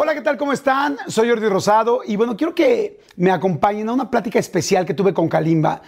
Hola, 0.00 0.14
¿qué 0.14 0.20
tal? 0.20 0.36
¿Cómo 0.36 0.52
están? 0.52 0.96
Soy 1.08 1.28
Jordi 1.28 1.48
Rosado 1.48 2.02
y 2.06 2.14
bueno, 2.14 2.36
quiero 2.36 2.54
que 2.54 3.00
me 3.16 3.32
acompañen 3.32 3.88
a 3.88 3.92
una 3.92 4.08
plática 4.08 4.38
especial 4.38 4.86
que 4.86 4.94
tuve 4.94 5.12
con 5.12 5.28
Kalimba, 5.28 5.82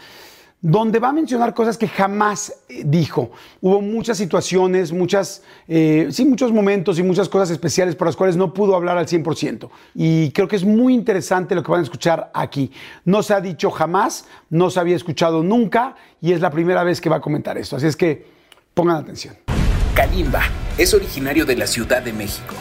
donde 0.60 0.98
va 0.98 1.10
a 1.10 1.12
mencionar 1.12 1.54
cosas 1.54 1.78
que 1.78 1.86
jamás 1.86 2.52
eh, 2.68 2.82
dijo. 2.84 3.30
Hubo 3.60 3.80
muchas 3.80 4.18
situaciones, 4.18 4.90
muchas, 4.90 5.44
eh, 5.68 6.08
sí, 6.10 6.24
muchos 6.24 6.50
momentos 6.50 6.98
y 6.98 7.04
muchas 7.04 7.28
cosas 7.28 7.50
especiales 7.50 7.94
por 7.94 8.08
las 8.08 8.16
cuales 8.16 8.36
no 8.36 8.52
pudo 8.52 8.74
hablar 8.74 8.98
al 8.98 9.06
100%. 9.06 9.70
Y 9.94 10.32
creo 10.32 10.48
que 10.48 10.56
es 10.56 10.64
muy 10.64 10.92
interesante 10.92 11.54
lo 11.54 11.62
que 11.62 11.70
van 11.70 11.78
a 11.78 11.84
escuchar 11.84 12.32
aquí. 12.34 12.72
No 13.04 13.22
se 13.22 13.32
ha 13.34 13.40
dicho 13.40 13.70
jamás, 13.70 14.26
no 14.48 14.70
se 14.70 14.80
había 14.80 14.96
escuchado 14.96 15.44
nunca 15.44 15.94
y 16.20 16.32
es 16.32 16.40
la 16.40 16.50
primera 16.50 16.82
vez 16.82 17.00
que 17.00 17.08
va 17.08 17.18
a 17.18 17.20
comentar 17.20 17.56
esto. 17.58 17.76
Así 17.76 17.86
es 17.86 17.94
que 17.94 18.26
pongan 18.74 18.96
atención. 18.96 19.36
Kalimba 19.94 20.42
es 20.78 20.94
originario 20.94 21.46
de 21.46 21.54
la 21.54 21.68
Ciudad 21.68 22.02
de 22.02 22.12
México. 22.12 22.56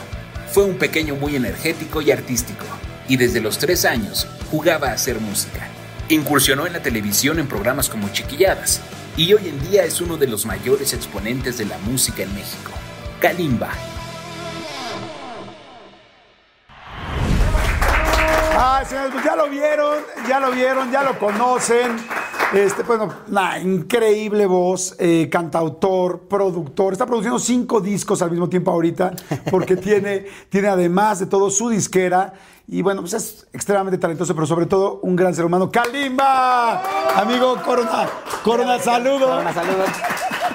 Fue 0.52 0.64
un 0.64 0.80
pequeño 0.80 1.16
muy 1.16 1.36
energético 1.36 2.02
y 2.02 2.10
artístico, 2.10 2.66
y 3.08 3.18
desde 3.18 3.40
los 3.40 3.60
tres 3.60 3.86
años 3.86 4.28
jugaba 4.50 4.88
a 4.90 4.94
hacer 4.94 5.20
música. 5.20 5.68
Incursionó 6.10 6.66
en 6.66 6.74
la 6.74 6.82
televisión 6.82 7.38
en 7.38 7.48
programas 7.48 7.88
como 7.88 8.10
Chiquilladas, 8.10 8.82
y 9.16 9.32
hoy 9.34 9.48
en 9.48 9.70
día 9.70 9.84
es 9.84 10.02
uno 10.02 10.18
de 10.18 10.26
los 10.26 10.48
mayores 10.48 10.94
exponentes 10.94 11.60
de 11.60 11.66
la 11.66 11.78
música 11.78 12.24
en 12.24 12.34
México. 12.34 12.72
Kalimba. 13.22 13.72
Ah, 18.62 18.84
señores, 18.86 19.12
pues 19.14 19.24
ya 19.24 19.38
lo 19.38 19.48
vieron, 19.50 19.96
ya 20.28 20.40
lo 20.42 20.52
vieron, 20.52 20.92
ya 20.92 21.02
lo 21.04 21.18
conocen. 21.18 21.96
Este, 22.54 22.84
bueno, 22.84 23.08
una 23.30 23.58
increíble 23.60 24.46
voz, 24.48 24.96
eh, 25.00 25.30
cantautor, 25.32 26.22
productor. 26.28 26.92
Está 26.92 27.06
produciendo 27.06 27.40
cinco 27.40 27.80
discos 27.80 28.22
al 28.22 28.32
mismo 28.32 28.50
tiempo 28.50 28.72
ahorita, 28.72 29.14
porque 29.50 29.78
tiene, 29.78 30.26
tiene 30.50 30.68
además 30.68 31.20
de 31.20 31.28
todo 31.28 31.50
su 31.50 31.70
disquera. 31.70 32.34
Y 32.68 32.82
bueno, 32.82 33.00
pues 33.02 33.14
es 33.14 33.48
extremadamente 33.54 33.98
talentoso, 33.98 34.36
pero 34.36 34.46
sobre 34.46 34.66
todo 34.66 35.00
un 35.04 35.16
gran 35.16 35.34
ser 35.34 35.46
humano. 35.46 35.72
¡Kalimba! 35.72 36.84
Amigo 37.16 37.56
Corona, 37.66 38.10
Corona, 38.44 38.78
saludos. 38.78 39.22
Corona, 39.30 39.54
saludos. 39.54 39.88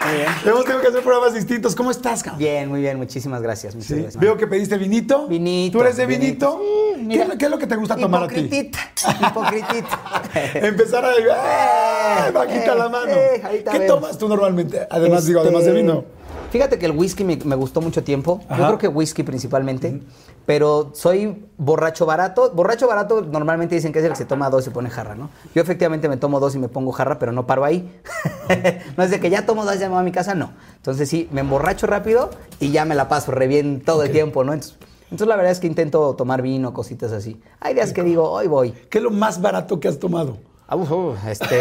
Muy 0.07 0.17
bien. 0.17 0.29
Hemos 0.45 0.65
tenido 0.65 0.83
que 0.83 0.89
hacer 0.89 1.03
programas 1.03 1.33
distintos. 1.33 1.75
¿Cómo 1.75 1.91
estás, 1.91 2.23
cabrón? 2.23 2.39
Bien, 2.39 2.69
muy 2.69 2.83
bien, 2.83 2.99
muchísimas 2.99 3.41
gracias. 3.41 3.75
Muchas 3.75 3.89
Sí. 3.89 3.95
gracias, 3.95 4.21
Veo 4.21 4.37
que 4.37 4.47
pediste 4.47 4.77
vinito. 4.77 5.27
Vinito, 5.27 5.79
¿Tú 5.79 5.83
eres 5.85 5.97
de 5.97 6.07
vinito. 6.07 6.59
vinito? 6.59 6.84
¿Qué, 7.09 7.23
es 7.23 7.29
lo- 7.29 7.39
qué 7.39 7.45
es 7.47 7.51
lo 7.51 7.59
que 7.59 7.67
te 7.67 7.77
gusta 7.77 7.97
tomar 7.97 8.25
a 8.25 8.29
ti? 8.29 8.41
Hipocritita, 8.41 8.79
hipocritita. 9.29 10.23
Empezar 10.67 11.05
a... 11.05 11.13
¡Eh! 11.13 12.31
Bajita 12.33 12.73
Eh, 12.73 12.77
la 12.79 12.89
mano. 12.89 13.13
eh, 13.13 13.65
¿Qué 13.71 13.81
tomas 13.81 14.19
tú 14.19 14.29
normalmente? 14.29 14.87
Además, 14.91 15.27
digo, 15.27 15.41
Este, 15.41 15.49
además 15.49 15.65
de 15.67 15.73
vino. 15.73 16.05
Fíjate 16.51 16.79
que 16.79 16.87
el 16.87 16.93
whisky 16.93 17.25
me, 17.25 17.37
me 17.45 17.57
gustó 17.57 17.81
mucho 17.81 18.05
tiempo. 18.05 18.41
Ajá. 18.49 18.57
Yo 18.61 18.67
creo 18.67 18.79
que 18.79 18.89
whisky 18.89 19.23
principalmente. 19.25 20.01
Pero 20.47 20.91
soy 20.95 21.47
borracho 21.57 22.07
barato. 22.07 22.51
Borracho 22.53 22.87
barato 22.87 23.23
normalmente 23.23 23.75
dicen 23.75 23.93
que 23.93 23.99
es 23.99 24.05
el 24.05 24.11
que 24.13 24.17
se 24.17 24.25
toma 24.25 24.51
dos 24.51 24.63
y 24.63 24.65
se 24.67 24.71
pone 24.71 24.89
jarra, 24.91 25.15
¿no? 25.17 25.31
Yo 25.55 25.63
efectivamente 25.63 26.09
me 26.09 26.17
tomo 26.17 26.39
dos 26.39 26.55
y 26.55 26.59
me 26.59 26.69
pongo 26.69 26.93
jarra, 26.93 27.19
pero 27.19 27.33
no 27.33 27.47
paro 27.47 27.65
ahí. 27.65 27.91
no 28.97 29.03
es 29.03 29.11
de 29.11 29.21
que 29.21 29.31
ya 29.31 29.47
tomo 29.47 29.65
dos, 29.65 29.79
ya 29.79 29.87
me 29.89 29.95
voy 29.95 30.01
a 30.03 30.05
mi 30.05 30.13
casa, 30.13 30.35
no. 30.35 30.53
Entonces 30.77 31.09
sí, 31.09 31.29
me 31.33 31.41
emborracho 31.41 31.87
rápido 31.87 32.31
y 32.61 32.71
ya 32.71 32.85
me 32.85 32.95
la 32.95 33.09
paso 33.09 33.33
re 33.33 33.47
bien 33.49 33.81
todo 33.81 34.03
el 34.05 34.13
tiempo, 34.13 34.45
¿no? 34.45 34.53
Entonces, 34.53 34.77
entonces 35.15 35.29
la 35.29 35.37
verdad 35.37 35.53
es 35.53 35.61
que 35.61 35.69
intento 35.69 36.15
tomar 36.17 36.43
vino, 36.43 36.75
cositas 36.75 37.13
así. 37.13 37.41
Hay 37.61 37.75
días 37.75 37.93
que 37.93 38.03
digo, 38.03 38.29
hoy 38.31 38.49
voy. 38.49 38.73
¿Qué 38.91 38.99
es 38.99 39.05
lo 39.05 39.11
más 39.13 39.41
barato 39.41 39.79
que 39.79 39.87
has 39.87 39.99
tomado? 40.01 40.39
Uf, 40.69 41.25
este. 41.29 41.61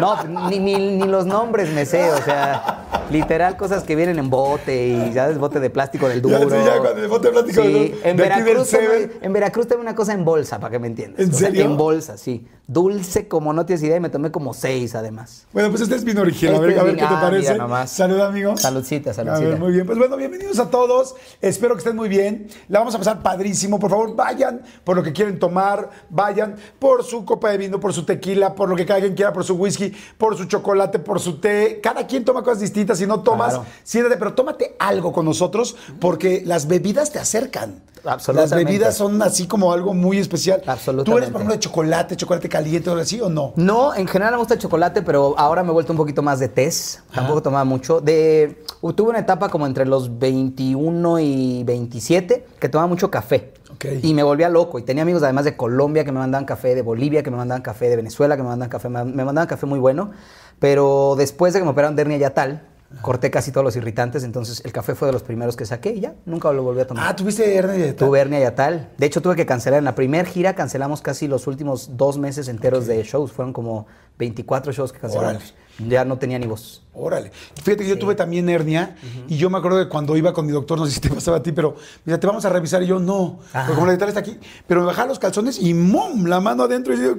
No, 0.00 0.22
ni, 0.48 0.58
ni, 0.58 0.74
ni 0.96 1.06
los 1.06 1.26
nombres 1.26 1.68
me 1.74 1.84
sé, 1.84 2.10
o 2.12 2.16
sea, 2.22 3.04
literal 3.10 3.56
cosas 3.58 3.82
que 3.82 3.94
vienen 3.94 4.18
en 4.18 4.30
bote 4.30 4.88
y, 4.88 5.12
¿sabes? 5.12 5.36
Bote 5.38 5.60
de 5.60 5.68
plástico 5.68 6.08
del 6.08 6.22
Ya, 6.26 6.38
duro. 6.38 6.64
ya, 6.64 6.78
cuando 6.78 7.02
el 7.02 7.08
bote 7.08 7.26
de 7.28 7.32
plástico 7.32 7.62
Sí, 7.62 7.72
del- 7.72 7.94
en 8.04 8.16
del 8.16 8.28
Veracruz, 8.28 8.72
en 9.20 9.32
Veracruz 9.34 9.66
tomé 9.68 9.82
una 9.82 9.94
cosa 9.94 10.14
en 10.14 10.24
bolsa, 10.24 10.58
para 10.58 10.70
que 10.70 10.78
me 10.78 10.86
entiendas. 10.86 11.20
¿En 11.20 11.30
O 11.30 11.36
sea, 11.36 11.48
serio? 11.48 11.64
en 11.64 11.76
bolsa, 11.76 12.16
sí. 12.16 12.46
Dulce 12.68 13.28
como 13.28 13.52
no 13.52 13.64
tienes 13.64 13.84
idea 13.84 13.96
y 13.96 14.00
me 14.00 14.08
tomé 14.08 14.32
como 14.32 14.52
seis 14.52 14.96
además. 14.96 15.46
Bueno, 15.52 15.68
pues 15.70 15.82
este 15.82 15.94
es 15.94 16.02
vino 16.02 16.22
original. 16.22 16.56
a 16.56 16.58
ver, 16.58 16.70
Este 16.70 16.80
a 16.80 16.82
ver 16.82 16.94
vino- 16.96 17.06
qué 17.06 17.14
te 17.14 17.16
ah, 17.16 17.20
parece. 17.20 17.86
Salud, 17.94 18.20
amigo. 18.20 18.56
Saludcita, 18.56 19.10
A 19.10 19.14
saludcita. 19.14 19.48
ver, 19.50 19.58
muy 19.60 19.70
bien. 19.70 19.86
Pues 19.86 19.96
bueno, 19.98 20.16
bienvenidos 20.16 20.58
a 20.58 20.68
todos. 20.68 21.14
Espero 21.40 21.74
que 21.74 21.78
estén 21.78 21.94
muy 21.94 22.08
bien. 22.08 22.48
La 22.68 22.80
vamos 22.80 22.92
a 22.96 22.98
pasar 22.98 23.22
padrísimo. 23.22 23.78
Por 23.78 23.90
favor, 23.90 24.16
vayan 24.16 24.62
por 24.82 24.96
lo 24.96 25.04
que 25.04 25.12
quieren 25.12 25.38
tomar. 25.38 25.90
Vayan 26.10 26.56
por 26.80 27.04
su 27.04 27.24
copa 27.24 27.50
de 27.50 27.58
vino, 27.58 27.78
por 27.78 27.92
su 27.92 28.04
tequila, 28.04 28.56
por 28.56 28.68
lo 28.68 28.74
que 28.74 28.84
cada 28.84 28.98
quien 28.98 29.14
quiera, 29.14 29.32
por 29.32 29.44
su 29.44 29.54
whisky, 29.54 29.92
por 30.18 30.36
su 30.36 30.46
chocolate, 30.46 30.98
por 30.98 31.20
su 31.20 31.38
té. 31.38 31.78
Cada 31.80 32.04
quien 32.08 32.24
toma 32.24 32.42
cosas 32.42 32.58
distintas. 32.60 32.98
Si 32.98 33.06
no 33.06 33.20
tomas, 33.22 33.54
Claro. 33.54 33.66
siéntate, 33.84 34.16
pero 34.16 34.34
tómate 34.34 34.74
algo 34.80 35.12
con 35.12 35.24
nosotros 35.24 35.76
porque 36.00 36.42
las 36.44 36.66
bebidas 36.66 37.12
te 37.12 37.20
acercan. 37.20 37.80
Las 38.06 38.14
Absolutamente. 38.14 38.64
bebidas 38.64 38.96
son 38.96 39.20
así 39.20 39.48
como 39.48 39.72
algo 39.72 39.92
muy 39.92 40.18
especial. 40.18 40.60
¿Tú 40.60 40.70
eres, 40.70 40.78
Absolutamente. 40.78 41.32
por 41.32 41.40
ejemplo, 41.40 41.54
de 41.54 41.58
chocolate, 41.58 42.16
chocolate 42.16 42.48
caliente 42.48 42.88
o 42.88 42.92
algo 42.92 43.02
así 43.02 43.20
o 43.20 43.28
no? 43.28 43.52
No, 43.56 43.96
en 43.96 44.06
general 44.06 44.34
me 44.34 44.38
gusta 44.38 44.54
el 44.54 44.60
chocolate, 44.60 45.02
pero 45.02 45.34
ahora 45.36 45.64
me 45.64 45.70
he 45.70 45.72
vuelto 45.72 45.92
un 45.92 45.96
poquito 45.96 46.22
más 46.22 46.38
de 46.38 46.48
tés. 46.48 47.02
Tampoco 47.12 47.42
tomaba 47.42 47.64
mucho. 47.64 48.00
De, 48.00 48.62
tuve 48.94 49.10
una 49.10 49.18
etapa 49.18 49.48
como 49.48 49.66
entre 49.66 49.86
los 49.86 50.20
21 50.20 51.18
y 51.18 51.64
27 51.64 52.46
que 52.60 52.68
tomaba 52.68 52.86
mucho 52.86 53.10
café. 53.10 53.54
Y 54.02 54.14
me 54.14 54.22
volvía 54.22 54.48
loco. 54.48 54.78
Y 54.78 54.82
tenía 54.82 55.02
amigos 55.02 55.24
además 55.24 55.44
de 55.44 55.56
Colombia 55.56 56.04
que 56.04 56.12
me 56.12 56.20
mandaban 56.20 56.44
café, 56.44 56.76
de 56.76 56.82
Bolivia 56.82 57.24
que 57.24 57.32
me 57.32 57.36
mandaban 57.36 57.62
café, 57.62 57.88
de 57.88 57.96
Venezuela 57.96 58.36
que 58.36 58.42
me 58.42 58.48
mandaban 58.48 58.70
café. 58.70 58.88
Me 58.88 59.02
mandaban 59.04 59.48
café 59.48 59.66
muy 59.66 59.80
bueno. 59.80 60.12
Pero 60.60 61.16
después 61.18 61.52
de 61.52 61.58
que 61.58 61.64
me 61.64 61.72
operaron 61.72 61.96
de 61.96 62.02
hernia 62.02 62.18
yatal, 62.18 62.62
corté 63.02 63.30
casi 63.30 63.52
todos 63.52 63.64
los 63.64 63.76
irritantes. 63.76 64.24
Entonces 64.24 64.62
el 64.64 64.72
café 64.72 64.94
fue 64.94 65.06
de 65.06 65.12
los 65.12 65.22
primeros 65.22 65.56
que 65.56 65.66
saqué 65.66 65.90
y 65.90 66.00
ya, 66.00 66.14
nunca 66.24 66.52
lo 66.52 66.62
volví 66.62 66.80
a 66.80 66.86
tomar. 66.86 67.04
Ah, 67.06 67.16
tuviste 67.16 67.54
hernia 67.54 67.86
de 67.86 67.92
Tuve 67.92 68.20
hernia 68.20 68.40
yatal. 68.40 68.90
De 68.98 69.06
hecho, 69.06 69.20
tuve 69.20 69.36
que 69.36 69.46
cancelar. 69.46 69.78
En 69.78 69.84
la 69.84 69.94
primera 69.94 70.28
gira 70.28 70.54
cancelamos 70.54 71.02
casi 71.02 71.28
los 71.28 71.46
últimos 71.46 71.96
dos 71.96 72.18
meses 72.18 72.48
enteros 72.48 72.86
de 72.86 73.02
shows. 73.02 73.32
Fueron 73.32 73.52
como 73.52 73.86
24 74.18 74.72
shows 74.72 74.92
que 74.92 74.98
cancelamos. 74.98 75.54
Ya 75.86 76.04
no 76.06 76.16
tenía 76.16 76.38
ni 76.38 76.46
voz. 76.46 76.82
Órale. 76.94 77.30
Fíjate 77.62 77.84
que 77.84 77.88
yo 77.88 77.98
tuve 77.98 78.14
también 78.14 78.48
hernia 78.48 78.96
y 79.28 79.36
yo 79.36 79.50
me 79.50 79.58
acuerdo 79.58 79.78
de 79.78 79.88
cuando 79.88 80.16
iba 80.16 80.32
con 80.32 80.46
mi 80.46 80.52
doctor, 80.52 80.78
no 80.78 80.86
sé 80.86 80.92
si 80.92 81.00
te 81.00 81.10
pasaba 81.14 81.38
a 81.38 81.42
ti, 81.42 81.52
pero 81.52 81.76
decía, 82.04 82.18
te 82.18 82.26
vamos 82.26 82.44
a 82.46 82.48
revisar 82.48 82.82
y 82.82 82.86
yo 82.86 82.98
no. 82.98 83.40
Porque 83.52 83.72
como 83.74 83.86
la 83.86 83.92
dental 83.92 84.08
está 84.08 84.20
aquí. 84.20 84.38
Pero 84.66 84.80
me 84.80 84.86
bajaba 84.86 85.08
los 85.08 85.18
calzones 85.18 85.60
y 85.60 85.74
¡mum! 85.74 86.24
La 86.26 86.40
mano 86.40 86.62
adentro 86.62 86.94
y 86.94 86.98
yo. 86.98 87.14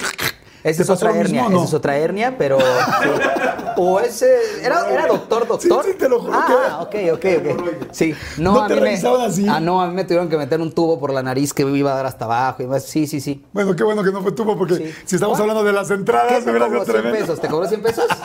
Esa 0.70 0.78
¿te 0.78 0.84
es 0.84 0.90
otra 0.90 1.10
mismo 1.12 1.22
hernia. 1.22 1.50
no? 1.50 1.58
Esa 1.58 1.66
es 1.66 1.74
otra 1.74 1.98
hernia, 1.98 2.36
pero. 2.38 2.58
O 3.80 4.00
ese. 4.00 4.28
¿Era, 4.64 4.90
era 4.90 5.06
doctor, 5.06 5.48
doctor? 5.48 5.84
Sí, 5.86 5.92
sí, 5.92 5.98
te 6.00 6.10
lo 6.10 6.20
juro 6.20 6.34
Ah, 6.34 6.88
que- 6.90 7.12
ok, 7.12 7.20
ok, 7.20 7.60
ok. 7.60 7.68
Sí. 7.92 8.12
No, 8.40 8.54
¿No 8.56 8.64
a 8.64 8.68
te 8.68 8.74
mí 8.74 8.82
me- 8.82 8.94
así? 8.96 9.46
Ah, 9.48 9.60
no, 9.60 9.80
a 9.80 9.86
mí 9.88 9.94
me 9.94 10.04
tuvieron 10.04 10.30
que 10.30 10.36
meter 10.36 10.60
un 10.62 10.72
tubo 10.72 11.00
por 11.00 11.14
la 11.14 11.22
nariz 11.22 11.54
que 11.54 11.64
me 11.64 11.78
iba 11.78 11.92
a 11.92 11.96
dar 11.96 12.08
hasta 12.08 12.26
abajo. 12.26 12.64
Y 12.64 12.66
más. 12.66 12.86
Sí, 12.86 13.06
sí, 13.06 13.22
sí. 13.22 13.46
Bueno, 13.54 13.76
qué 13.76 13.84
bueno 13.84 14.02
que 14.04 14.12
no 14.12 14.24
fue 14.24 14.32
tubo, 14.32 14.58
porque 14.58 14.78
Sí. 14.78 14.92
si 15.06 15.16
estamos 15.18 15.40
hablando 15.40 15.64
de 15.64 15.74
las 15.74 15.90
¿Qué 15.90 15.94
entradas, 15.94 16.40
me 16.44 16.46
te 16.46 16.50
hubiera 16.50 16.66
sido 16.70 16.86
100 16.86 16.94
tremendo. 16.96 17.20
pesos? 17.20 17.40
¿Te 17.40 17.48
cobró 17.50 17.68
100 17.68 17.82
pesos? 17.84 18.06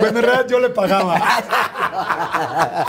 Bueno, 0.00 0.20
en 0.20 0.24
realidad 0.24 0.46
yo 0.48 0.58
le 0.58 0.70
pagaba. 0.70 1.20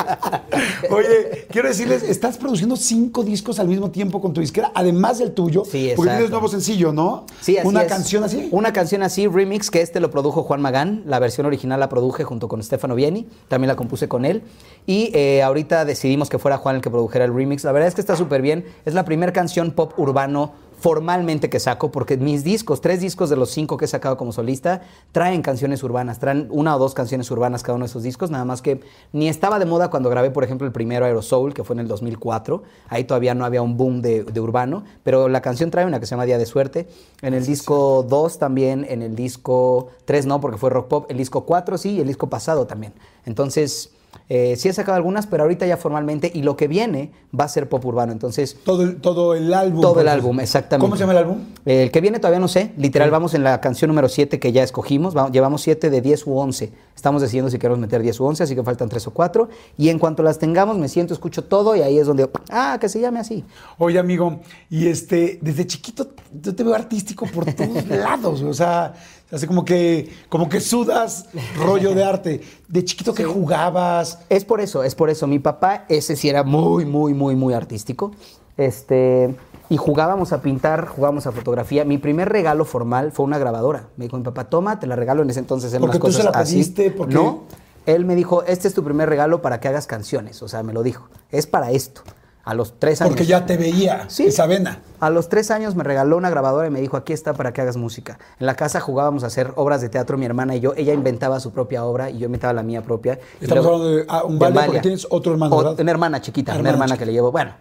Oye, 0.90 1.48
quiero 1.52 1.68
decirles, 1.68 2.04
estás 2.04 2.38
produciendo 2.38 2.76
cinco 2.76 3.24
discos 3.24 3.60
al 3.60 3.68
mismo 3.68 3.92
tiempo 3.92 4.22
con 4.22 4.34
tu 4.34 4.42
disquera, 4.42 4.72
además 4.74 5.20
del 5.20 5.34
tuyo. 5.34 5.64
Sí, 5.66 5.92
Porque 5.96 6.10
tienes 6.12 6.26
exacto. 6.26 6.30
nuevo 6.32 6.48
sencillo, 6.48 6.92
¿no? 6.94 7.26
Sí, 7.42 7.58
así 7.58 7.68
Una 7.68 7.84
es. 7.84 7.90
canción 7.90 8.24
Una 8.52 8.74
canción 8.74 9.04
así, 9.04 9.28
remix, 9.28 9.72
que 9.72 9.82
este 9.82 10.00
lo 10.00 10.12
produjo 10.12 10.44
Juan 10.44 10.62
Magán. 10.62 11.04
La 11.06 11.20
versión 11.20 11.46
original 11.46 11.80
la 11.80 11.90
produje 11.90 12.24
junto 12.24 12.48
con 12.48 12.62
Stefano 12.64 12.96
Vieni. 12.96 13.28
También 13.48 13.68
la 13.68 13.76
compuse 13.76 14.08
con 14.08 14.26
él. 14.26 14.44
Y 14.86 15.12
eh, 15.14 15.42
ahorita 15.44 15.86
decidimos 15.86 16.30
que 16.30 16.40
fuera 16.40 16.58
Juan 16.58 16.78
el 16.78 16.82
que 16.82 16.90
produjera 16.90 17.26
el 17.26 17.34
remix. 17.34 17.64
La 17.64 17.72
verdad 17.72 17.88
es 17.88 17.96
que 17.96 18.02
está 18.02 18.16
súper 18.16 18.42
bien. 18.42 18.66
Es 18.86 18.94
la 18.94 19.06
primera 19.06 19.34
canción 19.34 19.72
pop 19.72 19.94
urbano 19.98 20.54
formalmente 20.82 21.48
que 21.48 21.60
saco, 21.60 21.92
porque 21.92 22.18
mis 22.18 22.44
discos, 22.44 22.82
tres 22.82 23.02
discos 23.02 23.30
de 23.30 23.36
los 23.36 23.52
cinco 23.52 23.78
que 23.78 23.86
he 23.86 23.88
sacado 23.88 24.18
como 24.18 24.32
solista, 24.32 24.82
traen 25.12 25.44
canciones 25.44 25.84
urbanas, 25.84 26.18
traen 26.18 26.48
una 26.50 26.76
o 26.76 26.80
dos 26.80 26.96
canciones 26.96 27.30
urbanas 27.30 27.62
cada 27.62 27.76
uno 27.76 27.86
de 27.86 27.90
esos 27.90 28.02
discos, 28.02 28.32
nada 28.32 28.46
más 28.46 28.64
que 28.64 28.82
ni 29.14 29.30
estaba 29.30 29.60
de 29.60 29.66
moda 29.66 29.92
cuando 29.92 30.10
grabé, 30.10 30.32
por 30.32 30.44
ejemplo, 30.44 30.66
el 30.66 30.74
primero 30.74 31.06
Aerosoul, 31.06 31.54
que 31.54 31.64
fue 31.64 31.76
en 31.76 31.82
el 31.82 31.88
2004, 31.88 32.64
ahí 32.90 33.04
todavía 33.04 33.36
no 33.36 33.46
había 33.46 33.62
un 33.62 33.78
boom 33.78 34.02
de, 34.02 34.24
de 34.24 34.40
urbano, 34.40 34.84
pero 35.04 35.30
la 35.30 35.42
canción 35.42 35.70
trae 35.70 35.86
una 35.86 36.00
que 36.00 36.08
se 36.08 36.12
llama 36.12 36.26
Día 36.26 36.40
de 36.40 36.48
Suerte, 36.48 36.88
en 37.22 37.36
el 37.36 37.46
disco 37.46 38.04
2 38.10 38.40
también, 38.40 38.84
en 38.90 39.04
el 39.04 39.16
disco 39.16 39.90
3 40.06 40.26
no, 40.26 40.42
porque 40.42 40.58
fue 40.58 40.72
rock 40.72 40.88
pop, 40.88 41.06
el 41.10 41.18
disco 41.18 41.46
4 41.46 41.78
sí, 41.78 41.92
y 41.92 42.00
el 42.02 42.08
disco 42.08 42.28
pasado 42.28 42.66
también. 42.66 42.94
Entonces... 43.26 43.92
Eh, 44.30 44.56
sí 44.58 44.70
he 44.70 44.74
sacado 44.74 44.96
algunas, 44.96 45.28
pero 45.28 45.44
ahorita 45.44 45.66
ya 45.66 45.76
formalmente. 45.78 46.32
Y 46.34 46.42
lo 46.44 46.56
que 46.56 46.68
viene 46.68 47.12
va 47.38 47.46
a 47.46 47.50
ser 47.50 47.68
pop 47.68 47.84
urbano. 47.86 48.12
Entonces, 48.14 48.58
Todo 48.64 48.84
el, 48.84 48.98
todo 49.02 49.34
el 49.36 49.54
álbum. 49.54 49.82
todo 49.82 50.00
el 50.02 50.08
álbum, 50.08 50.40
exactamente. 50.40 50.86
¿Cómo 50.86 50.96
se 50.96 51.02
llama 51.02 51.12
el 51.14 51.18
álbum? 51.20 51.38
El 51.66 51.92
que 51.92 52.00
viene 52.02 52.20
todavía 52.20 52.40
no 52.40 52.48
sé. 52.48 52.72
Literal, 52.78 53.12
vamos 53.12 53.34
en 53.34 53.44
la 53.44 53.60
canción 53.62 53.90
número 53.90 54.08
7 54.10 54.40
que 54.40 54.52
ya 54.52 54.64
escogimos. 54.64 55.16
Va- 55.16 55.30
llevamos 55.30 55.62
7 55.62 55.90
de 55.90 56.02
10 56.02 56.28
u 56.28 56.38
11. 56.38 56.72
Estamos 56.96 57.22
decidiendo 57.22 57.50
si 57.52 57.58
queremos 57.58 57.80
meter 57.80 58.02
10 58.02 58.20
u 58.20 58.26
11, 58.26 58.44
así 58.44 58.56
que 58.56 58.64
faltan 58.64 58.88
3 58.90 59.08
o 59.08 59.12
4. 59.12 59.50
Y 59.78 59.90
en 59.90 60.00
cuanto 60.00 60.24
las 60.24 60.40
tengamos, 60.40 60.78
me 60.78 60.88
siento, 60.88 61.14
escucho 61.14 61.44
todo 61.44 61.76
y 61.76 61.82
ahí 61.82 61.98
es 61.98 62.08
donde, 62.08 62.30
ah, 62.52 62.78
que 62.80 62.88
se 62.90 63.00
llame 63.00 63.20
así. 63.20 63.44
Oye, 63.80 64.00
amigo, 64.00 64.40
y 64.70 64.88
este, 64.88 65.40
desde 65.42 65.68
chiquito 65.68 66.10
yo 66.42 66.56
te 66.56 66.64
veo 66.64 66.74
artístico 66.76 67.26
por 67.28 67.46
todos 67.54 67.88
lados, 67.90 68.42
o 68.44 68.54
sea, 68.54 68.94
hace 69.32 69.48
como 69.48 69.64
que, 69.66 70.12
como 70.30 70.50
que 70.50 70.60
sudas 70.60 71.26
rollo 71.58 71.94
de 71.96 72.04
arte. 72.06 72.42
De 72.68 72.84
chiquito 72.86 73.14
que 73.14 73.24
jugabas. 73.26 74.20
Es 74.30 74.46
por 74.46 74.62
eso, 74.62 74.84
es 74.84 74.96
por 74.96 75.10
eso. 75.10 75.28
Mi 75.28 75.40
papá, 75.40 75.86
ese 75.90 76.16
sí 76.16 76.30
era 76.30 76.44
muy, 76.44 76.86
muy, 76.86 77.14
muy, 77.14 77.36
muy 77.36 77.54
artístico. 77.54 78.12
Este, 78.58 79.36
y 79.70 79.78
jugábamos 79.78 80.34
a 80.34 80.42
pintar, 80.42 80.88
jugábamos 80.88 81.26
a 81.28 81.32
fotografía. 81.32 81.86
Mi 81.86 81.98
primer 81.98 82.30
regalo 82.30 82.66
formal 82.66 83.12
fue 83.12 83.26
una 83.26 83.38
grabadora. 83.38 83.88
Me 83.98 84.06
dijo 84.06 84.18
mi 84.18 84.24
papá, 84.24 84.50
toma, 84.50 84.80
te 84.80 84.88
la 84.88 84.96
regalo 84.96 85.24
en 85.24 85.30
ese 85.30 85.40
entonces. 85.40 85.72
eran 85.72 85.82
Porque 85.82 85.98
las 86.00 86.08
tú 86.08 86.12
se 86.12 86.24
la 86.24 86.32
así. 86.32 86.54
pediste, 86.56 86.92
porque- 86.92 87.14
No, 87.16 87.44
él 87.86 88.06
me 88.06 88.16
dijo, 88.16 88.44
este 88.44 88.68
es 88.68 88.74
tu 88.74 88.84
primer 88.84 89.10
regalo 89.10 89.42
para 89.42 89.60
que 89.60 89.68
hagas 89.68 89.88
canciones. 89.88 90.44
O 90.44 90.48
sea, 90.48 90.62
me 90.64 90.74
lo 90.74 90.84
dijo. 90.84 91.08
Es 91.32 91.48
para 91.48 91.72
esto. 91.72 92.02
A 92.44 92.54
los 92.56 92.80
tres 92.80 93.02
años. 93.02 93.12
Porque 93.12 93.26
ya 93.26 93.46
te 93.46 93.56
veía 93.58 94.06
Sí. 94.10 94.26
esa 94.26 94.48
vena. 94.48 94.80
A 95.00 95.10
los 95.10 95.30
tres 95.30 95.52
años 95.52 95.76
me 95.76 95.84
regaló 95.84 96.18
una 96.18 96.30
grabadora 96.30 96.68
y 96.68 96.72
me 96.72 96.82
dijo, 96.82 96.98
aquí 96.98 97.14
está 97.14 97.34
para 97.34 97.54
que 97.54 97.62
hagas 97.62 97.78
música. 97.78 98.18
En 98.40 98.46
la 98.48 98.56
casa 98.56 98.80
jugábamos 98.80 99.24
a 99.24 99.28
hacer 99.28 99.52
obras 99.56 99.82
de 99.82 99.90
teatro, 99.90 100.18
mi 100.18 100.26
hermana 100.26 100.56
y 100.56 100.60
yo. 100.60 100.74
Ella 100.76 100.94
inventaba 100.94 101.40
su 101.40 101.52
propia 101.52 101.84
obra 101.86 102.10
y 102.10 102.18
yo 102.20 102.26
inventaba 102.26 102.54
la 102.54 102.64
mía 102.64 102.82
propia. 102.82 103.20
Estamos 103.40 103.64
luego- 103.66 103.78
hablando 103.84 103.98
de 103.98 104.06
ah, 104.08 104.24
un 104.24 104.40
vale 104.40 104.60
porque 104.66 104.80
tienes 104.82 105.08
otro 105.10 105.34
hermano. 105.34 105.56
Una 105.78 105.92
hermana 105.92 106.22
chiquita, 106.22 106.52
Hermana 106.52 106.62
una 106.62 106.70
hermana 106.72 106.86
chiquita. 106.88 107.00
que 107.00 107.06
le 107.06 107.12
llevo, 107.14 107.32
bueno, 107.32 107.54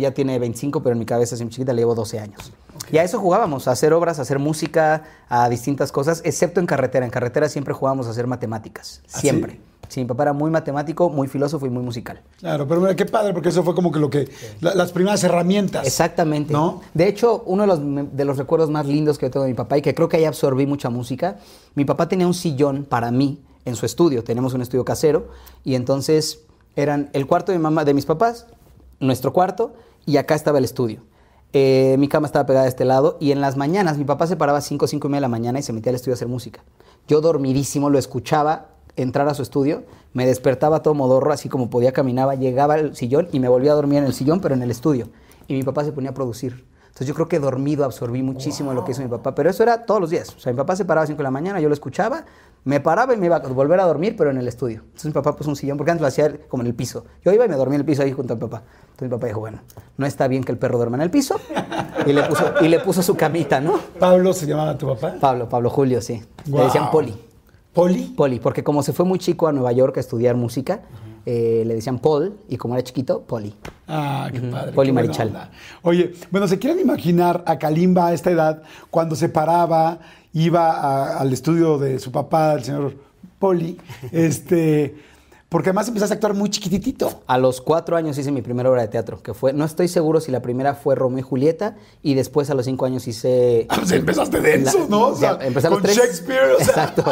ya 0.00 0.10
tiene 0.12 0.38
25, 0.38 0.82
pero 0.82 0.92
en 0.92 0.98
mi 0.98 1.06
cabeza 1.06 1.34
es 1.34 1.40
muy 1.40 1.50
chiquita, 1.50 1.72
le 1.72 1.82
llevo 1.82 1.94
12 1.94 2.18
años. 2.18 2.52
Y 2.90 2.98
a 2.98 3.04
eso 3.04 3.18
jugábamos, 3.18 3.66
a 3.68 3.72
hacer 3.72 3.92
obras, 3.92 4.18
a 4.18 4.22
hacer 4.22 4.38
música, 4.38 5.02
a 5.28 5.48
distintas 5.48 5.90
cosas, 5.92 6.22
excepto 6.24 6.60
en 6.60 6.66
carretera. 6.66 7.04
En 7.04 7.10
carretera 7.10 7.48
siempre 7.48 7.74
jugábamos 7.74 8.06
a 8.06 8.10
hacer 8.10 8.26
matemáticas, 8.26 9.02
¿Ah, 9.12 9.18
siempre. 9.18 9.52
sí? 9.54 9.60
Sí, 9.88 10.00
mi 10.00 10.06
papá 10.06 10.24
era 10.24 10.32
muy 10.32 10.50
matemático, 10.50 11.08
muy 11.10 11.28
filósofo 11.28 11.66
y 11.66 11.70
muy 11.70 11.82
musical. 11.82 12.20
Claro, 12.38 12.66
pero 12.66 12.80
mira, 12.80 12.94
qué 12.96 13.06
padre, 13.06 13.32
porque 13.32 13.48
eso 13.50 13.62
fue 13.62 13.74
como 13.74 13.90
que 13.92 13.98
lo 13.98 14.10
que, 14.10 14.28
la- 14.60 14.74
las 14.74 14.92
primeras 14.92 15.22
herramientas. 15.24 15.86
Exactamente. 15.86 16.52
¿No? 16.52 16.80
De 16.94 17.08
hecho, 17.08 17.42
uno 17.46 17.62
de 17.62 17.66
los, 17.68 17.80
de 18.16 18.24
los 18.24 18.36
recuerdos 18.38 18.70
más 18.70 18.86
lindos 18.86 19.18
que 19.18 19.26
yo 19.26 19.30
tengo 19.30 19.44
de 19.44 19.50
mi 19.52 19.56
papá 19.56 19.78
y 19.78 19.82
que 19.82 19.94
creo 19.94 20.08
que 20.08 20.16
ahí 20.18 20.24
absorbí 20.24 20.66
mucha 20.66 20.90
música, 20.90 21.38
mi 21.74 21.84
papá 21.84 22.08
tenía 22.08 22.26
un 22.26 22.34
sillón 22.34 22.84
para 22.84 23.10
mí 23.10 23.42
en 23.64 23.76
su 23.76 23.86
estudio. 23.86 24.22
Tenemos 24.24 24.54
un 24.54 24.62
estudio 24.62 24.84
casero 24.84 25.28
y 25.64 25.74
entonces 25.74 26.40
eran 26.76 27.10
el 27.12 27.26
cuarto 27.26 27.52
de 27.52 27.58
mi 27.58 27.62
mamá, 27.62 27.84
de 27.84 27.94
mis 27.94 28.06
papás, 28.06 28.46
nuestro 29.00 29.32
cuarto 29.32 29.74
y 30.04 30.16
acá 30.18 30.34
estaba 30.34 30.58
el 30.58 30.64
estudio. 30.64 31.00
Eh, 31.52 31.96
mi 31.98 32.06
cama 32.08 32.26
estaba 32.26 32.44
pegada 32.44 32.66
a 32.66 32.68
este 32.68 32.84
lado 32.84 33.16
y 33.20 33.30
en 33.32 33.40
las 33.40 33.56
mañanas 33.56 33.96
mi 33.96 34.04
papá 34.04 34.26
se 34.26 34.36
paraba 34.36 34.58
a 34.58 34.60
5, 34.60 34.86
5 34.86 35.06
y 35.06 35.10
media 35.10 35.18
de 35.18 35.22
la 35.22 35.28
mañana 35.28 35.58
y 35.58 35.62
se 35.62 35.72
metía 35.72 35.90
al 35.90 35.96
estudio 35.96 36.12
a 36.12 36.16
hacer 36.16 36.28
música. 36.28 36.62
Yo 37.08 37.20
dormidísimo 37.20 37.88
lo 37.88 37.98
escuchaba 37.98 38.68
entrar 38.96 39.28
a 39.28 39.34
su 39.34 39.42
estudio, 39.42 39.84
me 40.12 40.26
despertaba 40.26 40.82
todo 40.82 40.94
modorro, 40.94 41.32
así 41.32 41.48
como 41.48 41.70
podía 41.70 41.92
caminaba, 41.92 42.34
llegaba 42.34 42.74
al 42.74 42.96
sillón 42.96 43.28
y 43.32 43.40
me 43.40 43.48
volvía 43.48 43.72
a 43.72 43.74
dormir 43.74 43.98
en 43.98 44.04
el 44.04 44.14
sillón, 44.14 44.40
pero 44.40 44.54
en 44.54 44.62
el 44.62 44.70
estudio. 44.70 45.08
Y 45.48 45.54
mi 45.54 45.62
papá 45.62 45.84
se 45.84 45.92
ponía 45.92 46.10
a 46.10 46.14
producir. 46.14 46.64
Entonces 46.86 47.08
yo 47.08 47.14
creo 47.14 47.28
que 47.28 47.38
dormido 47.38 47.84
absorbí 47.84 48.22
muchísimo 48.22 48.70
de 48.70 48.76
lo 48.76 48.84
que 48.84 48.92
hizo 48.92 49.02
mi 49.02 49.08
papá, 49.08 49.34
pero 49.34 49.50
eso 49.50 49.62
era 49.62 49.84
todos 49.84 50.00
los 50.00 50.08
días. 50.08 50.34
O 50.34 50.40
sea, 50.40 50.50
mi 50.50 50.56
papá 50.56 50.76
se 50.76 50.86
paraba 50.86 51.04
a 51.04 51.06
5 51.06 51.18
de 51.18 51.24
la 51.24 51.30
mañana, 51.30 51.60
yo 51.60 51.68
lo 51.68 51.74
escuchaba, 51.74 52.24
me 52.64 52.80
paraba 52.80 53.12
y 53.12 53.18
me 53.18 53.26
iba 53.26 53.36
a 53.36 53.40
volver 53.40 53.78
a 53.80 53.84
dormir, 53.84 54.16
pero 54.16 54.30
en 54.30 54.38
el 54.38 54.48
estudio. 54.48 54.80
Entonces 54.82 55.04
mi 55.04 55.12
papá 55.12 55.36
puso 55.36 55.50
un 55.50 55.56
sillón, 55.56 55.76
porque 55.76 55.90
antes 55.90 56.00
lo 56.00 56.08
hacía 56.08 56.48
como 56.48 56.62
en 56.62 56.68
el 56.68 56.74
piso. 56.74 57.04
Yo 57.22 57.32
iba 57.32 57.44
y 57.44 57.48
me 57.50 57.56
dormía 57.56 57.74
en 57.74 57.82
el 57.82 57.86
piso 57.86 58.02
ahí 58.02 58.12
junto 58.12 58.32
a 58.32 58.36
mi 58.36 58.40
papá. 58.40 58.62
Entonces 58.92 59.02
mi 59.02 59.08
papá 59.10 59.26
dijo, 59.26 59.40
bueno, 59.40 59.60
no 59.98 60.06
está 60.06 60.26
bien 60.26 60.42
que 60.42 60.52
el 60.52 60.58
perro 60.58 60.78
duerma 60.78 60.96
en 60.96 61.02
el 61.02 61.10
piso. 61.10 61.38
Y 62.06 62.14
le 62.14 62.22
puso, 62.22 62.54
y 62.62 62.68
le 62.68 62.80
puso 62.80 63.02
su 63.02 63.14
camita, 63.14 63.60
¿no? 63.60 63.78
Pablo 63.98 64.32
se 64.32 64.46
llamaba 64.46 64.78
tu 64.78 64.86
papá. 64.86 65.16
Pablo, 65.20 65.50
Pablo 65.50 65.68
Julio, 65.68 66.00
sí. 66.00 66.22
Le 66.46 66.62
decían 66.62 66.90
Poli. 66.90 67.25
Poli. 67.76 68.14
Poli, 68.16 68.40
porque 68.40 68.64
como 68.64 68.82
se 68.82 68.92
fue 68.92 69.04
muy 69.04 69.18
chico 69.18 69.46
a 69.46 69.52
Nueva 69.52 69.70
York 69.72 69.96
a 69.98 70.00
estudiar 70.00 70.34
música, 70.34 70.80
eh, 71.26 71.62
le 71.66 71.74
decían 71.74 71.98
Paul 71.98 72.34
y 72.48 72.56
como 72.56 72.74
era 72.74 72.82
chiquito, 72.82 73.20
Poli. 73.22 73.54
Ah, 73.86 74.28
qué 74.32 74.40
padre. 74.40 74.72
Poli 74.72 74.88
qué 74.88 74.92
Marichal. 74.94 75.50
Oye, 75.82 76.12
bueno, 76.30 76.48
¿se 76.48 76.58
quieren 76.58 76.80
imaginar 76.80 77.44
a 77.46 77.58
Kalimba 77.58 78.06
a 78.08 78.12
esta 78.14 78.30
edad 78.30 78.62
cuando 78.90 79.14
se 79.14 79.28
paraba, 79.28 79.98
iba 80.32 80.70
a- 80.72 81.18
al 81.18 81.32
estudio 81.32 81.78
de 81.78 81.98
su 81.98 82.10
papá, 82.10 82.54
el 82.54 82.64
señor 82.64 82.94
Poli? 83.38 83.76
Este, 84.12 84.96
porque 85.48 85.68
además 85.70 85.86
empezaste 85.88 86.12
a 86.12 86.16
actuar 86.16 86.34
muy 86.34 86.50
chiquititito. 86.50 87.22
A 87.26 87.38
los 87.38 87.60
cuatro 87.60 87.96
años 87.96 88.18
hice 88.18 88.32
mi 88.32 88.42
primera 88.42 88.68
obra 88.68 88.82
de 88.82 88.88
teatro, 88.88 89.22
que 89.22 89.32
fue, 89.32 89.52
no 89.52 89.64
estoy 89.64 89.86
seguro 89.88 90.20
si 90.20 90.32
la 90.32 90.42
primera 90.42 90.74
fue 90.74 90.94
Romeo 90.96 91.20
y 91.20 91.22
Julieta, 91.22 91.76
y 92.02 92.14
después 92.14 92.50
a 92.50 92.54
los 92.54 92.64
cinco 92.66 92.84
años 92.84 93.06
hice... 93.06 93.66
O 93.82 93.86
sea, 93.86 93.96
empezaste 93.96 94.40
denso, 94.40 94.80
la- 94.80 94.86
¿no? 94.88 95.08
O 95.08 95.14
sea, 95.14 95.38
ya, 95.38 95.46
empecé 95.46 95.68
a 95.68 95.70
los 95.70 95.78
con 95.78 95.82
tres. 95.84 95.96
Shakespeare, 95.96 96.52
o 96.52 96.56
sea. 96.58 96.66
Exacto. 96.66 97.04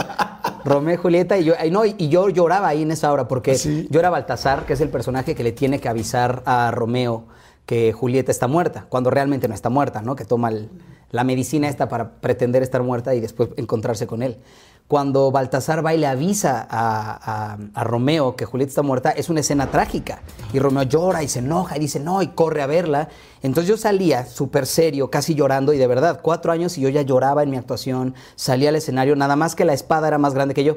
Romeo 0.64 0.94
y 0.94 0.96
Julieta, 0.98 1.38
y 1.38 1.44
yo, 1.44 1.54
no, 1.70 1.84
y, 1.84 2.08
yo 2.08 2.28
lloraba 2.28 2.68
ahí 2.68 2.82
en 2.82 2.90
esa 2.90 3.12
obra, 3.12 3.28
porque 3.28 3.52
¿Ah, 3.52 3.54
sí? 3.58 3.86
yo 3.90 4.00
era 4.00 4.10
Baltasar, 4.10 4.66
que 4.66 4.72
es 4.72 4.80
el 4.80 4.88
personaje 4.88 5.34
que 5.34 5.44
le 5.44 5.52
tiene 5.52 5.78
que 5.78 5.88
avisar 5.88 6.42
a 6.46 6.70
Romeo 6.70 7.26
que 7.66 7.92
Julieta 7.92 8.30
está 8.32 8.46
muerta, 8.48 8.86
cuando 8.88 9.10
realmente 9.10 9.46
no 9.48 9.54
está 9.54 9.70
muerta, 9.70 10.02
¿no? 10.02 10.16
Que 10.16 10.24
toma 10.24 10.48
el- 10.50 10.68
la 11.10 11.22
medicina 11.22 11.68
esta 11.68 11.88
para 11.88 12.10
pretender 12.20 12.62
estar 12.62 12.82
muerta 12.82 13.14
y 13.14 13.20
después 13.20 13.50
encontrarse 13.56 14.06
con 14.06 14.22
él. 14.22 14.38
Cuando 14.86 15.30
Baltasar 15.30 15.84
va 15.84 15.94
y 15.94 15.98
le 15.98 16.06
avisa 16.06 16.66
a, 16.70 17.52
a- 17.54 17.56
a 17.74 17.84
Romeo 17.84 18.36
que 18.36 18.44
Julieta 18.44 18.68
está 18.68 18.82
muerta, 18.82 19.10
es 19.10 19.30
una 19.30 19.40
escena 19.40 19.68
trágica. 19.68 20.20
Y 20.52 20.58
Romeo 20.58 20.82
llora 20.82 21.22
y 21.22 21.28
se 21.28 21.38
enoja 21.38 21.76
y 21.76 21.80
dice 21.80 22.00
no, 22.00 22.20
y 22.22 22.28
corre 22.28 22.60
a 22.62 22.66
verla. 22.66 23.08
Entonces 23.42 23.68
yo 23.68 23.76
salía 23.78 24.26
súper 24.26 24.66
serio, 24.66 25.10
casi 25.10 25.34
llorando, 25.34 25.72
y 25.72 25.78
de 25.78 25.86
verdad, 25.86 26.20
cuatro 26.22 26.52
años 26.52 26.76
y 26.76 26.82
yo 26.82 26.90
ya 26.90 27.00
lloraba 27.02 27.42
en 27.42 27.50
mi 27.50 27.56
actuación, 27.56 28.14
salía 28.36 28.68
al 28.68 28.76
escenario, 28.76 29.16
nada 29.16 29.36
más 29.36 29.54
que 29.54 29.64
la 29.64 29.72
espada 29.72 30.06
era 30.08 30.18
más 30.18 30.34
grande 30.34 30.52
que 30.54 30.64
yo. 30.64 30.76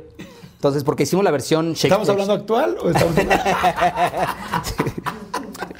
Entonces, 0.56 0.83
porque 0.86 1.04
hicimos 1.04 1.24
la 1.25 1.31
versión 1.31 1.74
Shakespeare. 1.74 2.01
¿Estamos 2.01 2.09
hablando 2.09 2.33
actual 2.33 2.77
o 2.81 2.89
estamos 2.89 3.13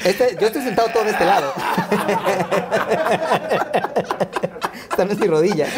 Este- 0.06 0.38
yo 0.40 0.48
estoy 0.48 0.62
sentado 0.64 0.90
todo 0.94 1.04
de 1.06 1.10
este 1.12 1.26
lado. 1.26 1.52
Esta 4.92 5.06
no 5.06 5.12
es 5.12 5.20
mi 5.20 5.28
rodilla. 5.28 5.68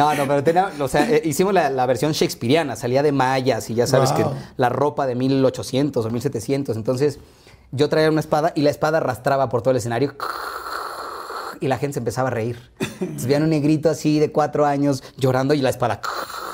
No, 0.00 0.14
no, 0.14 0.26
pero 0.26 0.42
tenía, 0.42 0.70
o 0.80 0.88
sea, 0.88 1.08
eh, 1.10 1.22
hicimos 1.24 1.52
la, 1.54 1.68
la 1.70 1.86
versión 1.86 2.12
shakespeariana, 2.12 2.74
salía 2.76 3.02
de 3.02 3.12
mayas 3.12 3.68
y 3.70 3.74
ya 3.74 3.86
sabes 3.86 4.10
Wow. 4.12 4.18
que 4.18 4.24
la 4.56 4.68
ropa 4.68 5.06
de 5.06 5.14
1800 5.14 6.04
o 6.04 6.10
1700. 6.10 6.76
Entonces, 6.76 7.18
yo 7.72 7.88
traía 7.88 8.08
una 8.10 8.20
espada 8.20 8.52
y 8.54 8.62
la 8.62 8.70
espada 8.70 8.98
arrastraba 8.98 9.48
por 9.48 9.62
todo 9.62 9.72
el 9.72 9.76
escenario 9.76 10.14
y 11.60 11.68
la 11.68 11.76
gente 11.78 11.94
se 11.94 11.98
empezaba 11.98 12.28
a 12.28 12.30
reír. 12.32 12.58
Entonces, 13.00 13.26
veían 13.26 13.42
un 13.42 13.50
negrito 13.50 13.90
así 13.90 14.18
de 14.18 14.32
cuatro 14.32 14.64
años 14.66 15.02
llorando 15.18 15.54
y 15.54 15.60
la 15.60 15.70
espada. 15.70 16.00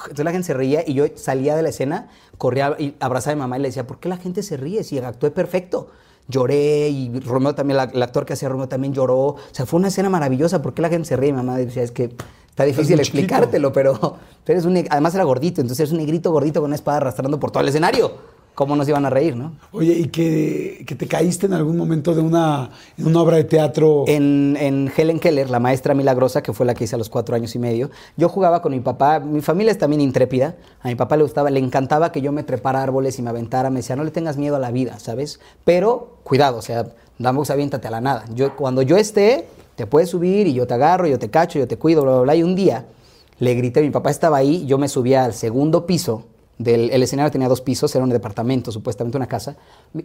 Entonces 0.02 0.24
la 0.24 0.30
gente 0.32 0.46
se 0.46 0.54
reía 0.54 0.82
y 0.86 0.94
yo 0.94 1.04
salía 1.16 1.56
de 1.56 1.62
la 1.62 1.68
escena, 1.70 2.08
corría 2.38 2.76
y 2.78 2.94
abrazaba 3.00 3.32
a 3.32 3.34
mi 3.36 3.40
mamá 3.40 3.58
y 3.58 3.62
le 3.62 3.68
decía, 3.68 3.86
¿por 3.86 3.98
qué 3.98 4.08
la 4.08 4.16
gente 4.16 4.42
se 4.42 4.56
ríe 4.56 4.84
si 4.84 4.98
actué 4.98 5.30
perfecto? 5.30 5.90
Lloré 6.28 6.88
y 6.88 7.20
Romeo 7.20 7.54
también, 7.54 7.76
la- 7.76 7.84
el 7.84 8.02
actor 8.02 8.24
que 8.26 8.32
hacía 8.32 8.48
Romeo 8.48 8.68
también 8.68 8.92
lloró. 8.94 9.18
O 9.18 9.36
sea, 9.52 9.66
fue 9.66 9.78
una 9.78 9.88
escena 9.88 10.08
maravillosa. 10.08 10.60
¿Por 10.62 10.74
qué 10.74 10.82
la 10.82 10.88
gente 10.88 11.08
se 11.08 11.16
ríe? 11.16 11.30
Mi 11.32 11.38
mamá 11.38 11.56
decía, 11.56 11.82
es 11.84 11.92
que 11.92 12.14
está 12.56 12.64
difícil 12.64 12.98
explicártelo, 12.98 13.70
pero 13.70 14.16
eres 14.46 14.64
un 14.64 14.82
además 14.88 15.14
era 15.14 15.24
gordito, 15.24 15.60
entonces 15.60 15.80
eres 15.80 15.92
un 15.92 15.98
negrito 15.98 16.32
gordito 16.32 16.60
con 16.60 16.70
una 16.70 16.74
espada 16.74 16.96
arrastrando 16.96 17.38
por 17.38 17.50
todo 17.50 17.62
el 17.62 17.68
escenario. 17.68 18.36
¿Cómo 18.54 18.74
nos 18.74 18.88
iban 18.88 19.04
a 19.04 19.10
reír, 19.10 19.36
no? 19.36 19.52
Oye, 19.72 19.92
¿y 19.92 20.08
que, 20.08 20.82
que 20.86 20.94
te 20.94 21.06
caíste 21.06 21.44
en 21.44 21.52
algún 21.52 21.76
momento 21.76 22.14
de 22.14 22.22
una, 22.22 22.70
en 22.96 23.06
una 23.06 23.20
obra 23.20 23.36
de 23.36 23.44
teatro? 23.44 24.04
En, 24.06 24.56
en 24.58 24.90
Helen 24.96 25.20
Keller, 25.20 25.50
la 25.50 25.60
maestra 25.60 25.92
milagrosa, 25.92 26.42
que 26.42 26.54
fue 26.54 26.64
la 26.64 26.72
que 26.72 26.84
hice 26.84 26.94
a 26.94 26.98
los 26.98 27.10
cuatro 27.10 27.36
años 27.36 27.54
y 27.54 27.58
medio, 27.58 27.90
yo 28.16 28.30
jugaba 28.30 28.62
con 28.62 28.72
mi 28.72 28.80
papá. 28.80 29.20
Mi 29.20 29.42
familia 29.42 29.72
es 29.72 29.76
también 29.76 30.00
intrépida. 30.00 30.56
A 30.80 30.88
mi 30.88 30.94
papá 30.94 31.18
le 31.18 31.24
gustaba, 31.24 31.50
le 31.50 31.60
encantaba 31.60 32.10
que 32.12 32.22
yo 32.22 32.32
me 32.32 32.44
trepara 32.44 32.82
árboles 32.82 33.18
y 33.18 33.22
me 33.22 33.28
aventara. 33.28 33.68
Me 33.68 33.80
decía, 33.80 33.94
no 33.94 34.04
le 34.04 34.10
tengas 34.10 34.38
miedo 34.38 34.56
a 34.56 34.58
la 34.58 34.70
vida, 34.70 34.98
¿sabes? 35.00 35.38
Pero 35.64 36.16
cuidado, 36.22 36.56
o 36.56 36.62
sea, 36.62 36.86
damos 37.18 37.50
aviéntate 37.50 37.88
a 37.88 37.90
la 37.90 38.00
nada. 38.00 38.24
Yo, 38.34 38.56
cuando 38.56 38.80
yo 38.80 38.96
esté, 38.96 39.46
te 39.76 39.86
puedes 39.86 40.10
subir 40.10 40.46
y 40.46 40.54
yo 40.54 40.66
te 40.66 40.74
agarro, 40.74 41.06
yo 41.06 41.18
te 41.18 41.30
cacho, 41.30 41.58
yo 41.58 41.68
te 41.68 41.76
cuido, 41.76 42.02
bla, 42.02 42.12
bla, 42.12 42.20
bla. 42.22 42.34
Y 42.34 42.42
un 42.42 42.56
día 42.56 42.86
le 43.38 43.54
grité, 43.54 43.82
mi 43.82 43.90
papá 43.90 44.10
estaba 44.10 44.38
ahí, 44.38 44.64
yo 44.66 44.78
me 44.78 44.88
subía 44.88 45.24
al 45.24 45.34
segundo 45.34 45.86
piso. 45.86 46.24
Del, 46.58 46.90
el 46.90 47.02
escenario 47.02 47.30
tenía 47.30 47.48
dos 47.48 47.60
pisos, 47.60 47.94
era 47.94 48.02
un 48.02 48.08
departamento, 48.08 48.72
supuestamente 48.72 49.18
una 49.18 49.26
casa, 49.26 49.56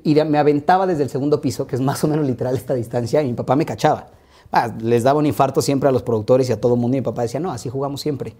y 0.03 0.15
me 0.15 0.37
aventaba 0.37 0.85
desde 0.85 1.03
el 1.03 1.09
segundo 1.09 1.39
piso, 1.39 1.65
que 1.65 1.75
es 1.75 1.81
más 1.81 2.03
o 2.03 2.09
menos 2.09 2.27
literal 2.27 2.57
esta 2.57 2.73
distancia, 2.73 3.21
y 3.21 3.27
mi 3.27 3.33
papá 3.33 3.55
me 3.55 3.65
cachaba. 3.65 4.09
Ah, 4.51 4.69
les 4.81 5.03
daba 5.03 5.19
un 5.19 5.25
infarto 5.25 5.61
siempre 5.61 5.87
a 5.87 5.93
los 5.93 6.03
productores 6.03 6.49
y 6.49 6.51
a 6.51 6.59
todo 6.59 6.73
el 6.73 6.79
mundo, 6.81 6.97
y 6.97 6.99
mi 6.99 7.05
papá 7.05 7.21
decía, 7.21 7.39
no, 7.39 7.53
así 7.53 7.69
jugamos 7.69 8.01
siempre. 8.01 8.33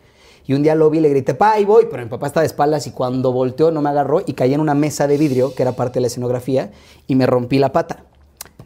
Y 0.45 0.53
un 0.53 0.61
día 0.61 0.75
lo 0.75 0.89
vi 0.89 0.99
le 0.99 1.07
grité, 1.07 1.35
pa, 1.35 1.53
ahí 1.53 1.63
voy, 1.63 1.87
pero 1.89 2.03
mi 2.03 2.09
papá 2.09 2.27
estaba 2.27 2.41
de 2.41 2.47
espaldas 2.47 2.85
y 2.85 2.91
cuando 2.91 3.31
volteó 3.31 3.71
no 3.71 3.81
me 3.81 3.89
agarró 3.89 4.21
y 4.25 4.33
caí 4.33 4.53
en 4.53 4.59
una 4.59 4.73
mesa 4.73 5.07
de 5.07 5.17
vidrio, 5.17 5.55
que 5.55 5.61
era 5.61 5.71
parte 5.71 5.95
de 5.95 6.01
la 6.01 6.07
escenografía, 6.07 6.71
y 7.07 7.15
me 7.15 7.25
rompí 7.25 7.59
la 7.59 7.71
pata. 7.71 8.03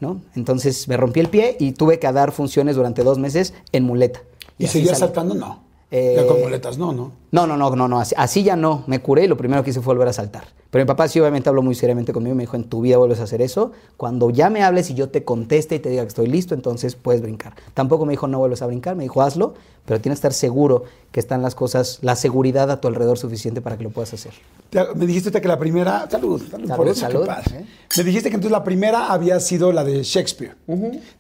¿No? 0.02 0.22
Entonces 0.36 0.88
me 0.88 0.98
rompí 0.98 1.20
el 1.20 1.30
pie 1.30 1.58
y 1.60 1.72
tuve 1.74 2.00
que 2.00 2.12
dar 2.12 2.32
funciones 2.32 2.76
durante 2.76 3.04
dos 3.04 3.18
meses 3.18 3.54
en 3.72 3.84
muleta. 3.84 4.22
¿Y 4.58 4.68
seguías 4.68 5.00
salí. 5.00 5.08
saltando? 5.08 5.36
No. 5.36 5.64
Ya 5.92 5.98
Eh, 6.00 6.26
con 6.28 6.42
muletas, 6.42 6.78
no, 6.78 6.92
no. 6.94 7.12
no, 7.32 7.46
no, 7.48 7.56
no, 7.58 7.70
no, 7.76 7.88
no, 7.88 8.00
así, 8.00 8.16
así 8.18 8.44
ya 8.44 8.56
no. 8.56 8.84
Me 8.88 9.00
curé 9.02 9.26
y 9.26 9.28
lo 9.28 9.38
primero 9.38 9.64
que 9.64 9.70
hice 9.70 9.82
fue 9.82 9.94
volver 9.94 10.08
a 10.10 10.14
saltar. 10.14 10.44
Pero 10.72 10.84
mi 10.84 10.88
papá 10.88 11.08
sí 11.08 11.20
obviamente 11.22 11.48
habló 11.48 11.62
muy 11.62 11.74
seriamente 11.74 12.12
conmigo 12.12 12.34
y 12.34 12.38
me 12.38 12.44
dijo, 12.44 12.58
en 12.58 12.66
tu 12.66 12.82
vida 12.82 12.98
vuelves 12.98 13.22
a 13.22 13.24
hacer 13.24 13.42
eso. 13.42 13.72
Cuando 13.96 14.30
ya 14.30 14.50
me 14.50 14.62
hables 14.62 14.90
y 14.90 14.94
yo 14.94 15.08
te 15.10 15.24
conteste 15.24 15.76
y 15.76 15.80
te 15.80 15.90
diga 15.90 16.02
que 16.02 16.10
estoy 16.10 16.28
listo, 16.28 16.54
entonces 16.54 16.96
puedes 16.96 17.22
brincar. 17.22 17.54
Tampoco 17.74 18.06
me 18.06 18.12
dijo, 18.12 18.28
no 18.28 18.40
vuelves 18.40 18.62
a 18.62 18.66
brincar, 18.68 18.96
me 18.98 19.04
dijo, 19.04 19.22
hazlo, 19.22 19.54
pero 19.86 20.02
tienes 20.02 20.18
que 20.18 20.28
estar 20.28 20.34
seguro 20.34 20.84
que 21.14 21.22
están 21.22 21.42
las 21.42 21.56
cosas, 21.56 22.00
la 22.02 22.18
seguridad 22.18 22.70
a 22.72 22.82
tu 22.82 22.90
alrededor 22.90 23.18
suficiente 23.18 23.62
para 23.62 23.78
que 23.78 23.86
lo 23.86 23.92
puedas 23.92 24.14
hacer. 24.14 24.34
Me 24.96 25.06
dijiste 25.06 25.40
que 25.40 25.48
la 25.48 25.58
primera. 25.60 26.10
Salud, 26.10 26.42
salud, 26.42 26.68
Salud, 26.68 26.76
por 26.76 26.88
eso, 26.90 27.00
salud. 27.02 27.22
qué 27.22 27.26
padre. 27.28 27.66
Me 27.98 28.04
dijiste 28.04 28.30
que 28.30 28.36
entonces 28.36 28.52
la 28.52 28.64
primera 28.66 29.14
había 29.14 29.40
sido 29.40 29.72
la 29.72 29.84
de 29.86 30.04
Shakespeare. 30.04 30.56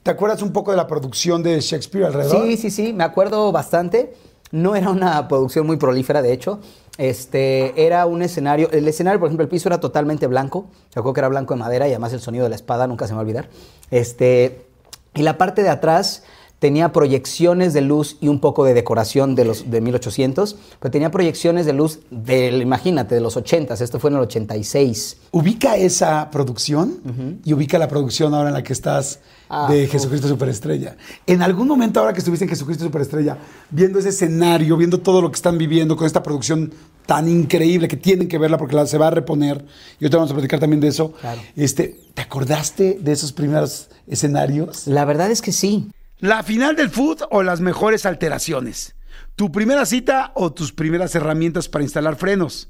¿Te 0.03 0.11
acuerdas 0.11 0.41
un 0.41 0.51
poco 0.51 0.71
de 0.71 0.77
la 0.77 0.87
producción 0.87 1.43
de 1.43 1.61
Shakespeare 1.61 2.07
alrededor? 2.07 2.45
Sí, 2.45 2.57
sí, 2.57 2.71
sí, 2.71 2.91
me 2.91 3.05
acuerdo 3.05 3.53
bastante. 3.53 4.13
No 4.51 4.75
era 4.75 4.89
una 4.89 5.27
producción 5.27 5.65
muy 5.65 5.77
prolífera, 5.77 6.21
de 6.21 6.33
hecho. 6.33 6.59
Este, 6.97 7.85
era 7.85 8.05
un 8.05 8.21
escenario, 8.21 8.69
el 8.71 8.87
escenario, 8.87 9.19
por 9.19 9.27
ejemplo, 9.27 9.43
el 9.43 9.49
piso 9.49 9.69
era 9.69 9.79
totalmente 9.79 10.27
blanco. 10.27 10.67
Yo 10.95 11.01
creo 11.01 11.13
que 11.13 11.19
era 11.19 11.27
blanco 11.27 11.53
de 11.53 11.59
madera 11.59 11.87
y 11.87 11.91
además 11.91 12.13
el 12.13 12.21
sonido 12.21 12.43
de 12.43 12.49
la 12.49 12.55
espada 12.55 12.87
nunca 12.87 13.07
se 13.07 13.13
me 13.13 13.17
va 13.17 13.21
a 13.21 13.25
olvidar. 13.25 13.49
Este, 13.91 14.65
y 15.13 15.23
la 15.23 15.37
parte 15.37 15.63
de 15.63 15.69
atrás 15.69 16.23
tenía 16.59 16.91
proyecciones 16.91 17.73
de 17.73 17.81
luz 17.81 18.17
y 18.21 18.27
un 18.27 18.39
poco 18.39 18.63
de 18.63 18.73
decoración 18.73 19.35
de 19.35 19.45
los 19.45 19.69
de 19.69 19.81
1800, 19.81 20.55
pero 20.79 20.91
tenía 20.91 21.11
proyecciones 21.11 21.65
de 21.65 21.73
luz 21.73 21.99
del, 22.09 22.61
imagínate, 22.61 23.15
de 23.15 23.21
los 23.21 23.37
80s. 23.37 23.81
Esto 23.81 23.99
fue 23.99 24.09
en 24.09 24.17
el 24.17 24.23
86. 24.23 25.17
Ubica 25.31 25.75
esa 25.75 26.29
producción 26.31 27.41
y 27.43 27.53
ubica 27.53 27.77
la 27.77 27.87
producción 27.87 28.33
ahora 28.33 28.49
en 28.49 28.55
la 28.55 28.63
que 28.63 28.73
estás 28.73 29.19
Ah, 29.49 29.67
de. 29.71 29.87
Jesucristo 29.87 30.27
Superestrella. 30.27 30.97
En 31.27 31.41
algún 31.41 31.67
momento 31.67 31.99
ahora 31.99 32.13
que 32.13 32.19
estuviste 32.19 32.45
en 32.45 32.49
Jesucristo 32.49 32.83
Superestrella, 32.83 33.37
viendo 33.69 33.99
ese 33.99 34.09
escenario, 34.09 34.75
viendo 34.77 34.99
todo 34.99 35.21
lo 35.21 35.29
que 35.29 35.35
están 35.35 35.57
viviendo 35.57 35.95
con 35.95 36.07
esta 36.07 36.23
producción 36.23 36.73
tan 37.05 37.27
increíble 37.29 37.87
que 37.87 37.97
tienen 37.97 38.27
que 38.27 38.37
verla 38.39 38.57
porque 38.57 38.75
la, 38.75 38.87
se 38.87 38.97
va 38.97 39.07
a 39.07 39.11
reponer, 39.11 39.63
y 39.99 40.05
ahorita 40.05 40.17
vamos 40.17 40.31
a 40.31 40.33
platicar 40.33 40.59
también 40.59 40.79
de 40.79 40.87
eso, 40.87 41.11
Claro. 41.21 41.39
este, 41.55 41.99
¿te 42.15 42.21
acordaste 42.23 42.97
de 42.99 43.11
esos 43.11 43.31
primeros 43.31 43.89
escenarios? 44.07 44.87
La 44.87 45.05
verdad 45.05 45.29
es 45.29 45.41
que 45.41 45.51
sí. 45.51 45.91
La 46.19 46.41
final 46.43 46.75
del 46.75 46.89
food 46.89 47.19
o 47.29 47.43
las 47.43 47.61
mejores 47.61 48.05
alteraciones. 48.05 48.95
Tu 49.35 49.51
primera 49.51 49.85
cita 49.85 50.31
o 50.33 50.53
tus 50.53 50.71
primeras 50.71 51.13
herramientas 51.13 51.67
para 51.69 51.83
instalar 51.83 52.15
frenos. 52.15 52.69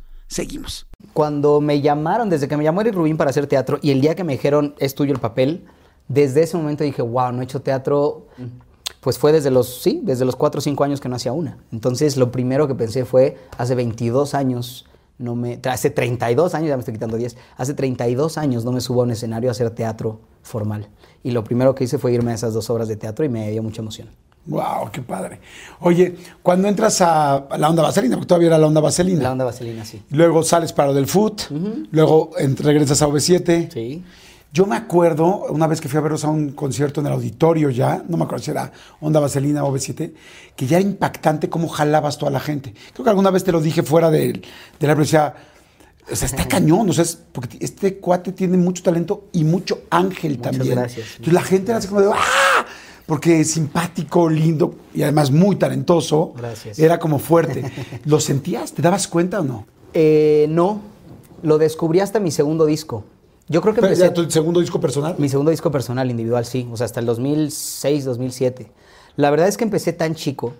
Seguimos. 0.31 0.87
Cuando 1.11 1.59
me 1.59 1.81
llamaron, 1.81 2.29
desde 2.29 2.47
que 2.47 2.55
me 2.55 2.63
llamó 2.63 2.79
Eric 2.79 2.95
Rubín 2.95 3.17
para 3.17 3.31
hacer 3.31 3.47
teatro 3.47 3.79
y 3.81 3.91
el 3.91 3.99
día 3.99 4.15
que 4.15 4.23
me 4.23 4.31
dijeron 4.31 4.75
es 4.79 4.95
tuyo 4.95 5.11
el 5.11 5.19
papel, 5.19 5.65
desde 6.07 6.43
ese 6.43 6.55
momento 6.55 6.85
dije, 6.85 7.01
wow, 7.01 7.33
no 7.33 7.41
he 7.41 7.43
hecho 7.43 7.61
teatro. 7.61 8.27
Pues 9.01 9.19
fue 9.19 9.33
desde 9.33 9.51
los, 9.51 9.81
sí, 9.81 9.99
desde 10.01 10.23
los 10.23 10.37
4 10.37 10.59
o 10.59 10.61
5 10.61 10.83
años 10.85 11.01
que 11.01 11.09
no 11.09 11.17
hacía 11.17 11.33
una. 11.33 11.57
Entonces 11.73 12.15
lo 12.15 12.31
primero 12.31 12.65
que 12.65 12.75
pensé 12.75 13.03
fue, 13.03 13.39
hace 13.57 13.75
22 13.75 14.33
años, 14.33 14.85
no 15.17 15.35
me, 15.35 15.59
hace 15.69 15.89
32 15.89 16.55
años, 16.55 16.69
ya 16.69 16.77
me 16.77 16.79
estoy 16.79 16.93
quitando 16.93 17.17
10, 17.17 17.35
hace 17.57 17.73
32 17.73 18.37
años 18.37 18.63
no 18.63 18.71
me 18.71 18.79
subo 18.79 19.01
a 19.01 19.03
un 19.03 19.11
escenario 19.11 19.49
a 19.49 19.51
hacer 19.51 19.69
teatro 19.71 20.21
formal. 20.43 20.87
Y 21.23 21.31
lo 21.31 21.43
primero 21.43 21.75
que 21.75 21.83
hice 21.83 21.97
fue 21.97 22.13
irme 22.13 22.31
a 22.31 22.35
esas 22.35 22.53
dos 22.53 22.69
obras 22.69 22.87
de 22.87 22.95
teatro 22.95 23.25
y 23.25 23.29
me 23.29 23.51
dio 23.51 23.63
mucha 23.63 23.81
emoción. 23.81 24.07
Wow, 24.45 24.89
qué 24.91 25.01
padre. 25.01 25.39
Oye, 25.81 26.15
cuando 26.41 26.67
entras 26.67 26.99
a 27.01 27.47
la 27.57 27.69
onda 27.69 27.83
vaselina, 27.83 28.15
porque 28.15 28.27
todavía 28.27 28.47
era 28.47 28.57
la 28.57 28.67
onda 28.67 28.81
vaselina. 28.81 29.21
La 29.23 29.31
onda 29.33 29.45
vaselina, 29.45 29.85
sí. 29.85 30.01
Luego 30.09 30.41
sales 30.43 30.73
para 30.73 30.89
lo 30.89 30.93
del 30.95 31.05
foot, 31.07 31.43
luego 31.91 32.31
regresas 32.37 33.01
a 33.01 33.07
OV7. 33.07 33.71
Sí. 33.71 34.03
Yo 34.53 34.65
me 34.65 34.75
acuerdo, 34.75 35.45
una 35.49 35.65
vez 35.67 35.79
que 35.79 35.87
fui 35.87 35.97
a 35.97 36.01
verlos 36.01 36.25
a 36.25 36.29
un 36.29 36.51
concierto 36.51 36.99
en 36.99 37.07
el 37.07 37.13
auditorio 37.13 37.69
ya, 37.69 38.03
no 38.09 38.17
me 38.17 38.25
acuerdo 38.25 38.43
si 38.43 38.51
era 38.51 38.69
Onda 38.99 39.21
Vaselina 39.21 39.63
o 39.63 39.73
OV7, 39.73 40.11
que 40.57 40.67
ya 40.67 40.77
era 40.77 40.85
impactante 40.85 41.47
cómo 41.47 41.69
jalabas 41.69 42.17
toda 42.17 42.31
la 42.31 42.41
gente. 42.41 42.73
Creo 42.93 43.05
que 43.05 43.09
alguna 43.11 43.29
vez 43.31 43.45
te 43.45 43.53
lo 43.53 43.61
dije 43.61 43.81
fuera 43.81 44.09
del- 44.11 44.41
de, 44.77 44.87
la 44.87 44.95
decía, 44.95 45.33
o 46.11 46.15
sea, 46.17 46.25
está 46.25 46.45
cañón, 46.49 46.89
o 46.89 46.91
sea, 46.91 47.03
es- 47.05 47.17
porque 47.31 47.57
este 47.61 47.97
cuate 47.99 48.33
tiene 48.33 48.57
mucho 48.57 48.83
talento 48.83 49.29
y 49.31 49.45
mucho 49.45 49.83
ángel 49.89 50.37
Muchas 50.39 50.51
también. 50.57 50.75
gracias. 50.79 51.05
Entonces 51.11 51.33
la 51.33 51.43
gente 51.43 51.71
era 51.71 51.77
así 51.77 51.87
como 51.87 52.01
de, 52.01 52.09
¡ah! 52.13 52.65
Porque 53.05 53.43
simpático, 53.43 54.29
lindo 54.29 54.75
y 54.93 55.03
además 55.03 55.31
muy 55.31 55.55
talentoso. 55.55 56.33
Gracias. 56.37 56.79
Era 56.79 56.99
como 56.99 57.19
fuerte. 57.19 57.63
¿Lo 58.05 58.19
sentías? 58.19 58.73
¿Te 58.73 58.81
dabas 58.81 59.07
cuenta 59.07 59.41
o 59.41 59.43
no? 59.43 59.65
Eh, 59.93 60.47
no, 60.49 60.81
lo 61.43 61.57
descubrí 61.57 61.99
hasta 61.99 62.19
mi 62.19 62.31
segundo 62.31 62.65
disco. 62.65 63.03
Yo 63.47 63.61
creo 63.61 63.73
que 63.73 63.81
empecé... 63.81 64.09
tu 64.11 64.29
segundo 64.31 64.61
disco 64.61 64.79
personal. 64.79 65.15
Mi 65.17 65.27
segundo 65.27 65.51
disco 65.51 65.71
personal, 65.71 66.09
individual, 66.09 66.45
sí. 66.45 66.69
O 66.71 66.77
sea, 66.77 66.85
hasta 66.85 66.99
el 67.01 67.05
2006, 67.05 68.05
2007. 68.05 68.71
La 69.17 69.29
verdad 69.29 69.47
es 69.47 69.57
que 69.57 69.65
empecé 69.65 69.91
tan 69.91 70.15
chico 70.15 70.53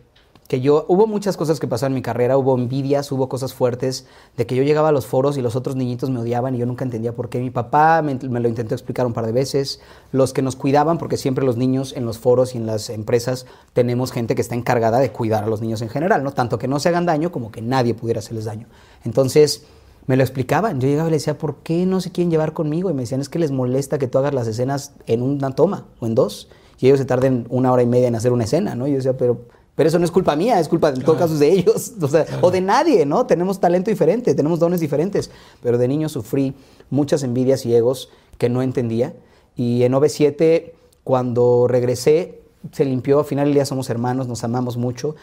que 0.51 0.59
yo... 0.59 0.85
Hubo 0.89 1.07
muchas 1.07 1.37
cosas 1.37 1.61
que 1.61 1.67
pasaron 1.69 1.93
en 1.93 1.95
mi 1.95 2.01
carrera. 2.01 2.37
Hubo 2.37 2.57
envidias, 2.57 3.09
hubo 3.13 3.29
cosas 3.29 3.53
fuertes. 3.53 4.05
De 4.35 4.45
que 4.45 4.53
yo 4.53 4.63
llegaba 4.63 4.89
a 4.89 4.91
los 4.91 5.05
foros 5.05 5.37
y 5.37 5.41
los 5.41 5.55
otros 5.55 5.77
niñitos 5.77 6.09
me 6.09 6.19
odiaban 6.19 6.55
y 6.55 6.57
yo 6.57 6.65
nunca 6.65 6.83
entendía 6.83 7.13
por 7.13 7.29
qué. 7.29 7.39
Mi 7.39 7.51
papá 7.51 8.01
me, 8.01 8.15
lo 8.15 8.49
intentó 8.49 8.75
explicar 8.75 9.05
un 9.05 9.13
par 9.13 9.25
de 9.25 9.31
veces. 9.31 9.79
Los 10.11 10.33
que 10.33 10.41
nos 10.41 10.57
cuidaban, 10.57 10.97
porque 10.97 11.15
siempre 11.15 11.45
los 11.45 11.55
niños 11.55 11.93
en 11.95 12.05
los 12.05 12.19
foros 12.19 12.53
y 12.53 12.57
en 12.57 12.65
las 12.65 12.89
empresas 12.89 13.45
tenemos 13.71 14.11
gente 14.11 14.35
que 14.35 14.41
está 14.41 14.53
encargada 14.53 14.99
de 14.99 15.13
cuidar 15.13 15.45
a 15.45 15.47
los 15.47 15.61
niños 15.61 15.81
en 15.83 15.87
general, 15.87 16.21
¿no? 16.21 16.33
Tanto 16.33 16.59
que 16.59 16.67
no 16.67 16.81
se 16.81 16.89
hagan 16.89 17.05
daño 17.05 17.31
como 17.31 17.49
que 17.49 17.61
nadie 17.61 17.93
pudiera 17.93 18.19
hacerles 18.19 18.43
daño. 18.43 18.67
Entonces... 19.05 19.63
Me 20.07 20.17
lo 20.17 20.23
explicaban. 20.23 20.81
Yo 20.81 20.87
llegaba 20.87 21.09
y 21.09 21.11
le 21.11 21.17
decía, 21.17 21.37
¿por 21.37 21.57
qué 21.57 21.85
no 21.85 22.01
se 22.01 22.11
quieren 22.11 22.31
llevar 22.31 22.53
conmigo? 22.53 22.89
Y 22.89 22.93
me 22.93 23.01
decían, 23.03 23.21
es 23.21 23.29
que 23.29 23.37
les 23.37 23.51
molesta 23.51 23.99
que 23.99 24.07
tú 24.07 24.17
hagas 24.17 24.33
las 24.33 24.47
escenas 24.47 24.93
en 25.05 25.21
una 25.21 25.51
toma 25.51 25.85
o 25.99 26.07
en 26.07 26.15
dos. 26.15 26.49
Y 26.79 26.87
ellos 26.87 26.97
se 26.97 27.05
tarden 27.05 27.45
una 27.49 27.71
hora 27.71 27.83
y 27.83 27.85
media 27.85 28.07
en 28.07 28.15
hacer 28.15 28.33
una 28.33 28.45
escena, 28.45 28.73
¿no? 28.73 28.87
Y 28.87 28.91
yo 28.91 28.97
decía, 28.97 29.15
pero, 29.15 29.41
pero 29.75 29.87
eso 29.87 29.99
no 29.99 30.05
es 30.05 30.11
culpa 30.11 30.35
mía, 30.35 30.59
es 30.59 30.67
culpa, 30.67 30.89
en 30.89 31.01
todo 31.01 31.17
caso, 31.17 31.37
de 31.37 31.51
ellos. 31.51 31.93
O, 32.01 32.07
sea, 32.07 32.25
o 32.41 32.51
de 32.51 32.61
nadie, 32.61 33.05
¿no? 33.05 33.25
Tenemos 33.25 33.59
talento 33.59 33.89
diferente, 33.89 34.35
tenemos 34.35 34.59
dones 34.59 34.79
diferentes. 34.79 35.31
Pero 35.63 35.77
de 35.77 35.87
niño 35.87 36.09
sufrí 36.09 36.53
muchas 36.89 37.23
envidias 37.23 37.65
y 37.65 37.73
egos 37.73 38.09
que 38.37 38.49
no 38.49 38.61
entendía. 38.61 39.13
Y 39.55 39.83
en 39.83 39.93
OV7, 39.93 40.73
cuando 41.03 41.67
regresé, 41.67 42.41
se 42.71 42.85
limpió. 42.85 43.19
Al 43.19 43.25
final 43.25 43.45
del 43.45 43.53
día 43.53 43.65
somos 43.65 43.89
hermanos, 43.89 44.27
nos 44.27 44.43
amamos 44.43 44.77
mucho. 44.77 45.15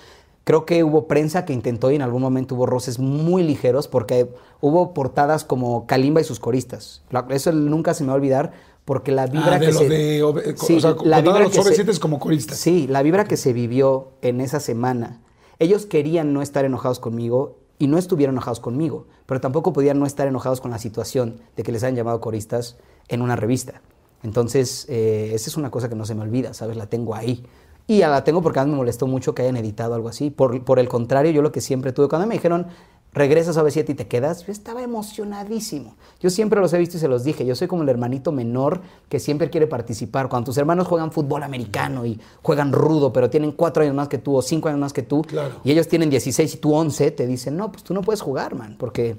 Creo 0.44 0.64
que 0.64 0.82
hubo 0.82 1.06
prensa 1.08 1.44
que 1.44 1.52
intentó 1.52 1.90
y 1.90 1.96
en 1.96 2.02
algún 2.02 2.22
momento 2.22 2.54
hubo 2.54 2.64
roces 2.64 2.98
muy 2.98 3.42
ligeros 3.42 3.86
porque 3.86 4.30
hubo 4.62 4.94
portadas 4.94 5.44
como 5.44 5.86
Kalimba 5.86 6.22
y 6.22 6.24
sus 6.24 6.40
coristas. 6.40 7.02
Eso 7.28 7.52
nunca 7.52 7.92
se 7.92 8.02
me 8.02 8.08
va 8.08 8.14
a 8.14 8.16
olvidar 8.16 8.52
porque 8.88 9.12
la 9.12 9.26
vibra 9.26 9.56
Ah, 9.56 9.58
de 9.58 9.66
que 9.66 9.72
lo 9.72 9.78
se... 9.80 9.88
de 9.90 10.54
Sí, 10.56 10.76
o 10.76 10.80
sea, 10.80 10.96
la 11.04 11.20
vibra 11.20 11.40
los 11.40 11.52
que 11.52 11.62
se- 11.62 11.84
OV7 11.84 11.98
como 11.98 12.18
coristas. 12.18 12.56
Sí, 12.56 12.86
la 12.86 13.02
vibra 13.02 13.24
que 13.26 13.36
se 13.36 13.52
vivió 13.52 14.08
en 14.22 14.40
esa 14.40 14.60
semana. 14.60 15.20
Ellos 15.58 15.84
querían 15.84 16.32
no 16.32 16.40
estar 16.40 16.64
enojados 16.64 16.98
conmigo 17.00 17.58
y 17.78 17.86
no 17.86 17.98
estuvieron 17.98 18.34
enojados 18.34 18.60
conmigo, 18.60 19.06
pero 19.26 19.42
tampoco 19.42 19.74
podían 19.74 19.98
no 19.98 20.06
estar 20.06 20.26
enojados 20.26 20.62
con 20.62 20.70
la 20.70 20.78
situación 20.78 21.36
de 21.54 21.64
que 21.64 21.70
les 21.70 21.82
hayan 21.84 21.96
llamado 21.96 22.18
coristas 22.22 22.78
en 23.08 23.20
una 23.20 23.36
revista. 23.36 23.82
Entonces, 24.22 24.86
eh, 24.88 25.32
esa 25.34 25.50
es 25.50 25.56
una 25.58 25.70
cosa 25.70 25.90
que 25.90 25.94
no 25.94 26.06
se 26.06 26.14
me 26.14 26.22
olvida, 26.22 26.54
¿sabes? 26.54 26.76
La 26.78 26.86
tengo 26.86 27.14
ahí. 27.14 27.44
Y 27.86 27.98
la 28.00 28.24
tengo 28.24 28.40
porque 28.42 28.58
a 28.60 28.64
mí 28.64 28.70
me 28.70 28.76
molestó 28.78 29.06
mucho 29.06 29.34
que 29.34 29.42
hayan 29.42 29.56
editado 29.58 29.94
algo 29.94 30.08
así. 30.08 30.30
Por, 30.30 30.64
por 30.64 30.78
el 30.78 30.88
contrario, 30.88 31.30
yo 31.30 31.42
lo 31.42 31.52
que 31.52 31.60
siempre 31.60 31.92
tuve, 31.92 32.08
cuando 32.08 32.26
me 32.26 32.34
dijeron, 32.34 32.66
regresas 33.12 33.56
a 33.56 33.62
B7 33.64 33.90
y 33.90 33.94
te 33.94 34.06
quedas, 34.06 34.46
yo 34.46 34.52
estaba 34.52 34.82
emocionadísimo. 34.82 35.94
Yo 36.20 36.30
siempre 36.30 36.60
los 36.60 36.72
he 36.72 36.78
visto 36.78 36.96
y 36.96 37.00
se 37.00 37.08
los 37.08 37.24
dije, 37.24 37.44
yo 37.44 37.54
soy 37.54 37.66
como 37.68 37.82
el 37.82 37.88
hermanito 37.88 38.32
menor 38.32 38.80
que 39.08 39.18
siempre 39.18 39.50
quiere 39.50 39.66
participar. 39.66 40.28
Cuando 40.28 40.46
tus 40.46 40.58
hermanos 40.58 40.86
juegan 40.86 41.10
fútbol 41.12 41.42
americano 41.42 42.06
y 42.06 42.20
juegan 42.42 42.72
rudo, 42.72 43.12
pero 43.12 43.30
tienen 43.30 43.52
cuatro 43.52 43.82
años 43.82 43.94
más 43.94 44.08
que 44.08 44.18
tú 44.18 44.36
o 44.36 44.42
cinco 44.42 44.68
años 44.68 44.80
más 44.80 44.92
que 44.92 45.02
tú, 45.02 45.22
Claro. 45.22 45.56
y 45.64 45.70
ellos 45.72 45.88
tienen 45.88 46.10
16 46.10 46.54
y 46.54 46.58
tú 46.58 46.74
11, 46.74 47.10
te 47.10 47.26
dicen, 47.26 47.56
no, 47.56 47.70
pues 47.72 47.82
tú 47.82 47.94
no 47.94 48.02
puedes 48.02 48.20
jugar, 48.20 48.54
man, 48.54 48.76
porque 48.78 49.16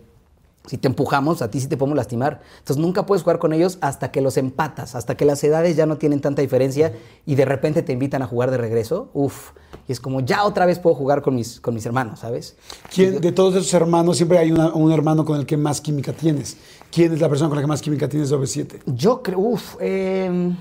si 0.65 0.77
te 0.77 0.87
empujamos, 0.87 1.41
a 1.41 1.49
ti 1.49 1.59
sí 1.59 1.67
te 1.67 1.77
podemos 1.77 1.95
lastimar. 1.97 2.41
Entonces 2.59 2.77
nunca 2.77 3.05
puedes 3.05 3.23
jugar 3.23 3.39
con 3.39 3.53
ellos 3.53 3.77
hasta 3.81 4.11
que 4.11 4.21
los 4.21 4.37
empatas, 4.37 4.93
hasta 4.93 5.15
que 5.17 5.25
las 5.25 5.43
edades 5.43 5.75
ya 5.75 5.85
no 5.85 5.97
tienen 5.97 6.19
tanta 6.21 6.41
diferencia 6.41 6.93
y 7.25 7.35
de 7.35 7.45
repente 7.45 7.81
te 7.81 7.91
invitan 7.93 8.21
a 8.21 8.27
jugar 8.27 8.51
de 8.51 8.57
regreso. 8.57 9.09
Uf, 9.13 9.51
y 9.87 9.91
es 9.91 9.99
como 9.99 10.19
ya 10.19 10.43
otra 10.45 10.65
vez 10.67 10.77
puedo 10.77 10.95
jugar 10.95 11.21
con 11.23 11.33
mis, 11.35 11.59
con 11.59 11.73
mis 11.73 11.85
hermanos, 11.85 12.19
¿sabes? 12.19 12.55
¿Quién, 12.93 13.19
de 13.19 13.31
todos 13.31 13.55
esos 13.55 13.73
hermanos, 13.73 14.17
siempre 14.17 14.37
hay 14.37 14.51
una- 14.51 14.73
un 14.73 14.91
hermano 14.91 15.25
con 15.25 15.39
el 15.39 15.45
que 15.45 15.57
más 15.57 15.81
química 15.81 16.13
tienes. 16.13 16.57
¿Quién 16.91 17.13
es 17.13 17.19
la 17.21 17.29
persona 17.29 17.49
con 17.49 17.55
la 17.55 17.61
que 17.63 17.67
más 17.67 17.81
química 17.81 18.07
tienes 18.07 18.29
de 18.29 18.35
OV7? 18.37 18.81
Yo 18.85 19.23
creo, 19.23 19.39
uf, 19.39 19.75
eh, 19.79 20.53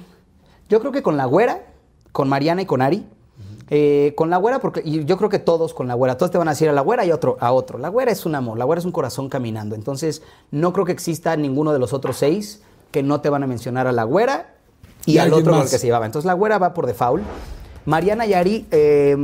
yo 0.70 0.80
creo 0.80 0.92
que 0.92 1.02
con 1.02 1.16
la 1.18 1.26
güera, 1.26 1.66
con 2.12 2.28
Mariana 2.28 2.62
y 2.62 2.66
con 2.66 2.80
Ari. 2.82 3.06
Eh, 3.70 4.14
con 4.16 4.30
la 4.30 4.38
güera, 4.38 4.60
porque 4.60 4.80
y 4.84 5.04
yo 5.04 5.16
creo 5.18 5.28
que 5.28 5.38
todos 5.38 5.74
con 5.74 5.88
la 5.88 5.94
güera, 5.94 6.16
todos 6.16 6.30
te 6.30 6.38
van 6.38 6.48
a 6.48 6.52
decir 6.52 6.68
a 6.68 6.72
la 6.72 6.80
güera 6.80 7.04
y 7.04 7.12
otro 7.12 7.36
a 7.40 7.52
otro. 7.52 7.78
La 7.78 7.88
güera 7.88 8.10
es 8.10 8.24
un 8.24 8.34
amor, 8.34 8.58
la 8.58 8.64
güera 8.64 8.78
es 8.78 8.84
un 8.86 8.92
corazón 8.92 9.28
caminando. 9.28 9.74
Entonces, 9.74 10.22
no 10.50 10.72
creo 10.72 10.86
que 10.86 10.92
exista 10.92 11.36
ninguno 11.36 11.72
de 11.72 11.78
los 11.78 11.92
otros 11.92 12.16
seis 12.16 12.62
que 12.90 13.02
no 13.02 13.20
te 13.20 13.28
van 13.28 13.42
a 13.42 13.46
mencionar 13.46 13.86
a 13.86 13.92
la 13.92 14.04
güera 14.04 14.54
y, 15.04 15.12
Y 15.12 15.18
al 15.18 15.32
otro 15.32 15.46
con 15.46 15.54
el 15.54 15.60
más. 15.60 15.70
que 15.70 15.78
se 15.78 15.86
llevaba. 15.86 16.06
Entonces, 16.06 16.26
la 16.26 16.32
güera 16.32 16.58
va 16.58 16.72
por 16.72 16.86
default. 16.86 17.22
Mariana 17.84 18.26
y 18.26 18.34
Ari 18.34 18.66
eh, 18.70 19.16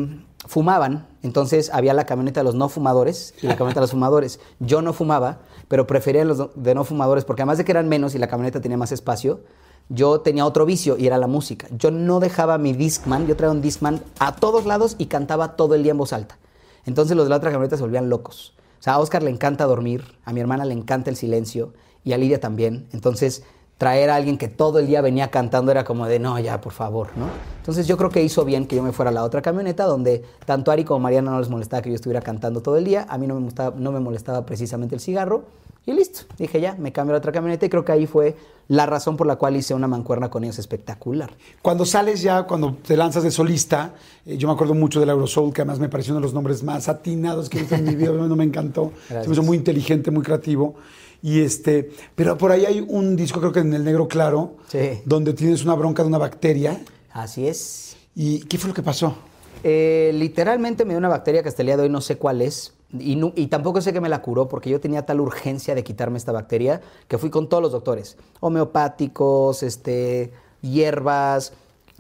fumaban, 0.47 1.07
entonces 1.23 1.71
había 1.73 1.95
la 1.95 2.07
camioneta 2.07 2.41
de 2.41 2.45
los 2.45 2.55
no 2.55 2.69
fumadores 2.69 3.35
y 3.43 3.47
la 3.47 3.57
camioneta 3.57 3.81
de 3.81 3.85
los 3.85 3.91
fumadores. 3.91 4.41
Yo 4.61 4.83
no 4.83 4.93
fumaba, 4.93 5.39
pero 5.69 5.87
prefería 5.87 6.25
los 6.25 6.51
de 6.55 6.75
no 6.75 6.85
fumadores 6.85 7.25
porque 7.25 7.43
además 7.43 7.59
de 7.59 7.65
que 7.65 7.73
eran 7.73 7.89
menos 7.89 8.15
y 8.15 8.19
la 8.19 8.29
camioneta 8.29 8.61
tenía 8.61 8.77
más 8.77 8.93
espacio, 8.93 9.41
yo 9.89 10.21
tenía 10.21 10.47
otro 10.47 10.67
vicio 10.67 10.97
y 10.97 11.07
era 11.07 11.19
la 11.19 11.27
música. 11.27 11.67
Yo 11.77 11.91
no 11.91 12.21
dejaba 12.21 12.59
mi 12.59 12.73
Discman, 12.73 13.27
yo 13.27 13.37
traía 13.37 13.53
un 13.53 13.63
Discman 13.63 14.03
a 14.19 14.37
todos 14.37 14.67
lados 14.67 14.97
y 14.99 15.07
cantaba 15.07 15.57
todo 15.57 15.75
el 15.75 15.83
día 15.83 15.93
en 15.93 15.99
voz 15.99 16.13
alta. 16.13 16.39
Entonces 16.87 17.17
los 17.17 17.27
de 17.27 17.31
la 17.31 17.37
otra 17.37 17.51
camioneta 17.51 17.77
se 17.77 17.83
volvían 17.83 18.09
locos. 18.09 18.55
O 18.81 18.83
sea, 18.85 18.95
a 18.95 18.99
Oscar 18.99 19.23
le 19.23 19.31
encanta 19.31 19.65
dormir, 19.65 20.05
a 20.25 20.33
mi 20.33 20.41
hermana 20.41 20.65
le 20.65 20.75
encanta 20.75 21.11
el 21.11 21.17
silencio 21.17 21.73
y 22.05 22.13
a 22.13 22.19
Lidia 22.19 22.41
también. 22.41 22.87
Entonces 22.93 23.43
traer 23.79 24.11
a 24.11 24.17
alguien 24.17 24.39
que 24.39 24.49
todo 24.49 24.79
el 24.79 24.87
día 24.87 25.01
venía 25.01 25.31
cantando 25.31 25.73
era 25.73 25.85
como 25.85 26.07
de, 26.07 26.19
no, 26.19 26.39
ya, 26.39 26.61
por 26.61 26.73
favor, 26.73 27.09
¿no? 27.17 27.27
Entonces 27.59 27.87
yo 27.87 27.97
creo 27.97 28.11
que 28.11 28.23
hizo 28.23 28.45
bien 28.45 28.67
que 28.67 28.77
yo 28.77 28.83
me 28.83 28.93
fuera 28.93 29.11
a 29.11 29.15
la 29.15 29.25
otra 29.25 29.43
camioneta 29.43 29.85
donde 29.85 30.23
tanto 30.47 30.71
Ari 30.71 30.85
como 30.85 31.01
Mariana 31.01 31.33
no 31.33 31.41
les 31.41 31.49
molestaba 31.49 31.83
que 31.83 31.89
yo 31.89 31.97
estuviera 31.97 32.21
cantando 32.21 32.61
todo 32.61 32.77
el 32.77 32.85
día, 32.85 33.07
a 33.09 33.19
mí 33.19 33.27
no 33.27 33.41
me, 33.41 33.51
no 33.77 33.93
me 33.93 34.01
molestaba 34.01 34.47
precisamente 34.47 34.95
el 34.95 35.01
cigarro 35.01 35.45
y 35.87 35.93
listo. 35.93 36.21
Dije 36.39 36.61
ya, 36.61 36.75
me 36.79 36.93
cambio 36.93 37.13
a 37.13 37.15
la 37.15 37.19
otra 37.19 37.33
camioneta 37.33 37.67
y 37.67 37.69
creo 37.69 37.85
que 37.85 37.93
ahí 37.93 38.07
fue 38.07 38.37
la 38.69 38.87
razón 38.87 39.17
por 39.19 39.27
la 39.27 39.37
cual 39.37 39.57
hice 39.57 39.75
una 39.75 39.87
mancuerna 39.89 40.31
con 40.31 40.43
ellos 40.45 40.59
espectacular. 40.59 41.31
Cuando 41.61 41.85
sales 41.85 42.23
ya, 42.23 42.45
cuando 42.45 42.75
te 42.87 42.97
lanzas 42.97 43.23
de 43.23 43.31
solista, 43.31 43.95
eh, 44.25 44.39
yo 44.39 44.49
me 44.49 44.55
acuerdo 44.55 44.73
mucho 44.75 45.01
del 45.01 45.11
Eurosoul, 45.11 45.53
que 45.53 45.61
además 45.61 45.79
me 45.81 45.89
pareció 45.91 46.13
uno 46.15 46.21
de 46.21 46.25
los 46.27 46.33
nombres 46.35 46.63
más 46.63 46.89
atinados 46.89 47.51
que 47.51 47.59
he 47.59 47.61
visto 47.61 47.75
en 47.75 47.85
mi 47.85 47.95
vida, 47.95 48.11
no 48.13 48.37
me 48.37 48.45
encantó. 48.45 48.93
Se 49.09 49.15
me 49.15 49.21
hizo 49.21 49.25
Gracias. 49.31 49.47
muy 49.47 49.57
inteligente, 49.59 50.11
muy 50.11 50.23
creativo. 50.23 50.75
Y 51.23 51.41
este, 51.41 51.91
pero 52.15 52.37
por 52.39 52.53
ahí 52.53 52.65
hay 52.67 52.85
un 52.87 53.17
disco, 53.17 53.41
creo 53.41 53.53
que 53.53 53.61
en 53.61 53.73
el 53.75 53.85
negro 53.85 54.09
claro, 54.09 54.57
Sí. 54.69 55.01
donde 55.05 55.33
tienes 55.35 55.65
una 55.65 55.75
bronca 55.75 56.03
de 56.03 56.09
una 56.09 56.19
bacteria. 56.19 56.81
Así 57.13 57.47
es. 57.47 57.97
¿Y 58.15 58.41
qué 58.41 58.59
fue 58.59 58.69
lo 58.69 58.75
que 58.75 58.83
pasó? 58.83 59.15
Eh, 59.63 60.11
literalmente 60.15 60.85
me 60.85 60.91
dio 60.91 60.99
una 60.99 61.09
bacteria 61.09 61.43
que 61.43 61.49
hasta 61.49 61.63
el 61.63 61.67
día 61.67 61.77
de 61.77 61.85
hoy 61.85 61.89
no 61.89 62.01
sé 62.01 62.17
cuál 62.17 62.43
es. 62.43 62.75
Y, 62.99 63.47
tampoco 63.49 63.81
sé 63.81 63.93
que 63.93 64.01
me 64.01 64.09
la 64.09 64.23
curó 64.23 64.49
porque 64.49 64.71
yo 64.71 64.81
tenía 64.81 65.05
tal 65.05 65.21
urgencia 65.21 65.75
de 65.75 65.83
quitarme 65.83 66.19
esta 66.19 66.33
bacteria 66.33 66.81
que 67.09 67.19
fui 67.19 67.31
con 67.31 67.49
todos 67.49 67.63
los 67.63 67.73
doctores. 67.73 68.17
Homeopáticos, 68.41 69.63
este, 69.63 70.33
hierbas, 70.63 71.53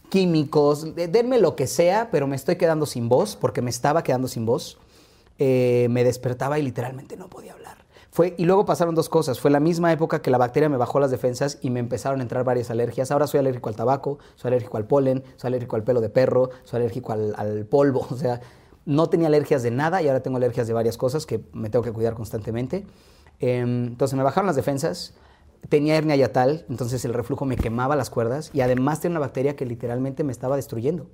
químicos, 0.09 0.95
de- 0.95 1.09
denme 1.09 1.39
lo 1.39 1.57
que 1.57 1.67
sea, 1.67 2.09
pero 2.13 2.27
me 2.27 2.37
estoy 2.37 2.57
quedando 2.57 2.87
sin 2.87 3.09
voz 3.09 3.37
porque 3.37 3.63
me 3.63 3.71
estaba 3.71 4.03
quedando 4.03 4.29
sin 4.29 4.47
voz. 4.47 4.79
Eh, 5.39 5.89
me 5.91 6.05
despertaba 6.05 6.59
y 6.61 6.63
literalmente 6.63 7.17
no 7.17 7.29
podía 7.29 7.55
hablar. 7.55 7.79
Fue, 8.13 8.35
y 8.39 8.45
luego 8.45 8.65
pasaron 8.65 8.95
dos 8.95 9.09
cosas. 9.09 9.41
Fue 9.41 9.51
la 9.51 9.59
misma 9.59 9.91
época 9.93 10.23
que 10.23 10.31
la 10.31 10.39
bacteria 10.39 10.69
me 10.69 10.77
bajó 10.77 11.01
las 11.01 11.11
defensas 11.11 11.59
y 11.63 11.71
me 11.71 11.81
empezaron 11.81 12.21
a 12.21 12.23
entrar 12.23 12.45
varias 12.45 12.71
alergias. 12.71 13.11
Ahora 13.11 13.27
soy 13.27 13.41
alérgico 13.41 13.69
al 13.69 13.75
tabaco, 13.75 14.21
soy 14.37 14.51
alérgico 14.51 14.77
al 14.77 14.87
polen, 14.87 15.25
soy 15.35 15.49
alérgico 15.49 15.75
al 15.75 15.83
pelo 15.83 16.01
de 16.01 16.11
perro, 16.11 16.51
soy 16.63 16.79
alérgico 16.79 17.13
al, 17.13 17.35
al 17.37 17.67
polvo. 17.67 18.07
O 18.15 18.17
sea, 18.17 18.41
no 18.87 19.09
tenía 19.09 19.29
alergias 19.29 19.63
de 19.63 19.71
nada 19.71 20.03
y 20.03 20.09
ahora 20.09 20.23
tengo 20.23 20.37
alergias 20.37 20.67
de 20.67 20.73
varias 20.73 20.97
cosas 20.97 21.27
que 21.27 21.41
me 21.53 21.71
tengo 21.71 21.85
que 21.85 21.93
cuidar 21.93 22.15
constantemente. 22.15 22.85
Em, 23.41 23.87
entonces 23.87 24.17
me 24.17 24.23
bajaron 24.23 24.47
las 24.47 24.57
defensas. 24.57 25.15
Tenía 25.69 25.97
hernia 25.97 26.17
yatal, 26.17 26.67
entonces 26.69 27.05
el 27.07 27.15
reflujo 27.15 27.47
me 27.47 27.57
quemaba 27.57 27.97
las 27.97 28.11
cuerdas 28.11 28.51
y 28.53 28.61
además 28.61 29.01
tenía 29.01 29.15
una 29.15 29.21
bacteria 29.21 29.57
que 29.57 29.65
literalmente 29.65 30.23
me 30.23 30.33
estaba 30.33 30.57
destruyendo. 30.57 31.07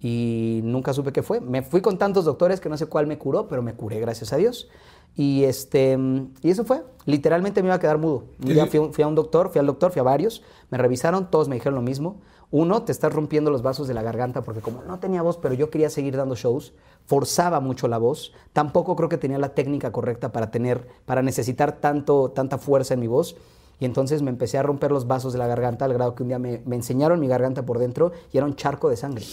Y 0.00 0.60
nunca 0.64 0.92
supe 0.92 1.12
qué 1.12 1.22
fue. 1.22 1.40
Me 1.40 1.62
fui 1.62 1.80
con 1.80 1.96
tantos 1.96 2.24
doctores 2.24 2.60
que 2.60 2.68
no 2.68 2.76
sé 2.76 2.86
cuál 2.86 3.06
me 3.06 3.18
curó, 3.18 3.46
pero 3.46 3.62
me 3.62 3.74
curé, 3.74 4.00
gracias 4.00 4.32
a 4.32 4.36
Dios. 4.36 4.68
Y, 5.14 5.44
este, 5.44 5.96
y 6.42 6.50
eso 6.50 6.64
fue. 6.64 6.82
Literalmente 7.06 7.62
me 7.62 7.68
iba 7.68 7.76
a 7.76 7.78
quedar 7.78 7.98
mudo. 7.98 8.24
Día 8.38 8.66
fui, 8.66 8.80
fui 8.90 9.04
a 9.04 9.06
un 9.06 9.14
doctor, 9.14 9.50
fui 9.50 9.60
al 9.60 9.66
doctor, 9.66 9.92
fui 9.92 10.00
a 10.00 10.02
varios, 10.02 10.42
me 10.70 10.78
revisaron, 10.78 11.30
todos 11.30 11.48
me 11.48 11.54
dijeron 11.54 11.76
lo 11.76 11.82
mismo. 11.82 12.16
Uno, 12.52 12.82
te 12.82 12.92
estás 12.92 13.14
rompiendo 13.14 13.50
los 13.50 13.62
vasos 13.62 13.88
de 13.88 13.94
la 13.94 14.02
garganta 14.02 14.42
porque 14.42 14.60
como 14.60 14.82
no 14.82 14.98
tenía 14.98 15.22
voz, 15.22 15.38
pero 15.38 15.54
yo 15.54 15.70
quería 15.70 15.88
seguir 15.88 16.18
dando 16.18 16.36
shows, 16.36 16.74
forzaba 17.06 17.60
mucho 17.60 17.88
la 17.88 17.96
voz. 17.96 18.34
Tampoco 18.52 18.94
creo 18.94 19.08
que 19.08 19.16
tenía 19.16 19.38
la 19.38 19.54
técnica 19.54 19.90
correcta 19.90 20.32
para 20.32 20.50
tener, 20.50 20.86
para 21.06 21.22
necesitar 21.22 21.80
tanto, 21.80 22.30
tanta 22.30 22.58
fuerza 22.58 22.92
en 22.92 23.00
mi 23.00 23.06
voz. 23.06 23.36
Y 23.80 23.86
entonces 23.86 24.20
me 24.20 24.28
empecé 24.30 24.58
a 24.58 24.62
romper 24.62 24.92
los 24.92 25.06
vasos 25.06 25.32
de 25.32 25.38
la 25.38 25.46
garganta 25.46 25.86
al 25.86 25.94
grado 25.94 26.14
que 26.14 26.24
un 26.24 26.28
día 26.28 26.38
me, 26.38 26.60
me 26.66 26.76
enseñaron 26.76 27.20
mi 27.20 27.26
garganta 27.26 27.64
por 27.64 27.78
dentro 27.78 28.12
y 28.30 28.36
era 28.36 28.46
un 28.46 28.54
charco 28.54 28.90
de 28.90 28.98
sangre. 28.98 29.24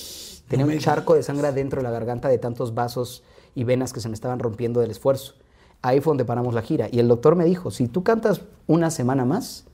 Tenía 0.47 0.65
un 0.65 0.79
charco 0.79 1.13
de 1.13 1.21
sangre 1.21 1.51
dentro 1.51 1.81
de 1.81 1.83
la 1.83 1.91
garganta 1.91 2.29
de 2.29 2.37
tantos 2.37 2.73
vasos 2.73 3.23
y 3.53 3.65
venas 3.65 3.91
que 3.91 3.99
se 3.99 4.07
me 4.07 4.15
estaban 4.15 4.39
rompiendo 4.39 4.79
del 4.79 4.91
esfuerzo. 4.91 5.33
Ahí 5.81 5.99
fue 5.99 6.11
donde 6.11 6.23
paramos 6.23 6.53
la 6.53 6.61
gira. 6.61 6.87
Y 6.89 6.99
el 6.99 7.09
doctor 7.09 7.35
me 7.35 7.43
dijo, 7.43 7.69
si 7.69 7.89
tú 7.89 8.01
cantas 8.01 8.41
una 8.65 8.91
semana 8.91 9.25
más, 9.25 9.65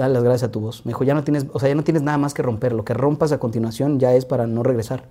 dale 0.00 0.14
las 0.14 0.22
gracias 0.22 0.48
a 0.48 0.52
tu 0.52 0.60
voz. 0.60 0.84
Me 0.84 0.90
dijo, 0.90 1.04
ya 1.04 1.14
no 1.14 1.24
tienes, 1.24 1.46
o 1.52 1.58
sea, 1.58 1.68
ya 1.68 1.74
no 1.74 1.84
tienes 1.84 2.02
nada 2.02 2.18
más 2.18 2.34
que 2.34 2.42
romper. 2.42 2.72
Lo 2.72 2.84
que 2.84 2.94
rompas 2.94 3.32
a 3.32 3.38
continuación 3.38 3.98
ya 3.98 4.14
es 4.14 4.24
para 4.24 4.46
no 4.46 4.62
regresar. 4.62 5.04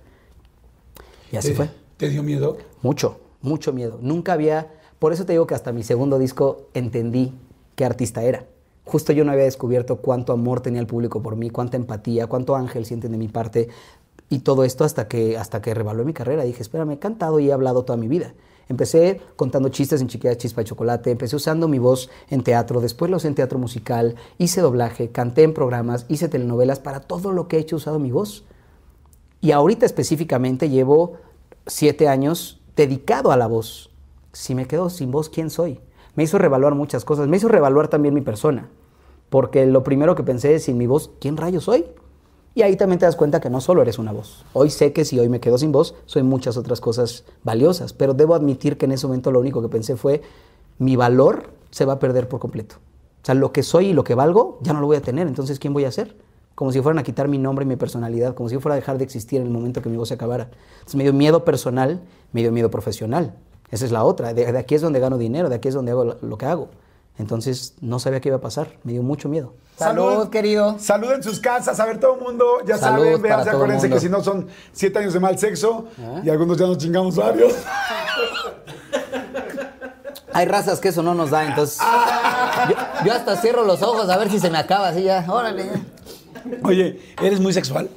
Y 1.32 1.36
así 1.36 1.48
¿Te- 1.48 1.54
fue. 1.54 1.70
¿Te 1.96 2.08
dio 2.08 2.22
miedo? 2.22 2.56
Mucho, 2.82 3.18
mucho 3.42 3.72
miedo. 3.72 3.98
Nunca 4.02 4.32
había, 4.34 4.68
por 4.98 5.12
eso 5.12 5.24
te 5.24 5.32
digo 5.32 5.46
que 5.46 5.54
hasta 5.54 5.72
mi 5.72 5.82
segundo 5.82 6.18
disco 6.18 6.68
entendí 6.74 7.32
qué 7.74 7.84
artista 7.84 8.22
era. 8.22 8.44
Justo 8.84 9.12
yo 9.12 9.24
no 9.24 9.32
había 9.32 9.44
descubierto 9.44 9.96
cuánto 9.96 10.32
amor 10.32 10.60
tenía 10.60 10.80
el 10.80 10.86
público 10.86 11.22
por 11.22 11.36
mí, 11.36 11.50
cuánta 11.50 11.76
empatía, 11.76 12.26
cuánto 12.28 12.54
ángel 12.54 12.84
sienten 12.84 13.12
de 13.12 13.18
mi 13.18 13.28
parte 13.28 13.68
y 14.28 14.40
todo 14.40 14.64
esto 14.64 14.84
hasta 14.84 15.08
que 15.08 15.36
hasta 15.38 15.60
que 15.60 15.74
revalué 15.74 16.04
mi 16.04 16.12
carrera. 16.12 16.44
Dije, 16.44 16.62
espérame, 16.62 16.92
he 16.92 16.98
cantado 16.98 17.40
y 17.40 17.48
he 17.48 17.52
hablado 17.52 17.84
toda 17.84 17.96
mi 17.96 18.06
vida. 18.08 18.34
Empecé 18.68 19.20
contando 19.36 19.68
chistes 19.68 20.00
en 20.00 20.08
Chiquilla 20.08 20.36
Chispa 20.36 20.60
de 20.60 20.66
Chocolate, 20.66 21.10
empecé 21.12 21.36
usando 21.36 21.68
mi 21.68 21.78
voz 21.78 22.10
en 22.30 22.42
teatro, 22.42 22.80
después 22.80 23.10
lo 23.10 23.18
usé 23.18 23.28
en 23.28 23.36
teatro 23.36 23.58
musical, 23.58 24.16
hice 24.38 24.60
doblaje, 24.60 25.10
canté 25.10 25.44
en 25.44 25.54
programas, 25.54 26.04
hice 26.08 26.28
telenovelas, 26.28 26.80
para 26.80 27.00
todo 27.00 27.30
lo 27.30 27.46
que 27.46 27.56
he 27.56 27.60
hecho 27.60 27.76
he 27.76 27.78
usado 27.78 28.00
mi 28.00 28.10
voz. 28.10 28.44
Y 29.40 29.52
ahorita 29.52 29.86
específicamente 29.86 30.68
llevo 30.68 31.18
siete 31.66 32.08
años 32.08 32.60
dedicado 32.74 33.30
a 33.30 33.36
la 33.36 33.46
voz. 33.46 33.90
Si 34.32 34.54
me 34.54 34.66
quedo 34.66 34.90
sin 34.90 35.12
voz, 35.12 35.28
¿quién 35.28 35.50
soy? 35.50 35.80
Me 36.16 36.24
hizo 36.24 36.38
revaluar 36.38 36.74
muchas 36.74 37.04
cosas, 37.04 37.28
me 37.28 37.36
hizo 37.36 37.48
revaluar 37.48 37.88
también 37.88 38.14
mi 38.14 38.20
persona. 38.20 38.68
Porque 39.30 39.66
lo 39.66 39.84
primero 39.84 40.14
que 40.14 40.22
pensé 40.22 40.54
es, 40.54 40.64
sin 40.64 40.76
mi 40.76 40.86
voz, 40.86 41.10
¿quién 41.20 41.36
rayos 41.36 41.64
soy? 41.64 41.84
Y 42.56 42.62
ahí 42.62 42.74
también 42.74 42.98
te 42.98 43.04
das 43.04 43.16
cuenta 43.16 43.38
que 43.38 43.50
no 43.50 43.60
solo 43.60 43.82
eres 43.82 43.98
una 43.98 44.12
voz. 44.12 44.46
Hoy 44.54 44.70
sé 44.70 44.94
que 44.94 45.04
si 45.04 45.20
hoy 45.20 45.28
me 45.28 45.40
quedo 45.40 45.58
sin 45.58 45.72
voz, 45.72 45.94
soy 46.06 46.22
muchas 46.22 46.56
otras 46.56 46.80
cosas 46.80 47.24
valiosas. 47.44 47.92
Pero 47.92 48.14
debo 48.14 48.34
admitir 48.34 48.78
que 48.78 48.86
en 48.86 48.92
ese 48.92 49.06
momento 49.06 49.30
lo 49.30 49.40
único 49.40 49.60
que 49.60 49.68
pensé 49.68 49.94
fue, 49.94 50.22
mi 50.78 50.96
valor 50.96 51.50
se 51.70 51.84
va 51.84 51.92
a 51.92 51.98
perder 51.98 52.28
por 52.28 52.40
completo. 52.40 52.76
O 53.22 53.26
sea, 53.26 53.34
lo 53.34 53.52
que 53.52 53.62
soy 53.62 53.88
y 53.88 53.92
lo 53.92 54.04
que 54.04 54.14
valgo 54.14 54.58
ya 54.62 54.72
no 54.72 54.80
lo 54.80 54.86
voy 54.86 54.96
a 54.96 55.02
tener. 55.02 55.26
Entonces, 55.26 55.58
¿quién 55.58 55.74
voy 55.74 55.84
a 55.84 55.92
ser? 55.92 56.16
como 56.56 56.72
si 56.72 56.80
fueran 56.80 56.98
a 56.98 57.02
quitar 57.02 57.28
mi 57.28 57.36
nombre 57.36 57.66
y 57.66 57.68
mi 57.68 57.76
personalidad, 57.76 58.34
como 58.34 58.48
si 58.48 58.54
yo 58.54 58.60
fuera 58.60 58.76
a 58.76 58.76
dejar 58.76 58.96
de 58.96 59.04
existir 59.04 59.42
en 59.42 59.46
el 59.46 59.52
momento 59.52 59.82
que 59.82 59.90
mi 59.90 59.98
voz 59.98 60.08
se 60.08 60.14
acabara. 60.14 60.48
Entonces 60.76 60.94
me 60.94 61.02
dio 61.02 61.12
miedo 61.12 61.44
personal, 61.44 62.00
me 62.32 62.40
dio 62.40 62.50
miedo 62.50 62.70
profesional. 62.70 63.34
Esa 63.70 63.84
es 63.84 63.92
la 63.92 64.02
otra. 64.04 64.32
De, 64.32 64.46
aquí 64.56 64.74
es 64.74 64.80
donde 64.80 64.98
gano 64.98 65.18
dinero, 65.18 65.50
de 65.50 65.56
aquí 65.56 65.68
es 65.68 65.74
donde 65.74 65.92
hago 65.92 66.16
lo 66.18 66.38
que 66.38 66.46
hago. 66.46 66.70
Entonces 67.18 67.74
no 67.80 67.98
sabía 67.98 68.20
qué 68.20 68.28
iba 68.28 68.36
a 68.36 68.40
pasar, 68.40 68.68
me 68.84 68.92
dio 68.92 69.02
mucho 69.02 69.28
miedo. 69.28 69.54
Salud, 69.78 70.28
querido. 70.28 70.78
Salud 70.78 71.12
en 71.12 71.22
sus 71.22 71.40
casas. 71.40 71.78
A 71.80 71.86
ver, 71.86 71.98
todo 72.00 72.14
el 72.16 72.20
mundo, 72.20 72.58
ya 72.66 72.76
Salud 72.78 73.04
saben, 73.04 73.22
para 73.22 73.36
vean, 73.44 73.48
acuérdense 73.56 73.88
que 73.90 74.00
si 74.00 74.08
no 74.08 74.22
son 74.22 74.48
siete 74.72 74.98
años 74.98 75.12
de 75.14 75.20
mal 75.20 75.38
sexo 75.38 75.86
Ah. 75.98 76.20
y 76.24 76.28
algunos 76.30 76.56
ya 76.58 76.66
nos 76.66 76.78
chingamos 76.78 77.16
varios. 77.16 77.54
Hay 80.32 80.46
razas 80.46 80.80
que 80.80 80.88
eso 80.88 81.02
no 81.02 81.14
nos 81.14 81.30
da, 81.30 81.46
entonces. 81.46 81.78
Yo, 82.68 82.74
yo 83.06 83.12
hasta 83.14 83.36
cierro 83.36 83.64
los 83.64 83.82
ojos 83.82 84.08
a 84.10 84.16
ver 84.18 84.30
si 84.30 84.38
se 84.38 84.50
me 84.50 84.58
acaba 84.58 84.88
así 84.88 85.02
ya. 85.04 85.24
Órale. 85.28 85.70
Oye, 86.62 87.00
¿eres 87.22 87.40
muy 87.40 87.52
sexual? 87.54 87.88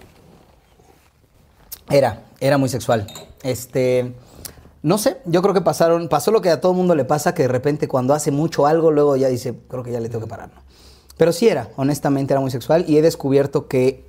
Era, 1.89 2.21
era 2.39 2.57
muy 2.57 2.69
sexual. 2.69 3.07
Este. 3.43 4.13
No 4.81 4.97
sé, 4.97 5.17
yo 5.25 5.41
creo 5.41 5.53
que 5.53 5.61
pasaron, 5.61 6.07
pasó 6.07 6.31
lo 6.31 6.41
que 6.41 6.49
a 6.49 6.61
todo 6.61 6.73
mundo 6.73 6.95
le 6.95 7.03
pasa, 7.03 7.33
que 7.33 7.41
de 7.43 7.47
repente 7.49 7.89
cuando 7.89 8.13
hace 8.13 8.31
mucho 8.31 8.65
algo, 8.65 8.91
luego 8.91 9.17
ya 9.17 9.27
dice, 9.27 9.53
creo 9.67 9.83
que 9.83 9.91
ya 9.91 9.99
le 9.99 10.07
tengo 10.07 10.23
que 10.23 10.29
parar. 10.29 10.51
Pero 11.17 11.33
sí 11.33 11.49
era, 11.49 11.69
honestamente 11.75 12.33
era 12.33 12.39
muy 12.39 12.49
sexual 12.49 12.85
y 12.87 12.97
he 12.97 13.01
descubierto 13.01 13.67
que, 13.67 14.05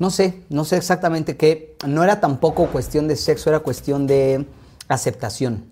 no 0.00 0.10
sé, 0.10 0.42
no 0.48 0.64
sé 0.64 0.76
exactamente 0.76 1.36
qué, 1.36 1.76
no 1.86 2.02
era 2.02 2.20
tampoco 2.20 2.66
cuestión 2.66 3.06
de 3.06 3.14
sexo, 3.14 3.48
era 3.48 3.60
cuestión 3.60 4.08
de 4.08 4.44
aceptación. 4.88 5.66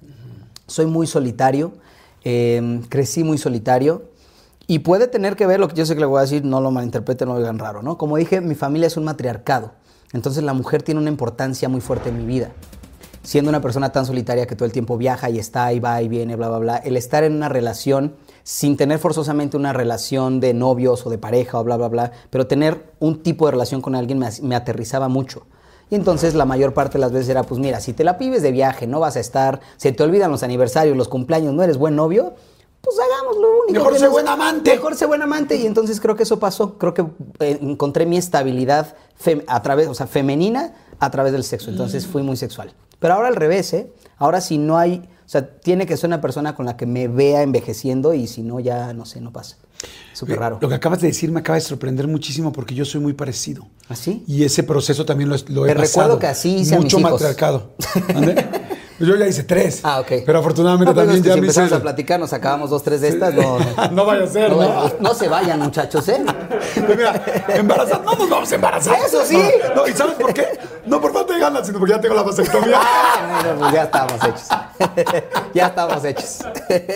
Soy 0.69 0.87
muy 0.87 1.09
solitario, 1.09 1.73
eh, 2.23 2.83
crecí 2.89 3.25
muy 3.25 3.37
solitario 3.37 4.11
y 4.69 4.79
puede 4.79 5.09
tener 5.09 5.35
que 5.35 5.49
ver 5.49 5.59
lo 5.59 5.67
que 5.67 5.75
yo 5.75 5.85
sé 5.87 5.95
que 5.95 6.01
le 6.01 6.07
voy 6.07 6.19
a 6.19 6.23
decir, 6.23 6.45
no 6.45 6.61
lo 6.61 6.71
malinterpreten, 6.71 7.27
no 7.27 7.35
lo 7.35 7.41
digan 7.41 7.59
raro, 7.59 7.83
¿no? 7.83 7.99
Como 7.99 8.17
dije, 8.17 8.41
mi 8.41 8.55
familia 8.55 8.87
es 8.87 8.97
un 8.97 9.03
matriarcado, 9.03 9.73
entonces 10.13 10.45
la 10.45 10.53
mujer 10.53 10.85
tiene 10.85 11.01
una 11.01 11.11
importancia 11.11 11.69
muy 11.69 11.81
fuerte 11.81 12.11
en 12.11 12.19
mi 12.19 12.27
vida 12.27 12.53
siendo 13.23 13.49
una 13.51 13.61
persona 13.61 13.93
tan 13.93 14.07
solitaria 14.07 14.47
que 14.47 14.57
todo 14.57 14.65
el 14.67 14.73
tiempo 14.73 14.97
viaja 14.97 15.29
y 15.31 15.39
está 15.39 15.73
y 15.73 15.81
va 15.81 16.01
y 16.03 16.09
viene, 16.09 16.37
bla, 16.37 16.49
bla, 16.49 16.59
bla, 16.59 16.77
el 16.79 16.97
estar 16.97 17.23
en 17.25 17.35
una 17.35 17.49
relación 17.49 18.15
sin 18.43 18.77
tener 18.77 18.99
forzosamente 18.99 19.57
una 19.57 19.73
relación 19.73 20.41
de 20.41 20.55
novios 20.55 21.05
o 21.07 21.11
de 21.11 21.19
pareja 21.19 21.59
o 21.61 21.65
bla, 21.65 21.77
bla, 21.77 21.89
bla, 21.89 22.13
pero 22.31 22.47
tener 22.47 22.93
un 22.99 23.23
tipo 23.23 23.45
de 23.47 23.53
relación 23.53 23.83
con 23.83 23.95
alguien 23.95 24.19
me, 24.19 24.29
me 24.43 24.57
aterrizaba 24.57 25.09
mucho. 25.09 25.47
Y 25.91 25.97
entonces 25.97 26.35
la 26.35 26.45
mayor 26.47 26.73
parte 26.73 26.95
de 26.95 27.01
las 27.01 27.13
veces 27.13 27.29
era, 27.29 27.43
pues 27.43 27.61
mira, 27.61 27.81
si 27.81 27.93
te 27.93 28.05
la 28.05 28.17
pides 28.17 28.43
de 28.43 28.53
viaje, 28.53 28.87
no 28.87 29.01
vas 29.01 29.17
a 29.17 29.21
estar, 29.21 29.61
se 29.77 29.93
te 29.93 30.03
olvidan 30.03 30.31
los 30.31 30.43
aniversarios, 30.43 30.97
los 30.97 31.09
cumpleaños, 31.09 31.53
no 31.53 31.63
eres 31.63 31.77
buen 31.79 31.97
novio, 31.97 32.35
pues 32.81 32.97
hagamos 32.99 33.37
lo 33.37 33.49
único. 33.65 33.73
Mejor 33.73 34.01
nos- 34.01 34.11
buen 34.11 34.29
amante. 34.29 34.71
Mejor 34.71 34.95
sé 34.97 35.05
buen 35.05 35.21
amante. 35.21 35.57
Y 35.57 35.67
entonces 35.67 36.01
creo 36.01 36.17
que 36.17 36.23
eso 36.23 36.39
pasó. 36.39 36.79
Creo 36.79 36.95
que 36.95 37.03
eh, 37.41 37.59
encontré 37.61 38.07
mi 38.07 38.17
estabilidad 38.17 38.95
a 39.49 39.63
través, 39.63 39.89
o 39.89 39.95
sea, 39.95 40.07
femenina 40.07 40.73
a 40.99 41.11
través 41.11 41.33
del 41.33 41.45
sexo. 41.45 41.69
Entonces 41.71 42.07
fui 42.07 42.23
muy 42.23 42.37
sexual. 42.39 42.73
Pero 43.01 43.15
ahora 43.15 43.27
al 43.29 43.37
revés, 43.37 43.73
¿eh? 43.73 43.93
Ahora 44.19 44.41
si 44.41 44.59
no 44.59 44.79
hay, 44.79 44.99
o 45.27 45.29
sea, 45.29 45.47
tiene 45.59 45.87
que 45.87 45.97
ser 45.97 46.07
una 46.09 46.21
persona 46.21 46.55
con 46.55 46.67
la 46.67 46.77
que 46.77 46.87
me 46.87 47.09
vea 47.09 47.43
envejeciendo 47.43 48.15
y 48.15 48.27
si 48.29 48.43
no, 48.43 48.61
ya 48.61 48.93
no 48.93 49.05
sé, 49.07 49.21
no 49.21 49.33
pasa. 49.33 49.57
Súper 50.13 50.39
raro. 50.39 50.59
Lo 50.61 50.69
que 50.69 50.75
acabas 50.75 51.01
de 51.01 51.07
decir 51.09 51.33
me 51.33 51.41
acaba 51.41 51.55
de 51.57 51.63
sorprender 51.63 52.07
muchísimo 52.07 52.53
porque 52.53 52.75
yo 52.75 52.85
soy 52.85 53.01
muy 53.01 53.15
parecido. 53.15 53.67
¿Así? 53.89 54.23
Y 54.29 54.45
ese 54.45 54.63
proceso 54.63 55.05
también 55.07 55.31
lo, 55.31 55.37
lo 55.49 55.65
he 55.65 55.69
Te 55.69 55.75
recuerdo 55.75 56.19
que 56.19 56.27
así 56.27 56.57
hice 56.59 56.75
a 56.75 56.79
mis 56.79 56.85
Mucho 56.85 56.99
hijos. 57.01 57.13
matriarcado. 57.13 57.71
Pues 58.99 59.09
yo 59.09 59.17
ya 59.17 59.27
hice 59.27 59.45
tres. 59.45 59.81
Ah, 59.83 60.01
ok. 60.01 60.13
Pero 60.27 60.41
afortunadamente 60.41 60.91
No, 60.91 60.95
pero 60.95 61.07
también 61.07 61.17
es 61.17 61.23
que 61.23 61.29
ya 61.29 61.35
si 61.35 61.41
me 61.41 61.47
empezamos 61.47 61.71
hice- 61.71 61.77
a 61.79 61.81
platicar, 61.83 62.21
nos 62.21 62.35
acabamos 62.35 62.69
dos, 62.69 62.83
tres 62.83 63.01
de 63.01 63.09
estas. 63.09 63.33
No, 63.93 64.05
vaya 64.05 64.25
a 64.25 64.27
ser, 64.27 64.51
No, 64.51 64.61
¿no? 64.61 64.93
no 65.01 65.15
se 65.15 65.27
vayan, 65.29 65.59
muchachos, 65.61 66.07
¿eh? 66.11 66.23
Pues 66.75 66.99
mira, 66.99 67.25
embarazar, 67.49 68.05
no 68.05 68.13
nos 68.15 68.29
vamos 68.29 68.53
a 68.53 68.55
embarazar. 68.57 68.99
Eso 69.07 69.25
sí. 69.25 69.39
No, 69.75 69.77
no, 69.77 69.89
¿y 69.89 69.93
sabes 69.95 70.17
por 70.17 70.35
qué? 70.35 70.49
No 70.87 71.01
por 71.01 71.13
falta 71.13 71.35
de 71.35 71.41
ganas, 71.41 71.67
sino 71.67 71.79
porque 71.79 71.95
ya 71.95 72.01
tengo 72.01 72.15
la 72.15 72.23
vasectomía. 72.23 72.81
Ah, 73.23 73.55
pues 73.59 73.73
ya 73.73 73.83
estamos 73.85 74.25
hechos. 74.25 74.49
ya 75.55 75.67
estamos 75.67 76.05
hechos. 76.05 76.39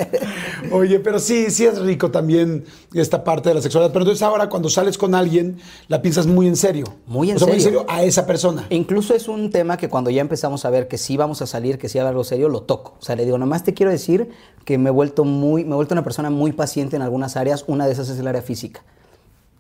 Oye, 0.73 1.01
pero 1.01 1.19
sí, 1.19 1.51
sí 1.51 1.65
es 1.65 1.79
rico 1.79 2.11
también 2.11 2.65
esta 2.93 3.25
parte 3.25 3.49
de 3.49 3.55
la 3.55 3.63
sexualidad. 3.63 3.93
Pero 3.93 4.03
entonces 4.03 4.23
ahora 4.23 4.49
cuando 4.49 4.69
sales 4.69 4.99
con 4.99 5.15
alguien, 5.15 5.59
la 5.89 6.03
piensas 6.03 6.27
muy 6.27 6.47
en 6.47 6.57
serio. 6.57 6.85
Muy 7.07 7.31
en 7.31 7.37
o 7.37 7.39
sea, 7.39 7.47
muy 7.47 7.57
en 7.57 7.63
serio. 7.63 7.81
serio 7.81 7.95
a 7.95 8.03
esa 8.03 8.27
persona. 8.27 8.67
Incluso 8.71 9.15
es 9.15 9.29
un 9.29 9.51
tema 9.51 9.77
que 9.77 9.89
cuando 9.89 10.11
ya 10.11 10.21
empezamos 10.21 10.65
a 10.65 10.71
ver 10.71 10.89
que 10.89 10.99
sí 10.99 11.17
vamos 11.17 11.41
a 11.43 11.47
salir, 11.47 11.79
que 11.79 11.89
sí 11.89 11.99
hay 11.99 12.07
algo 12.07 12.25
serio, 12.25 12.49
lo 12.49 12.63
toco. 12.63 12.95
O 12.99 13.03
sea, 13.03 13.17
le 13.17 13.25
digo, 13.25 13.39
nada 13.39 13.49
más 13.49 13.65
te 13.65 13.75
quiero 13.75 13.91
decir 13.91 14.31
que 14.65 14.77
me 14.77 14.91
he 14.91 14.93
vuelto 14.93 15.25
muy, 15.25 15.65
me 15.65 15.73
he 15.73 15.77
vuelto 15.77 15.95
una 15.95 16.05
persona 16.05 16.31
muy 16.31 16.53
paciente 16.53 16.97
en 16.97 17.03
algunas 17.03 17.37
áreas. 17.37 17.65
Una 17.67 17.87
de 17.87 17.93
esas 17.93 18.09
es 18.09 18.19
el 18.19 18.27
área 18.27 18.43
física. 18.43 18.83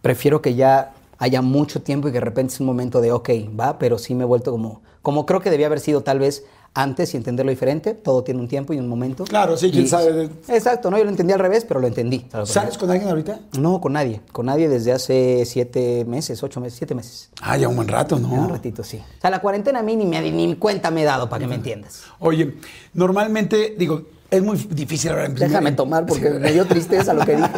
Prefiero 0.03 0.43
que 0.43 0.55
ya 0.55 0.93
haya 1.19 1.43
mucho 1.43 1.83
tiempo 1.83 2.09
y 2.09 2.13
que 2.13 2.19
de 2.19 2.25
repente 2.25 2.55
es 2.55 2.61
un 2.61 2.67
momento 2.67 3.01
de, 3.01 3.13
ok, 3.13 3.31
va, 3.59 3.79
pero 3.79 3.99
sí 3.99 4.15
me 4.15 4.23
he 4.25 4.27
vuelto 4.27 4.51
como, 4.51 4.83
como 5.03 5.27
creo 5.27 5.41
que 5.41 5.51
debía 5.51 5.67
haber 5.67 5.81
sido 5.81 6.03
tal 6.03 6.19
vez 6.19 6.45
antes 6.77 7.15
y 7.15 7.17
entenderlo 7.17 7.51
diferente. 7.51 7.95
Todo 7.95 8.25
tiene 8.25 8.41
un 8.41 8.49
tiempo 8.49 8.73
y 8.73 8.79
un 8.81 8.89
momento. 8.89 9.23
Claro, 9.25 9.57
sí, 9.57 9.71
quién 9.71 9.85
Y- 9.85 9.89
sabe 9.89 10.29
Exacto, 10.49 10.91
no, 10.91 10.99
yo 10.99 11.05
lo 11.05 11.11
entendí 11.11 11.33
al 11.33 11.39
revés, 11.39 11.65
pero 11.65 11.79
lo 11.79 11.87
entendí. 11.87 12.27
¿Sales 12.45 12.77
con 12.77 12.91
alguien 12.91 13.09
ahorita? 13.09 13.39
No, 13.59 13.81
con 13.81 13.93
nadie. 13.93 14.21
Con 14.33 14.47
nadie 14.47 14.69
desde 14.69 14.91
hace 14.91 15.45
siete 15.47 16.05
meses, 16.05 16.43
ocho 16.43 16.61
meses, 16.61 16.77
siete 16.79 16.97
meses. 16.97 17.31
Ah, 17.41 17.57
ya 17.57 17.69
un 17.69 17.77
buen 17.77 17.87
rato, 17.87 18.19
Ya 18.19 18.27
Un 18.27 18.35
¿no? 18.35 18.49
ratito, 18.49 18.83
sí. 18.83 18.97
O 18.97 19.21
sea, 19.21 19.31
la 19.31 19.41
cuarentena 19.41 19.79
a 19.79 19.83
mí 19.85 19.95
ni, 19.95 20.05
me, 20.05 20.21
ni 20.33 20.57
cuenta 20.57 20.91
me 20.91 21.03
he 21.03 21.05
dado, 21.05 21.29
para 21.29 21.43
que 21.43 21.47
me 21.47 21.55
entiendas. 21.55 22.03
Oye, 22.19 22.55
normalmente, 22.93 23.75
digo, 23.79 24.03
es 24.31 24.43
muy 24.43 24.57
difícil 24.57 25.11
hablar 25.13 25.27
en 25.27 25.35
primera 25.35 25.49
Déjame 25.61 25.73
tomar 25.77 26.07
porque 26.07 26.29
me 26.31 26.53
dio 26.53 26.67
tristeza 26.67 27.15
lo 27.15 27.25
que 27.25 27.37
dije. 27.37 27.51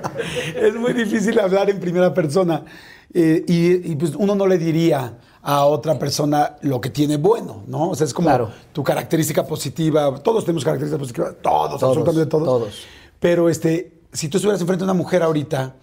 es 0.62 0.74
muy 0.76 0.92
difícil 0.92 1.40
hablar 1.40 1.68
en 1.70 1.80
primera 1.80 2.14
persona. 2.14 2.64
Eh, 3.12 3.44
y, 3.48 3.92
y, 3.92 3.96
pues 3.96 4.12
uno 4.16 4.34
no 4.34 4.46
le 4.46 4.56
diría 4.58 5.18
a 5.42 5.64
otra 5.64 5.98
persona 5.98 6.56
lo 6.62 6.80
que 6.80 6.90
tiene 6.90 7.16
bueno, 7.16 7.64
¿no? 7.66 7.90
O 7.90 7.94
sea, 7.94 8.06
es 8.06 8.14
como 8.14 8.28
Claro. 8.28 8.50
tu 8.72 8.84
característica 8.84 9.46
positiva. 9.46 10.14
Todos 10.22 10.44
tenemos 10.44 10.64
características 10.64 11.00
positivas, 11.00 11.34
todos, 11.42 11.80
Todos, 11.80 11.82
absolutamente 11.82 12.26
todos. 12.30 12.44
todos. 12.44 12.74
Pero 13.18 13.48
este, 13.48 14.00
si 14.12 14.28
tú 14.28 14.36
estuvieras 14.38 14.60
enfrente 14.60 14.82
de 14.82 14.84
una 14.84 14.94
mujer 14.94 15.22
ahorita, 15.22 15.74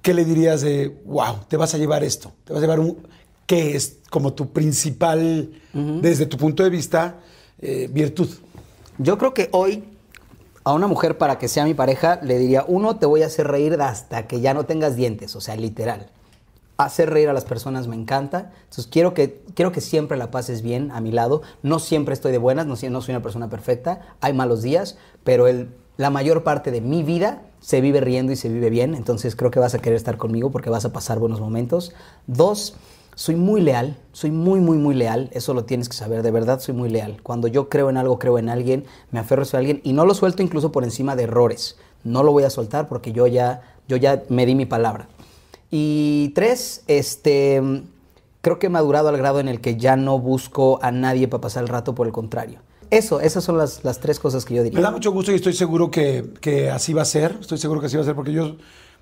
¿qué 0.00 0.14
le 0.14 0.24
dirías 0.24 0.60
de, 0.62 0.96
wow, 1.04 1.36
te 1.48 1.56
vas 1.56 1.74
a 1.74 1.78
llevar 1.78 2.02
esto? 2.02 2.32
Te 2.44 2.52
vas 2.52 2.60
a 2.62 2.66
llevar 2.66 2.80
un, 2.80 2.96
¿qué 3.46 3.76
es 3.76 3.98
como 4.10 4.32
tu 4.32 4.50
principal, 4.52 5.50
desde 5.72 6.26
tu 6.26 6.36
punto 6.38 6.62
de 6.62 6.70
vista, 6.70 7.16
eh, 7.60 7.88
virtud? 7.92 8.28
Yo 8.98 9.18
creo 9.18 9.34
que 9.34 9.48
hoy 9.52 9.84
a 10.64 10.72
una 10.72 10.86
mujer 10.86 11.18
para 11.18 11.38
que 11.38 11.48
sea 11.48 11.64
mi 11.64 11.74
pareja 11.74 12.20
le 12.22 12.38
diría, 12.38 12.64
uno, 12.66 12.96
te 12.96 13.06
voy 13.06 13.22
a 13.22 13.26
hacer 13.26 13.46
reír 13.48 13.74
hasta 13.80 14.26
que 14.26 14.40
ya 14.40 14.54
no 14.54 14.64
tengas 14.64 14.96
dientes, 14.96 15.34
o 15.36 15.40
sea, 15.40 15.56
literal. 15.56 16.10
Hacer 16.80 17.10
reír 17.10 17.28
a 17.28 17.32
las 17.32 17.44
personas 17.44 17.88
me 17.88 17.96
encanta. 17.96 18.52
Entonces 18.62 18.86
quiero 18.86 19.12
que, 19.12 19.42
quiero 19.54 19.72
que 19.72 19.80
siempre 19.80 20.16
la 20.16 20.30
pases 20.30 20.62
bien 20.62 20.92
a 20.92 21.00
mi 21.00 21.10
lado. 21.10 21.42
No 21.64 21.80
siempre 21.80 22.14
estoy 22.14 22.30
de 22.30 22.38
buenas, 22.38 22.66
no, 22.66 22.74
no 22.74 23.00
soy 23.00 23.14
una 23.14 23.20
persona 23.20 23.50
perfecta. 23.50 24.14
Hay 24.20 24.32
malos 24.32 24.62
días, 24.62 24.96
pero 25.24 25.48
el, 25.48 25.74
la 25.96 26.10
mayor 26.10 26.44
parte 26.44 26.70
de 26.70 26.80
mi 26.80 27.02
vida 27.02 27.42
se 27.58 27.80
vive 27.80 28.00
riendo 28.00 28.30
y 28.30 28.36
se 28.36 28.48
vive 28.48 28.70
bien. 28.70 28.94
Entonces 28.94 29.34
creo 29.34 29.50
que 29.50 29.58
vas 29.58 29.74
a 29.74 29.80
querer 29.80 29.96
estar 29.96 30.18
conmigo 30.18 30.52
porque 30.52 30.70
vas 30.70 30.84
a 30.84 30.92
pasar 30.92 31.18
buenos 31.18 31.40
momentos. 31.40 31.94
Dos, 32.28 32.76
soy 33.16 33.34
muy 33.34 33.60
leal, 33.60 33.98
soy 34.12 34.30
muy, 34.30 34.60
muy, 34.60 34.78
muy 34.78 34.94
leal. 34.94 35.30
Eso 35.32 35.54
lo 35.54 35.64
tienes 35.64 35.88
que 35.88 35.96
saber, 35.96 36.22
de 36.22 36.30
verdad 36.30 36.60
soy 36.60 36.76
muy 36.76 36.90
leal. 36.90 37.20
Cuando 37.24 37.48
yo 37.48 37.68
creo 37.68 37.90
en 37.90 37.96
algo, 37.96 38.20
creo 38.20 38.38
en 38.38 38.48
alguien, 38.48 38.84
me 39.10 39.18
aferro 39.18 39.42
a 39.52 39.56
alguien 39.56 39.80
y 39.82 39.94
no 39.94 40.06
lo 40.06 40.14
suelto 40.14 40.44
incluso 40.44 40.70
por 40.70 40.84
encima 40.84 41.16
de 41.16 41.24
errores. 41.24 41.76
No 42.04 42.22
lo 42.22 42.30
voy 42.30 42.44
a 42.44 42.50
soltar 42.50 42.86
porque 42.86 43.10
yo 43.10 43.26
ya, 43.26 43.62
yo 43.88 43.96
ya 43.96 44.22
me 44.28 44.46
di 44.46 44.54
mi 44.54 44.64
palabra. 44.64 45.08
Y 45.70 46.30
tres, 46.34 46.82
este, 46.86 47.60
creo 48.40 48.58
que 48.58 48.66
he 48.66 48.70
madurado 48.70 49.08
al 49.08 49.16
grado 49.18 49.40
en 49.40 49.48
el 49.48 49.60
que 49.60 49.76
ya 49.76 49.96
no 49.96 50.18
busco 50.18 50.78
a 50.82 50.90
nadie 50.90 51.28
para 51.28 51.40
pasar 51.42 51.62
el 51.62 51.68
rato, 51.68 51.94
por 51.94 52.06
el 52.06 52.12
contrario. 52.12 52.60
Eso, 52.90 53.20
esas 53.20 53.44
son 53.44 53.58
las, 53.58 53.84
las 53.84 54.00
tres 54.00 54.18
cosas 54.18 54.46
que 54.46 54.54
yo 54.54 54.62
Me 54.62 54.70
da 54.70 54.76
diría. 54.76 54.90
mucho 54.90 55.12
gusto 55.12 55.30
y 55.30 55.34
estoy 55.34 55.52
seguro 55.52 55.90
que, 55.90 56.24
que 56.40 56.70
así 56.70 56.94
va 56.94 57.02
a 57.02 57.04
ser. 57.04 57.36
Estoy 57.40 57.58
seguro 57.58 57.80
que 57.80 57.86
así 57.86 57.96
va 57.96 58.02
a 58.02 58.06
ser 58.06 58.14
porque 58.14 58.32
yo, 58.32 58.56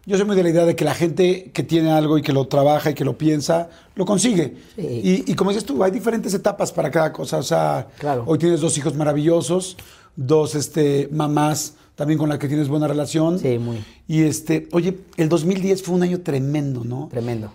yo 0.07 0.17
soy 0.17 0.27
muy 0.27 0.35
de 0.35 0.43
la 0.43 0.49
idea 0.51 0.65
de 0.65 0.75
que 0.75 0.85
la 0.85 0.95
gente 0.95 1.53
que 1.53 1.63
tiene 1.63 1.93
algo 1.93 2.19
y 2.19 2.23
que 2.23 2.33
lo 2.33 2.49
trabaja 2.49 2.91
y 2.91 2.95
que 2.95 3.05
lo 3.05 3.17
piensa, 3.17 3.69
lo 3.95 4.05
consigue. 4.05 4.57
Sí. 4.75 5.23
Y, 5.27 5.31
y 5.31 5.35
como 5.37 5.51
dices 5.51 5.65
tú, 5.65 5.85
hay 5.85 5.93
diferentes 5.93 6.35
etapas 6.35 6.73
para 6.73 6.91
cada 6.91 7.13
cosa. 7.13 7.37
O 7.39 7.45
sea, 7.45 7.87
Claro. 8.01 8.25
hoy 8.27 8.39
tienes 8.39 8.61
dos 8.61 8.77
hijos 8.77 8.97
maravillosos, 8.97 9.77
dos 10.17 10.57
este, 10.57 11.09
mamás 11.13 11.75
también 11.97 12.19
con 12.19 12.29
las 12.29 12.39
que 12.39 12.47
tienes 12.47 12.69
buena 12.69 12.87
relación. 12.87 13.39
Sí, 13.39 13.59
muy. 13.59 13.85
Y 14.07 14.23
este, 14.23 14.69
oye, 14.73 14.99
el 15.17 15.29
2010 15.29 15.83
fue 15.83 15.95
un 15.95 16.03
año 16.03 16.21
tremendo, 16.21 16.85
¿no? 16.85 17.09
Tremendo. 17.11 17.51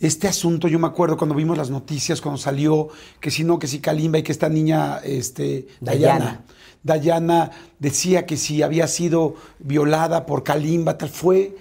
Este 0.00 0.26
asunto, 0.26 0.66
yo 0.66 0.80
me 0.80 0.88
acuerdo 0.88 1.16
cuando 1.16 1.36
vimos 1.36 1.56
las 1.56 1.70
noticias, 1.70 2.20
cuando 2.20 2.38
salió, 2.38 2.88
que 3.20 3.30
si 3.30 3.44
no, 3.44 3.60
que 3.60 3.68
si 3.68 3.78
Kalimba 3.78 4.18
y 4.18 4.24
que 4.24 4.32
esta 4.32 4.48
niña, 4.48 4.98
este, 5.04 5.68
Dayana. 5.80 6.40
Dayana 6.82 7.52
decía 7.78 8.26
que 8.26 8.36
si 8.36 8.62
había 8.62 8.88
sido 8.88 9.36
violada 9.60 10.26
por 10.26 10.42
Kalimba, 10.42 10.98
tal 10.98 11.08
fue, 11.08 11.56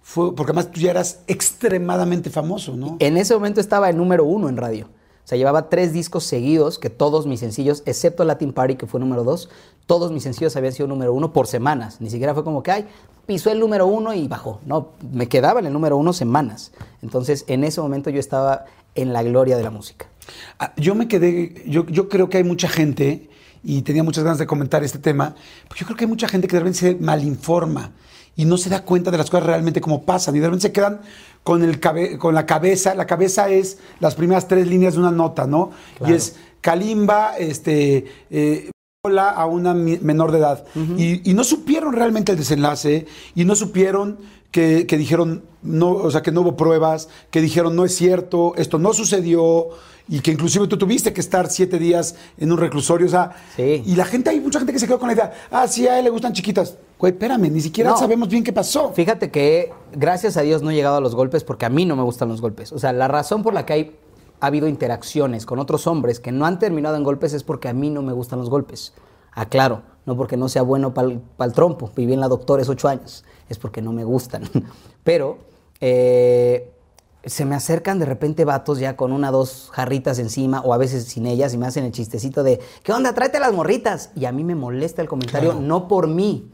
fue, 0.00 0.34
porque 0.34 0.52
además 0.52 0.70
tú 0.70 0.80
ya 0.80 0.92
eras 0.92 1.20
extremadamente 1.26 2.30
famoso, 2.30 2.74
¿no? 2.76 2.96
En 2.98 3.18
ese 3.18 3.34
momento 3.34 3.60
estaba 3.60 3.90
en 3.90 3.98
número 3.98 4.24
uno 4.24 4.48
en 4.48 4.56
radio. 4.56 4.88
O 5.24 5.28
sea, 5.28 5.38
llevaba 5.38 5.68
tres 5.68 5.92
discos 5.92 6.24
seguidos, 6.24 6.78
que 6.78 6.90
todos 6.90 7.26
mis 7.26 7.40
sencillos, 7.40 7.82
excepto 7.86 8.24
Latin 8.24 8.52
Party, 8.52 8.74
que 8.76 8.86
fue 8.86 8.98
número 8.98 9.22
dos, 9.22 9.48
todos 9.86 10.10
mis 10.10 10.24
sencillos 10.24 10.56
habían 10.56 10.72
sido 10.72 10.88
número 10.88 11.12
uno 11.12 11.32
por 11.32 11.46
semanas. 11.46 12.00
Ni 12.00 12.10
siquiera 12.10 12.34
fue 12.34 12.44
como 12.44 12.62
que, 12.62 12.72
ay, 12.72 12.86
pisó 13.26 13.50
el 13.50 13.60
número 13.60 13.86
uno 13.86 14.14
y 14.14 14.26
bajó. 14.26 14.60
No, 14.66 14.88
me 15.12 15.28
quedaba 15.28 15.60
en 15.60 15.66
el 15.66 15.72
número 15.72 15.96
uno 15.96 16.12
semanas. 16.12 16.72
Entonces, 17.02 17.44
en 17.46 17.62
ese 17.64 17.80
momento 17.80 18.10
yo 18.10 18.18
estaba 18.18 18.64
en 18.94 19.12
la 19.12 19.22
gloria 19.22 19.56
de 19.56 19.62
la 19.62 19.70
música. 19.70 20.06
Ah, 20.58 20.72
Yo 20.76 20.94
me 20.94 21.08
quedé, 21.08 21.62
yo, 21.66 21.86
yo 21.86 22.08
creo 22.08 22.28
que 22.28 22.38
hay 22.38 22.44
mucha 22.44 22.68
gente, 22.68 23.28
y 23.64 23.82
tenía 23.82 24.02
muchas 24.02 24.24
ganas 24.24 24.38
de 24.38 24.46
comentar 24.46 24.82
este 24.82 24.98
tema, 24.98 25.34
pues 25.68 25.80
yo 25.80 25.86
creo 25.86 25.96
que 25.96 26.04
hay 26.04 26.10
mucha 26.10 26.28
gente 26.28 26.48
que 26.48 26.56
de 26.56 26.60
repente 26.60 26.78
se 26.78 26.94
malinforma 26.96 27.92
y 28.36 28.44
no 28.44 28.56
se 28.56 28.70
da 28.70 28.82
cuenta 28.84 29.10
de 29.10 29.18
las 29.18 29.28
cosas 29.30 29.46
realmente 29.46 29.80
como 29.80 30.02
pasan, 30.02 30.34
y 30.36 30.38
de 30.40 30.46
repente 30.46 30.68
se 30.68 30.72
quedan 30.72 31.00
con, 31.42 31.62
el 31.62 31.80
cabe- 31.80 32.18
con 32.18 32.34
la 32.34 32.46
cabeza, 32.46 32.94
la 32.94 33.06
cabeza 33.06 33.48
es 33.50 33.78
las 34.00 34.14
primeras 34.14 34.48
tres 34.48 34.66
líneas 34.66 34.94
de 34.94 35.00
una 35.00 35.10
nota, 35.10 35.46
¿no? 35.46 35.70
Y 36.06 36.12
es 36.12 36.36
Kalimba, 36.60 37.36
este... 37.38 38.06
eh, 38.30 38.70
a 39.04 39.46
una 39.46 39.74
menor 39.74 40.30
de 40.30 40.38
edad. 40.38 40.64
y, 40.96 41.28
y 41.28 41.34
no 41.34 41.42
supieron 41.42 41.92
realmente 41.92 42.30
el 42.30 42.38
desenlace 42.38 43.06
y 43.34 43.44
no 43.44 43.56
supieron 43.56 44.18
que, 44.52 44.86
que 44.86 44.96
dijeron, 44.96 45.42
no, 45.62 45.90
o 45.90 46.08
sea, 46.12 46.22
que 46.22 46.30
no 46.30 46.42
hubo 46.42 46.56
pruebas, 46.56 47.08
que 47.32 47.40
dijeron 47.40 47.74
no 47.74 47.84
es 47.84 47.96
cierto, 47.96 48.52
esto 48.56 48.78
no 48.78 48.92
sucedió 48.92 49.70
y 50.08 50.20
que 50.20 50.30
inclusive 50.30 50.68
tú 50.68 50.78
tuviste 50.78 51.12
que 51.12 51.20
estar 51.20 51.50
siete 51.50 51.80
días 51.80 52.14
en 52.38 52.52
un 52.52 52.58
reclusorio. 52.58 53.08
O 53.08 53.10
sea, 53.10 53.32
Sí. 53.56 53.82
y 53.84 53.96
la 53.96 54.04
gente, 54.04 54.30
hay 54.30 54.38
mucha 54.40 54.60
gente 54.60 54.72
que 54.72 54.78
se 54.78 54.86
quedó 54.86 55.00
con 55.00 55.08
la 55.08 55.14
idea, 55.14 55.32
ah, 55.50 55.66
sí, 55.66 55.88
a 55.88 55.98
él 55.98 56.04
le 56.04 56.10
gustan 56.10 56.32
chiquitas. 56.32 56.76
Güey, 57.02 57.14
espérame, 57.14 57.50
ni 57.50 57.60
siquiera 57.60 57.90
No. 57.90 57.96
sabemos 57.98 58.28
bien 58.28 58.44
qué 58.44 58.52
pasó. 58.52 58.92
Fíjate 58.92 59.32
que 59.32 59.72
gracias 59.92 60.36
a 60.36 60.42
Dios 60.42 60.62
no 60.62 60.70
he 60.70 60.74
llegado 60.76 60.98
a 60.98 61.00
los 61.00 61.16
golpes 61.16 61.42
porque 61.42 61.66
a 61.66 61.68
mí 61.68 61.84
no 61.84 61.96
me 61.96 62.04
gustan 62.04 62.28
los 62.28 62.40
golpes. 62.40 62.70
O 62.70 62.78
sea, 62.78 62.92
la 62.92 63.08
razón 63.08 63.42
por 63.42 63.54
la 63.54 63.66
que 63.66 63.72
hay, 63.72 63.96
ha 64.38 64.46
habido 64.46 64.68
interacciones 64.68 65.44
con 65.44 65.58
otros 65.58 65.88
hombres 65.88 66.20
que 66.20 66.30
no 66.30 66.46
han 66.46 66.60
terminado 66.60 66.94
en 66.94 67.02
golpes 67.02 67.32
es 67.32 67.42
porque 67.42 67.66
a 67.68 67.72
mí 67.72 67.90
no 67.90 68.02
me 68.02 68.12
gustan 68.12 68.38
los 68.38 68.48
golpes. 68.48 68.92
Aclaro, 69.32 69.82
no 70.06 70.16
porque 70.16 70.36
no 70.36 70.48
sea 70.48 70.62
bueno 70.62 70.94
para 70.94 71.08
el 71.10 71.52
trompo. 71.52 71.90
Viví 71.96 72.12
en 72.12 72.20
la 72.20 72.28
doctores 72.28 72.68
ocho 72.68 72.86
años. 72.86 73.24
Es 73.48 73.58
porque 73.58 73.82
no 73.82 73.92
me 73.92 74.04
gustan. 74.04 74.44
Pero 75.02 75.38
eh, 75.80 76.70
se 77.24 77.44
me 77.44 77.56
acercan 77.56 77.98
de 77.98 78.06
repente 78.06 78.44
vatos 78.44 78.78
ya 78.78 78.96
con 78.96 79.10
una 79.10 79.32
dos 79.32 79.70
jarritas 79.72 80.20
encima 80.20 80.60
o 80.60 80.72
a 80.72 80.78
veces 80.78 81.02
sin 81.06 81.26
ellas 81.26 81.52
y 81.52 81.58
me 81.58 81.66
hacen 81.66 81.84
el 81.84 81.90
chistecito 81.90 82.44
de 82.44 82.60
¿qué 82.84 82.92
onda? 82.92 83.12
Tráete 83.12 83.40
las 83.40 83.52
morritas. 83.52 84.10
Y 84.14 84.24
a 84.26 84.30
mí 84.30 84.44
me 84.44 84.54
molesta 84.54 85.02
el 85.02 85.08
comentario, 85.08 85.50
Claro. 85.50 85.66
no 85.66 85.88
por 85.88 86.06
mí. 86.06 86.48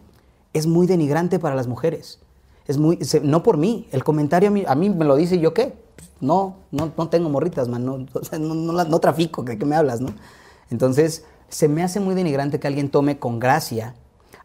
Es 0.59 0.67
muy 0.67 0.87
denigrante 0.87 1.39
para 1.39 1.55
las 1.55 1.67
mujeres. 1.67 2.19
Es 2.67 2.77
muy, 2.79 2.97
se- 3.05 3.21
no 3.21 3.43
por 3.43 3.57
mí. 3.57 3.89
El 3.93 4.05
comentario 4.05 4.49
a 4.51 4.53
mí, 4.53 4.65
a 4.67 4.75
mí 4.75 4.91
me 4.91 5.05
lo 5.05 5.17
dice 5.17 5.37
y 5.37 5.41
yo 5.41 5.55
qué. 5.55 5.75
Pues, 5.97 6.09
No, 6.21 6.57
no, 6.71 6.93
no 6.97 7.09
tengo 7.09 7.29
morritas, 7.31 7.69
man. 7.69 7.85
No, 7.85 7.99
no, 7.99 8.55
no 8.55 8.85
no 8.85 8.99
trafico, 8.99 9.43
¿de 9.43 9.57
qué 9.59 9.65
me 9.65 9.77
hablas, 9.77 10.01
no? 10.01 10.11
Entonces, 10.71 11.25
se 11.49 11.69
me 11.69 11.83
hace 11.83 12.01
muy 12.01 12.15
denigrante 12.15 12.61
que 12.61 12.67
alguien 12.67 12.91
tome 12.91 13.19
con 13.19 13.39
gracia 13.39 13.95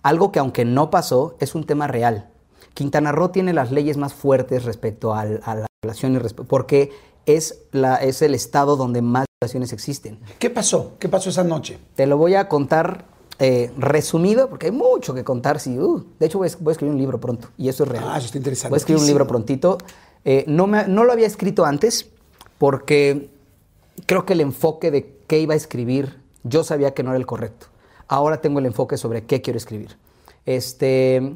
algo 0.04 0.32
que 0.32 0.40
aunque 0.40 0.66
no 0.66 0.90
pasó, 0.90 1.36
es 1.40 1.56
un 1.56 1.66
tema 1.66 1.88
real. 1.88 2.30
Quintana 2.74 3.12
Roo 3.12 3.30
tiene 3.30 3.54
las 3.54 3.72
leyes 3.72 3.96
más 3.98 4.14
fuertes 4.14 4.66
respecto 4.66 5.14
al- 5.14 5.42
a 5.46 5.56
la 5.56 5.66
violación 5.82 6.22
porque 6.48 6.92
es, 7.26 7.62
la, 7.72 7.96
es 7.96 8.22
el 8.22 8.36
estado 8.36 8.76
donde 8.76 9.02
más 9.02 9.26
violaciones 9.42 9.72
existen. 9.74 10.20
¿Qué 10.40 10.50
pasó? 10.50 10.94
¿Qué 11.00 11.08
pasó 11.08 11.30
esa 11.30 11.44
noche? 11.46 11.78
Te 11.96 12.06
lo 12.06 12.18
voy 12.18 12.36
a 12.36 12.50
contar 12.50 13.06
eh, 13.46 13.72
resumido, 13.78 14.48
porque 14.50 14.68
hay 14.68 14.72
mucho 14.72 15.14
que 15.14 15.24
contar. 15.24 15.60
Si, 15.60 15.78
uh, 15.78 16.06
de 16.20 16.26
hecho, 16.28 16.38
voy 16.38 16.48
a, 16.48 16.52
voy 16.60 16.72
a 16.72 16.74
escribir 16.74 16.94
un 16.94 17.00
libro 17.00 17.20
pronto, 17.20 17.50
y 17.58 17.68
eso 17.68 17.84
es 17.84 17.90
real. 17.90 18.06
Ah, 18.08 18.18
eso 18.18 18.28
está 18.28 18.38
interesante. 18.38 18.70
Voy 18.70 18.78
a 18.78 18.82
escribir 18.84 19.02
un 19.02 19.08
libro 19.08 19.28
prontito. 19.28 19.78
Eh, 20.26 20.46
no, 20.48 20.68
me- 20.68 20.88
no 20.88 21.04
lo 21.04 21.12
había 21.12 21.28
escrito 21.28 21.66
antes, 21.66 22.10
porque 22.58 23.30
creo 24.06 24.26
que 24.26 24.34
el 24.34 24.42
enfoque 24.42 24.92
de 24.92 25.18
qué 25.28 25.40
iba 25.40 25.54
a 25.54 25.58
escribir, 25.58 26.20
yo 26.44 26.64
sabía 26.64 26.94
que 26.94 27.04
no 27.04 27.10
era 27.12 27.18
el 27.18 27.26
correcto. 27.26 27.68
Ahora 28.08 28.40
tengo 28.42 28.60
el 28.60 28.66
enfoque 28.66 28.96
sobre 28.98 29.24
qué 29.26 29.42
quiero 29.42 29.58
escribir. 29.58 29.98
Este, 30.46 31.36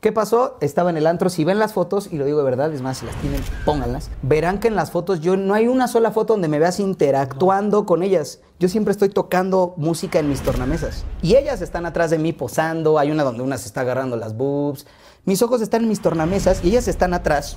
¿Qué 0.00 0.12
pasó? 0.12 0.58
Estaba 0.60 0.90
en 0.90 0.98
el 0.98 1.06
antro. 1.06 1.30
Si 1.30 1.44
ven 1.44 1.58
las 1.58 1.72
fotos, 1.72 2.08
y 2.12 2.18
lo 2.18 2.26
digo 2.26 2.38
de 2.38 2.44
verdad, 2.44 2.72
es 2.72 2.82
más, 2.82 2.98
si 2.98 3.06
las 3.06 3.16
tienen, 3.16 3.42
pónganlas. 3.64 4.10
Verán 4.22 4.60
que 4.60 4.68
en 4.68 4.76
las 4.76 4.90
fotos 4.90 5.20
yo 5.20 5.36
no 5.36 5.54
hay 5.54 5.68
una 5.68 5.88
sola 5.88 6.10
foto 6.10 6.34
donde 6.34 6.48
me 6.48 6.58
veas 6.58 6.80
interactuando 6.80 7.86
con 7.86 8.02
ellas. 8.02 8.40
Yo 8.60 8.68
siempre 8.68 8.92
estoy 8.92 9.08
tocando 9.08 9.74
música 9.76 10.18
en 10.18 10.28
mis 10.28 10.42
tornamesas. 10.42 11.04
Y 11.22 11.36
ellas 11.36 11.62
están 11.62 11.86
atrás 11.86 12.10
de 12.10 12.18
mí 12.18 12.32
posando. 12.32 12.98
Hay 12.98 13.10
una 13.10 13.24
donde 13.24 13.42
una 13.42 13.56
se 13.56 13.68
está 13.68 13.80
agarrando 13.80 14.16
las 14.16 14.36
boobs. 14.36 14.86
Mis 15.24 15.42
ojos 15.42 15.62
están 15.62 15.82
en 15.82 15.88
mis 15.88 16.02
tornamesas 16.02 16.62
y 16.62 16.68
ellas 16.68 16.88
están 16.88 17.14
atrás, 17.14 17.56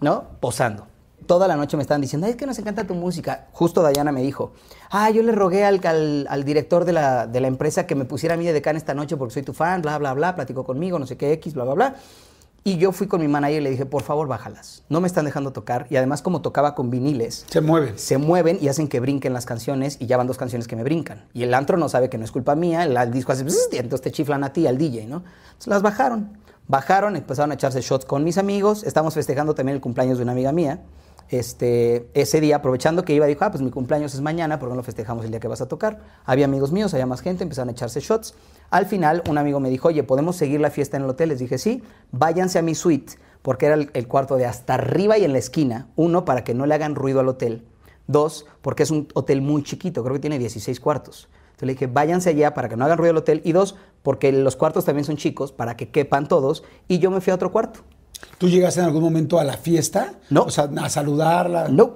¿no? 0.00 0.24
Posando. 0.40 0.86
Toda 1.26 1.48
la 1.48 1.56
noche 1.56 1.76
me 1.76 1.82
estaban 1.82 2.00
diciendo, 2.00 2.26
"Ay, 2.26 2.32
es 2.32 2.36
que 2.36 2.46
nos 2.46 2.58
encanta 2.58 2.86
tu 2.86 2.94
música. 2.94 3.46
Justo 3.52 3.82
Dayana 3.82 4.12
me 4.12 4.22
dijo, 4.22 4.52
ah, 4.90 5.10
yo 5.10 5.22
le 5.22 5.32
rogué 5.32 5.64
al, 5.64 5.80
al- 5.84 6.26
al 6.28 6.44
director 6.44 6.84
de 6.84 6.92
la, 6.92 7.26
de 7.26 7.40
la 7.40 7.48
empresa 7.48 7.86
que 7.86 7.94
me 7.94 8.04
pusiera 8.04 8.34
a 8.34 8.38
mí 8.38 8.44
de 8.44 8.52
decán 8.52 8.76
esta 8.76 8.94
noche 8.94 9.16
porque 9.16 9.34
soy 9.34 9.42
tu 9.42 9.52
fan, 9.52 9.82
bla, 9.82 9.98
bla, 9.98 10.14
bla, 10.14 10.34
platicó 10.34 10.64
conmigo, 10.64 10.98
no 10.98 11.06
sé 11.06 11.16
qué, 11.16 11.32
X, 11.32 11.54
bla, 11.54 11.64
bla, 11.64 11.74
bla. 11.74 11.94
Y 12.66 12.78
yo 12.78 12.92
fui 12.92 13.06
con 13.06 13.20
mi 13.20 13.28
manager 13.28 13.60
y 13.60 13.64
le 13.64 13.70
dije, 13.70 13.84
por 13.84 14.02
favor, 14.02 14.26
bájalas. 14.26 14.84
No 14.88 15.02
me 15.02 15.06
están 15.06 15.26
dejando 15.26 15.52
tocar. 15.52 15.86
Y 15.90 15.96
además, 15.96 16.22
como 16.22 16.40
tocaba 16.40 16.74
con 16.74 16.88
viniles, 16.88 17.44
Se 17.50 17.60
mueven. 17.60 17.98
se 17.98 18.16
mueven 18.16 18.56
y 18.58 18.68
hacen 18.68 18.88
que 18.88 19.00
brinquen 19.00 19.34
las 19.34 19.44
canciones 19.44 19.98
y 20.00 20.06
ya 20.06 20.16
van 20.16 20.26
dos 20.26 20.38
canciones 20.38 20.66
que 20.66 20.74
me 20.74 20.82
brincan. 20.82 21.26
Y 21.34 21.42
el 21.42 21.52
antro 21.52 21.76
no 21.76 21.90
sabe 21.90 22.08
que 22.08 22.16
no 22.16 22.24
es 22.24 22.32
culpa 22.32 22.54
mía, 22.54 22.84
el, 22.84 22.96
el 22.96 23.10
disco 23.12 23.32
hace 23.32 23.44
y 23.44 23.76
entonces 23.76 24.00
te 24.00 24.10
chiflan 24.12 24.44
a 24.44 24.54
ti, 24.54 24.66
al 24.66 24.78
DJ, 24.78 25.06
¿no? 25.06 25.24
Entonces 25.46 25.66
las 25.66 25.82
bajaron. 25.82 26.38
Bajaron, 26.66 27.16
empezaron 27.16 27.50
a 27.50 27.54
echarse 27.54 27.82
shots 27.82 28.06
con 28.06 28.24
mis 28.24 28.38
amigos. 28.38 28.82
Estamos 28.84 29.12
festejando 29.12 29.54
también 29.54 29.74
el 29.76 29.82
cumpleaños 29.82 30.16
de 30.16 30.22
una 30.22 30.32
amiga 30.32 30.50
mía. 30.50 30.80
Este, 31.30 32.08
ese 32.14 32.40
día, 32.40 32.56
aprovechando 32.56 33.04
que 33.04 33.14
iba, 33.14 33.26
dijo, 33.26 33.44
ah, 33.44 33.50
pues 33.50 33.62
mi 33.62 33.70
cumpleaños 33.70 34.14
es 34.14 34.20
mañana, 34.20 34.58
¿por 34.58 34.68
qué 34.68 34.70
no 34.70 34.76
lo 34.76 34.82
festejamos 34.82 35.24
el 35.24 35.30
día 35.30 35.40
que 35.40 35.48
vas 35.48 35.60
a 35.60 35.68
tocar? 35.68 36.00
Había 36.24 36.44
amigos 36.44 36.70
míos, 36.70 36.92
había 36.92 37.06
más 37.06 37.20
gente, 37.20 37.42
empezaron 37.42 37.70
a 37.70 37.72
echarse 37.72 38.00
shots. 38.00 38.34
Al 38.70 38.86
final, 38.86 39.22
un 39.28 39.38
amigo 39.38 39.60
me 39.60 39.70
dijo, 39.70 39.88
oye, 39.88 40.02
¿podemos 40.02 40.36
seguir 40.36 40.60
la 40.60 40.70
fiesta 40.70 40.96
en 40.96 41.04
el 41.04 41.10
hotel? 41.10 41.30
Les 41.30 41.38
dije, 41.38 41.58
sí, 41.58 41.82
váyanse 42.12 42.58
a 42.58 42.62
mi 42.62 42.74
suite, 42.74 43.14
porque 43.42 43.66
era 43.66 43.74
el, 43.74 44.08
cuarto 44.08 44.36
de 44.36 44.46
hasta 44.46 44.74
arriba 44.74 45.18
y 45.18 45.24
en 45.24 45.32
la 45.32 45.38
esquina. 45.38 45.88
Uno, 45.96 46.24
para 46.24 46.44
que 46.44 46.54
no 46.54 46.66
le 46.66 46.74
hagan 46.74 46.94
ruido 46.94 47.20
al 47.20 47.28
hotel. 47.28 47.64
Dos, 48.06 48.46
porque 48.60 48.82
es 48.82 48.90
un 48.90 49.08
hotel 49.14 49.40
muy 49.40 49.62
chiquito, 49.62 50.02
creo 50.02 50.14
que 50.14 50.20
tiene 50.20 50.38
16 50.38 50.78
cuartos. 50.80 51.28
Entonces 51.46 51.66
le 51.66 51.72
dije, 51.74 51.86
váyanse 51.86 52.30
allá 52.30 52.52
para 52.52 52.68
que 52.68 52.76
no 52.76 52.84
hagan 52.84 52.98
ruido 52.98 53.12
al 53.12 53.18
hotel. 53.18 53.40
Y 53.44 53.52
dos, 53.52 53.76
porque 54.02 54.32
los 54.32 54.56
cuartos 54.56 54.84
también 54.84 55.04
son 55.04 55.16
chicos, 55.16 55.52
para 55.52 55.76
que 55.76 55.88
quepan 55.90 56.26
todos. 56.26 56.64
Y 56.88 56.98
yo 56.98 57.10
me 57.10 57.20
fui 57.20 57.30
a 57.30 57.34
otro 57.34 57.52
cuarto. 57.52 57.80
¿Tú 58.38 58.48
llegaste 58.48 58.80
en 58.80 58.86
algún 58.86 59.02
momento 59.02 59.38
a 59.38 59.44
la 59.44 59.56
fiesta? 59.56 60.14
No. 60.30 60.42
O 60.42 60.50
sea, 60.50 60.68
a 60.76 60.88
saludarla. 60.88 61.68
No. 61.68 61.94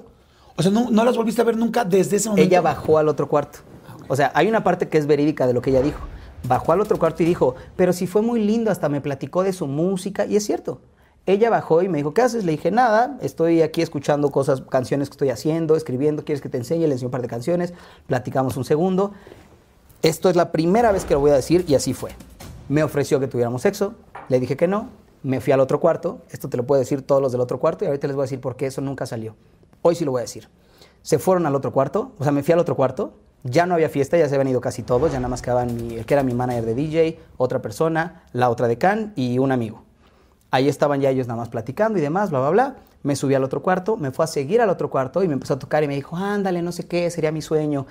O 0.57 0.63
sea, 0.63 0.71
¿no, 0.71 0.91
no 0.91 1.05
las 1.05 1.17
volviste 1.17 1.41
a 1.41 1.45
ver 1.45 1.57
nunca 1.57 1.85
desde 1.85 2.17
ese 2.17 2.29
momento? 2.29 2.47
Ella 2.47 2.61
bajó 2.61 2.99
al 2.99 3.09
otro 3.09 3.29
cuarto. 3.29 3.61
O 4.09 4.17
sea, 4.17 4.33
hay 4.35 4.49
una 4.49 4.65
parte 4.65 4.89
que 4.89 4.99
es 4.99 5.07
verídica 5.07 5.47
de 5.47 5.53
lo 5.53 5.63
que 5.63 5.71
ella 5.71 5.83
dijo. 5.83 6.01
Bajó 6.45 6.73
al 6.73 6.81
otro 6.81 6.99
cuarto 6.99 7.23
y 7.23 7.27
dijo, 7.27 7.55
pero 7.77 7.93
si 7.93 8.07
fue 8.07 8.23
muy 8.23 8.43
lindo, 8.43 8.71
hasta 8.71 8.89
me 8.89 9.01
platicó 9.01 9.43
de 9.43 9.53
su 9.53 9.67
música. 9.67 10.27
Y 10.27 10.37
es 10.37 10.45
cierto. 10.45 10.81
Ella 11.27 11.51
bajó 11.51 11.83
y 11.83 11.89
me 11.89 11.99
dijo, 11.99 12.15
¿qué 12.15 12.23
haces? 12.23 12.45
Le 12.45 12.53
dije, 12.53 12.71
nada, 12.71 13.19
estoy 13.21 13.61
aquí 13.61 13.83
escuchando 13.83 14.31
cosas, 14.31 14.63
canciones 14.63 15.11
que 15.11 15.15
estoy 15.15 15.29
haciendo, 15.29 15.77
escribiendo, 15.77 16.25
¿quieres 16.25 16.41
que 16.41 16.49
te 16.49 16.57
enseñe? 16.57 16.87
Le 16.87 16.93
enseñé 16.93 17.07
un 17.07 17.11
par 17.11 17.21
de 17.21 17.29
canciones, 17.29 17.75
platicamos 18.07 18.57
un 18.57 18.65
segundo. 18.65 19.13
Esto 20.01 20.31
es 20.31 20.37
la 20.37 20.53
primera 20.53 20.91
vez 20.91 21.05
que 21.05 21.13
lo 21.13 21.21
voy 21.21 21.33
a 21.33 21.35
decir 21.35 21.67
y 21.69 21.75
así 21.75 21.93
fue. 21.93 22.13
Me 22.71 22.83
ofreció 22.83 23.21
que 23.21 23.29
tuviéramos 23.29 23.61
sexo, 23.61 23.95
le 24.31 24.41
dije 24.41 24.57
que 24.57 24.69
no, 24.69 24.89
me 25.29 25.41
fui 25.43 25.53
al 25.53 25.61
otro 25.61 25.79
cuarto, 25.79 26.23
esto 26.31 26.49
te 26.49 26.57
lo 26.57 26.65
puedo 26.65 26.79
decir 26.79 27.03
todos 27.03 27.21
los 27.21 27.33
del 27.33 27.43
otro 27.43 27.59
cuarto 27.61 27.85
y 27.85 27.89
ahorita 27.89 28.07
les 28.07 28.17
voy 28.17 28.23
a 28.23 28.25
decir 28.25 28.41
por 28.41 28.57
qué 28.57 28.65
eso 28.67 28.81
nunca 28.81 29.05
salió. 29.05 29.37
Hoy 29.83 29.95
sí 29.95 30.07
lo 30.07 30.13
voy 30.13 30.21
a 30.21 30.23
decir. 30.23 30.49
Se 31.03 31.19
fueron 31.19 31.45
al 31.45 31.55
otro 31.55 31.71
cuarto, 31.71 32.13
o 32.19 32.23
sea, 32.25 32.33
me 32.33 32.43
fui 32.43 32.53
al 32.55 32.59
otro 32.61 32.75
cuarto, 32.77 33.13
ya 33.45 33.67
no 33.67 33.75
había 33.75 33.91
fiesta, 33.91 34.17
ya 34.17 34.27
se 34.27 34.35
habían 34.35 34.49
ido 34.49 34.63
casi 34.63 34.83
todos, 34.83 35.13
ya 35.13 35.19
nada 35.19 35.29
más 35.29 35.43
quedaban 35.43 35.77
mi- 35.77 35.97
el 35.97 36.07
que 36.07 36.15
era 36.15 36.23
mi 36.23 36.33
manager 36.33 36.65
de 36.65 36.75
DJ, 36.75 37.19
otra 37.37 37.61
persona, 37.61 38.23
la 38.33 38.49
otra 38.49 38.69
de 38.69 38.79
Can 38.79 39.13
y 39.17 39.39
un 39.39 39.53
amigo. 39.53 39.83
Ahí 40.51 40.67
estaban 40.67 41.03
ya 41.03 41.11
ellos 41.11 41.27
nada 41.29 41.37
más 41.39 41.51
platicando 41.51 41.99
y 41.99 42.01
demás, 42.01 42.31
bla, 42.31 42.41
bla, 42.41 42.49
bla. 42.51 42.77
Me 43.03 43.15
subí 43.15 43.35
al 43.35 43.45
otro 43.45 43.63
cuarto, 43.63 43.99
me 43.99 44.11
fue 44.13 44.25
a 44.25 44.29
seguir 44.29 44.63
al 44.63 44.71
otro 44.71 44.89
cuarto 44.89 45.23
y 45.23 45.29
me 45.29 45.35
empezó 45.35 45.55
a 45.55 45.59
tocar 45.59 45.85
y 45.85 45.89
me 45.89 45.95
dijo, 45.95 46.17
ándale, 46.17 46.63
no 46.63 46.73
sé 46.73 46.87
qué, 46.89 47.11
sería 47.11 47.33
mi 47.33 47.43
sueño. 47.43 47.87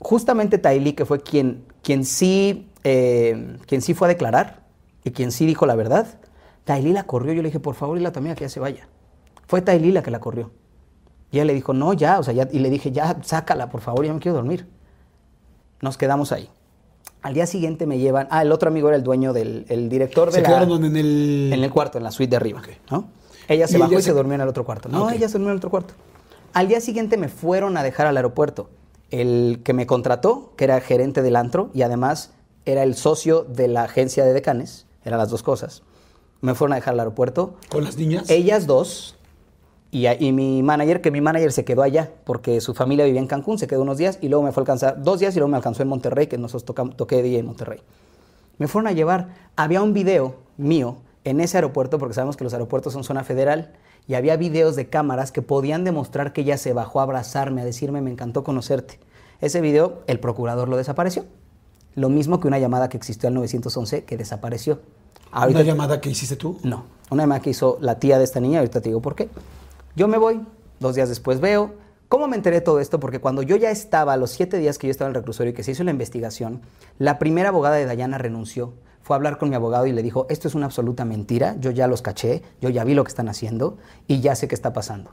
Justamente 0.00 0.58
Taili, 0.58 0.92
que 0.92 1.06
fue 1.06 1.20
quien, 1.22 1.64
quien, 1.82 2.04
sí, 2.04 2.70
eh, 2.84 3.56
quien 3.66 3.80
sí 3.80 3.94
fue 3.94 4.06
a 4.06 4.10
declarar 4.10 4.60
y 5.02 5.12
quien 5.12 5.32
sí 5.32 5.46
dijo 5.46 5.64
la 5.64 5.74
verdad, 5.74 6.06
Taili 6.68 6.92
la 6.92 7.04
corrió. 7.04 7.32
Yo 7.32 7.40
le 7.40 7.48
dije, 7.48 7.60
por 7.60 7.74
favor, 7.74 7.96
dile 7.96 8.08
a 8.08 8.12
tu 8.12 8.18
amiga 8.18 8.34
que 8.34 8.42
ya 8.44 8.50
se 8.50 8.60
vaya. 8.60 8.86
Fue 9.46 9.62
Taili 9.62 9.90
la 9.90 10.02
que 10.02 10.10
la 10.10 10.20
corrió. 10.20 10.50
Y 11.30 11.36
ella 11.38 11.46
le 11.46 11.54
dijo, 11.54 11.72
no, 11.72 11.94
ya, 11.94 12.18
o 12.18 12.22
sea, 12.22 12.34
ya, 12.34 12.46
y 12.52 12.58
le 12.58 12.68
dije, 12.68 12.92
ya, 12.92 13.16
sácala, 13.22 13.70
por 13.70 13.80
favor, 13.80 14.04
ya 14.04 14.12
me 14.12 14.20
quiero 14.20 14.36
dormir. 14.36 14.66
Nos 15.80 15.96
quedamos 15.96 16.30
ahí. 16.30 16.50
Al 17.22 17.32
día 17.32 17.46
siguiente 17.46 17.86
me 17.86 17.98
llevan, 17.98 18.28
ah, 18.30 18.42
el 18.42 18.52
otro 18.52 18.68
amigo 18.68 18.88
era 18.88 18.96
el 18.98 19.02
dueño 19.02 19.32
del 19.32 19.64
el 19.70 19.88
director 19.88 20.28
de 20.28 20.34
¿Se 20.34 20.40
la... 20.42 20.48
quedaron 20.48 20.84
en 20.84 20.96
el...? 20.96 21.50
En 21.54 21.64
el 21.64 21.70
cuarto, 21.70 21.96
en 21.96 22.04
la 22.04 22.10
suite 22.10 22.30
de 22.30 22.36
arriba. 22.36 22.60
¿no? 22.90 23.08
Ella 23.48 23.66
se 23.66 23.76
Y 23.78 23.80
bajó 23.80 23.92
ella 23.92 24.00
y 24.00 24.02
se 24.02 24.10
se- 24.10 24.14
durmió 24.16 24.34
en 24.34 24.42
el 24.42 24.48
otro 24.48 24.64
cuarto. 24.66 24.90
No, 24.90 25.04
Ok. 25.06 25.12
ella 25.12 25.26
se 25.28 25.32
durmió 25.32 25.48
en 25.48 25.52
el 25.52 25.56
otro 25.58 25.70
cuarto. 25.70 25.94
Al 26.52 26.68
día 26.68 26.80
siguiente 26.82 27.16
me 27.16 27.28
fueron 27.28 27.76
a 27.78 27.82
dejar 27.82 28.06
al 28.06 28.16
aeropuerto. 28.18 28.68
El 29.10 29.62
que 29.64 29.72
me 29.72 29.86
contrató, 29.86 30.52
que 30.56 30.64
era 30.64 30.78
gerente 30.80 31.22
del 31.22 31.36
antro 31.36 31.70
y 31.72 31.80
además 31.82 32.32
era 32.66 32.82
el 32.82 32.94
socio 32.94 33.44
de 33.44 33.68
la 33.68 33.84
agencia 33.84 34.24
de 34.26 34.34
decanes, 34.34 34.86
eran 35.02 35.18
las 35.18 35.30
dos 35.30 35.42
cosas. 35.42 35.82
Me 36.40 36.54
fueron 36.54 36.72
a 36.72 36.76
dejar 36.76 36.94
al 36.94 37.00
aeropuerto. 37.00 37.54
¿Con 37.68 37.84
las 37.84 37.96
niñas? 37.96 38.28
Ellas 38.30 38.66
dos, 38.66 39.16
Y, 39.90 40.06
y 40.06 40.32
mi 40.32 40.62
manager, 40.62 41.00
que 41.00 41.10
mi 41.10 41.20
manager 41.22 41.50
se 41.50 41.64
quedó 41.64 41.82
allá, 41.82 42.10
porque 42.24 42.60
su 42.60 42.74
familia 42.74 43.06
vivía 43.06 43.20
en 43.20 43.26
Cancún, 43.26 43.58
se 43.58 43.66
quedó 43.66 43.80
unos 43.82 43.96
días 43.96 44.18
y 44.20 44.28
luego 44.28 44.44
me 44.44 44.52
fue 44.52 44.60
a 44.60 44.62
alcanzar, 44.62 45.02
dos 45.02 45.18
días 45.18 45.34
y 45.34 45.38
luego 45.38 45.50
me 45.50 45.56
alcanzó 45.56 45.82
en 45.82 45.88
Monterrey, 45.88 46.26
que 46.26 46.36
nosotros 46.36 46.76
tocam- 46.76 46.94
toqué 46.94 47.22
día 47.22 47.38
en 47.38 47.46
Monterrey. 47.46 47.80
Me 48.58 48.68
fueron 48.68 48.86
a 48.88 48.92
llevar, 48.92 49.28
había 49.56 49.80
un 49.82 49.94
video 49.94 50.34
mío 50.58 50.98
en 51.24 51.40
ese 51.40 51.56
aeropuerto, 51.56 51.98
porque 51.98 52.14
sabemos 52.14 52.36
que 52.36 52.44
los 52.44 52.52
aeropuertos 52.52 52.92
son 52.92 53.02
zona 53.02 53.24
federal, 53.24 53.72
y 54.06 54.14
había 54.14 54.36
videos 54.36 54.76
de 54.76 54.88
cámaras 54.88 55.32
que 55.32 55.40
podían 55.42 55.84
demostrar 55.84 56.32
que 56.34 56.42
ella 56.42 56.56
se 56.58 56.72
bajó 56.74 57.00
a 57.00 57.04
abrazarme, 57.04 57.62
a 57.62 57.64
decirme, 57.64 58.00
me 58.02 58.10
encantó 58.10 58.44
conocerte. 58.44 58.98
Ese 59.40 59.60
video, 59.62 60.02
el 60.06 60.18
procurador 60.20 60.68
lo 60.68 60.76
desapareció. 60.76 61.24
Lo 61.94 62.08
mismo 62.10 62.40
que 62.40 62.48
una 62.48 62.58
llamada 62.58 62.88
que 62.88 62.96
existió 62.96 63.28
al 63.28 63.34
911 63.34 64.04
que 64.04 64.16
desapareció. 64.16 64.80
Ahorita- 65.30 65.60
¿Una 65.60 65.66
llamada 65.66 66.00
que 66.00 66.10
hiciste 66.10 66.36
tú? 66.36 66.58
no, 66.62 66.84
una 67.10 67.22
llamada 67.24 67.40
que 67.40 67.50
hizo 67.50 67.78
la 67.80 67.98
tía 67.98 68.18
de 68.18 68.24
esta 68.24 68.40
niña, 68.40 68.58
ahorita 68.58 68.80
te 68.80 68.88
digo 68.88 69.00
por 69.00 69.14
qué. 69.14 69.28
Yo 69.96 70.08
me 70.08 70.18
voy, 70.18 70.40
dos 70.80 70.94
días 70.94 71.08
después 71.08 71.40
veo. 71.40 71.72
¿Cómo 72.08 72.26
me 72.28 72.36
enteré 72.36 72.56
de 72.56 72.62
todo 72.62 72.80
esto? 72.80 73.00
Porque 73.00 73.18
cuando 73.20 73.42
yo 73.42 73.56
ya 73.56 73.70
estaba, 73.70 74.14
a 74.14 74.16
los 74.16 74.30
siete 74.30 74.56
días 74.58 74.78
que 74.78 74.86
yo 74.86 74.90
estaba 74.90 75.08
en 75.10 75.16
el 75.16 75.20
reclusorio 75.20 75.50
y 75.50 75.54
que 75.54 75.62
se 75.62 75.72
hizo 75.72 75.84
la 75.84 75.90
investigación, 75.90 76.62
la 76.98 77.18
primera 77.18 77.50
abogada 77.50 77.76
de 77.76 77.84
Dayana 77.84 78.16
renunció. 78.18 78.72
Fue 79.02 79.14
a 79.14 79.16
hablar 79.18 79.38
con 79.38 79.48
mi 79.50 79.54
abogado 79.56 79.86
y 79.86 79.92
le 79.92 80.02
dijo, 80.02 80.26
esto 80.30 80.48
es 80.48 80.54
una 80.54 80.66
absoluta 80.66 81.04
mentira, 81.04 81.56
yo 81.60 81.70
ya 81.70 81.86
los 81.86 82.00
caché, 82.02 82.42
yo 82.60 82.68
ya 82.70 82.84
vi 82.84 82.94
lo 82.94 83.04
que 83.04 83.08
están 83.08 83.28
haciendo 83.28 83.76
y 84.06 84.20
ya 84.20 84.34
sé 84.34 84.48
qué 84.48 84.54
está 84.54 84.72
pasando. 84.72 85.10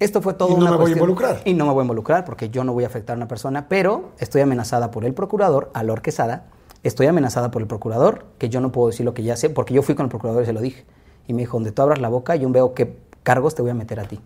Esto 0.00 0.22
fue 0.22 0.34
todo 0.34 0.50
Y 0.50 0.52
no 0.54 0.58
una 0.60 0.70
me 0.72 0.76
voy 0.76 0.90
a 0.90 0.94
involucrar. 0.94 1.42
Y 1.44 1.54
no 1.54 1.66
me 1.66 1.72
voy 1.72 1.80
a 1.80 1.84
involucrar 1.84 2.24
porque 2.24 2.50
yo 2.50 2.62
no 2.62 2.72
voy 2.72 2.84
a 2.84 2.86
afectar 2.86 3.14
a 3.14 3.16
una 3.16 3.26
persona, 3.28 3.68
pero 3.68 4.10
estoy 4.18 4.40
amenazada 4.42 4.90
por 4.92 5.04
el 5.04 5.12
procurador, 5.12 5.70
Alor 5.74 6.02
Quesada. 6.02 6.46
Estoy 6.82 7.06
amenazada 7.06 7.50
por 7.50 7.62
el 7.62 7.68
procurador, 7.68 8.24
que 8.38 8.48
yo 8.48 8.60
no 8.60 8.72
puedo 8.72 8.88
decir 8.88 9.04
lo 9.04 9.14
que 9.14 9.22
ya 9.22 9.36
sé, 9.36 9.50
porque 9.50 9.74
yo 9.74 9.82
fui 9.82 9.94
con 9.94 10.04
el 10.04 10.10
procurador 10.10 10.42
y 10.42 10.46
se 10.46 10.52
lo 10.52 10.60
dije. 10.60 10.84
Y 11.26 11.32
me 11.32 11.42
dijo, 11.42 11.56
donde 11.56 11.72
tú 11.72 11.82
abras 11.82 12.00
la 12.00 12.08
boca, 12.08 12.36
yo 12.36 12.48
veo 12.50 12.74
qué 12.74 12.96
cargos 13.22 13.54
te 13.54 13.62
voy 13.62 13.70
a 13.72 13.74
meter 13.74 14.00
a 14.00 14.04
ti. 14.04 14.20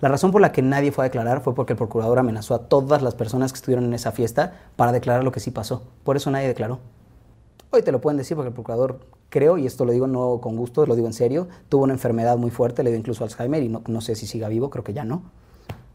La 0.00 0.08
razón 0.08 0.30
por 0.30 0.40
la 0.40 0.52
que 0.52 0.62
nadie 0.62 0.92
fue 0.92 1.04
a 1.04 1.08
declarar 1.08 1.42
fue 1.42 1.54
porque 1.54 1.72
el 1.72 1.76
procurador 1.76 2.18
amenazó 2.18 2.54
a 2.54 2.68
todas 2.68 3.02
las 3.02 3.14
personas 3.14 3.52
que 3.52 3.56
estuvieron 3.56 3.84
en 3.84 3.94
esa 3.94 4.12
fiesta 4.12 4.54
para 4.76 4.92
declarar 4.92 5.24
lo 5.24 5.32
que 5.32 5.40
sí 5.40 5.50
pasó. 5.50 5.82
Por 6.04 6.16
eso 6.16 6.30
nadie 6.30 6.46
declaró. 6.48 6.78
Hoy 7.70 7.82
te 7.82 7.92
lo 7.92 8.00
pueden 8.00 8.16
decir 8.16 8.36
porque 8.36 8.48
el 8.48 8.54
procurador, 8.54 9.00
creo, 9.28 9.58
y 9.58 9.66
esto 9.66 9.84
lo 9.84 9.92
digo 9.92 10.06
no 10.06 10.40
con 10.40 10.56
gusto, 10.56 10.86
lo 10.86 10.94
digo 10.94 11.06
en 11.06 11.12
serio, 11.12 11.48
tuvo 11.68 11.84
una 11.84 11.92
enfermedad 11.92 12.38
muy 12.38 12.50
fuerte, 12.50 12.82
le 12.82 12.90
dio 12.90 12.98
incluso 12.98 13.24
Alzheimer 13.24 13.62
y 13.62 13.68
no, 13.68 13.82
no 13.86 14.00
sé 14.00 14.14
si 14.14 14.26
siga 14.26 14.48
vivo, 14.48 14.70
creo 14.70 14.84
que 14.84 14.94
ya 14.94 15.04
no, 15.04 15.22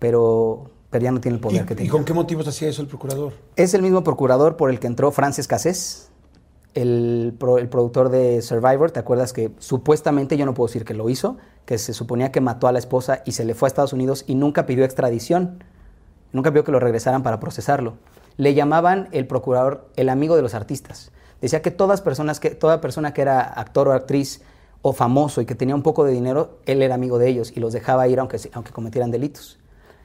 pero, 0.04 0.66
pero 0.94 1.04
ya 1.04 1.12
no 1.12 1.20
tiene 1.20 1.36
el 1.36 1.42
poder 1.42 1.66
que 1.66 1.74
¿Y, 1.74 1.76
¿Y 1.76 1.78
tenía. 1.78 1.92
con 1.92 2.06
qué 2.06 2.14
motivos 2.14 2.48
hacía 2.48 2.70
eso 2.70 2.82
el 2.82 2.88
procurador? 2.88 3.34
Es 3.58 3.74
el 3.74 3.82
mismo 3.82 4.04
procurador 4.06 4.56
por 4.56 4.70
el 4.70 4.80
que 4.80 4.88
entró 4.88 5.12
Francis 5.12 5.48
Cassés, 5.48 6.10
el, 6.74 7.36
pro- 7.38 7.58
el 7.58 7.68
productor 7.68 8.10
de 8.10 8.42
Survivor. 8.42 8.92
¿Te 8.92 9.00
acuerdas 9.00 9.34
que 9.34 9.52
supuestamente, 9.60 10.38
yo 10.38 10.46
no 10.46 10.54
puedo 10.54 10.68
decir 10.68 10.86
que 10.86 10.94
lo 10.94 11.10
hizo, 11.10 11.38
que 11.66 11.78
se 11.78 11.94
suponía 11.94 12.32
que 12.32 12.42
mató 12.42 12.68
a 12.68 12.72
la 12.72 12.80
esposa 12.80 13.22
y 13.26 13.34
se 13.34 13.44
le 13.46 13.54
fue 13.56 13.66
a 13.66 13.70
Estados 13.70 13.92
Unidos 13.94 14.24
y 14.28 14.36
nunca 14.36 14.66
pidió 14.66 14.86
extradición? 14.86 15.64
Nunca 16.32 16.52
pidió 16.52 16.64
que 16.64 16.72
lo 16.72 16.80
regresaran 16.80 17.24
para 17.24 17.40
procesarlo. 17.40 17.96
Le 18.38 18.54
llamaban 18.54 19.10
el 19.12 19.28
procurador 19.28 19.88
el 19.96 20.10
amigo 20.10 20.36
de 20.36 20.42
los 20.42 20.54
artistas. 20.54 21.12
Decía 21.42 21.62
que 21.62 21.72
todas 21.72 22.02
personas 22.02 22.40
que 22.40 22.52
toda 22.52 22.82
persona 22.82 23.14
que 23.14 23.22
era 23.22 23.42
actor 23.42 23.88
o 23.90 23.92
actriz 23.92 24.42
o 24.82 24.94
famoso 24.94 25.42
y 25.42 25.46
que 25.46 25.56
tenía 25.56 25.76
un 25.76 25.84
poco 25.84 26.04
de 26.06 26.12
dinero, 26.12 26.58
él 26.66 26.82
era 26.82 26.96
amigo 26.96 27.18
de 27.20 27.30
ellos 27.30 27.52
y 27.56 27.60
los 27.60 27.74
dejaba 27.74 28.08
ir 28.08 28.20
aunque, 28.20 28.38
aunque 28.54 28.72
cometieran 28.72 29.12
delitos. 29.12 29.60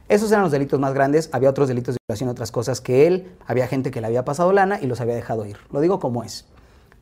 Esos 0.09 0.31
eran 0.31 0.43
los 0.43 0.53
delitos 0.53 0.81
más 0.81 0.95
grandes, 0.95 1.29
había 1.33 1.51
otros 1.51 1.69
delitos 1.69 1.95
de 1.95 1.99
violación, 2.09 2.29
otras 2.31 2.51
cosas 2.51 2.81
que 2.81 3.07
él, 3.07 3.33
había 3.47 3.67
gente 3.67 3.91
que 3.91 4.01
le 4.01 4.07
había 4.07 4.25
pasado 4.25 4.53
lana 4.53 4.79
y 4.81 4.87
los 4.87 5.01
había 5.01 5.15
dejado 5.15 5.45
ir. 5.47 5.59
Lo 5.71 5.81
digo 5.81 5.99
como 6.01 6.25
es. 6.25 6.47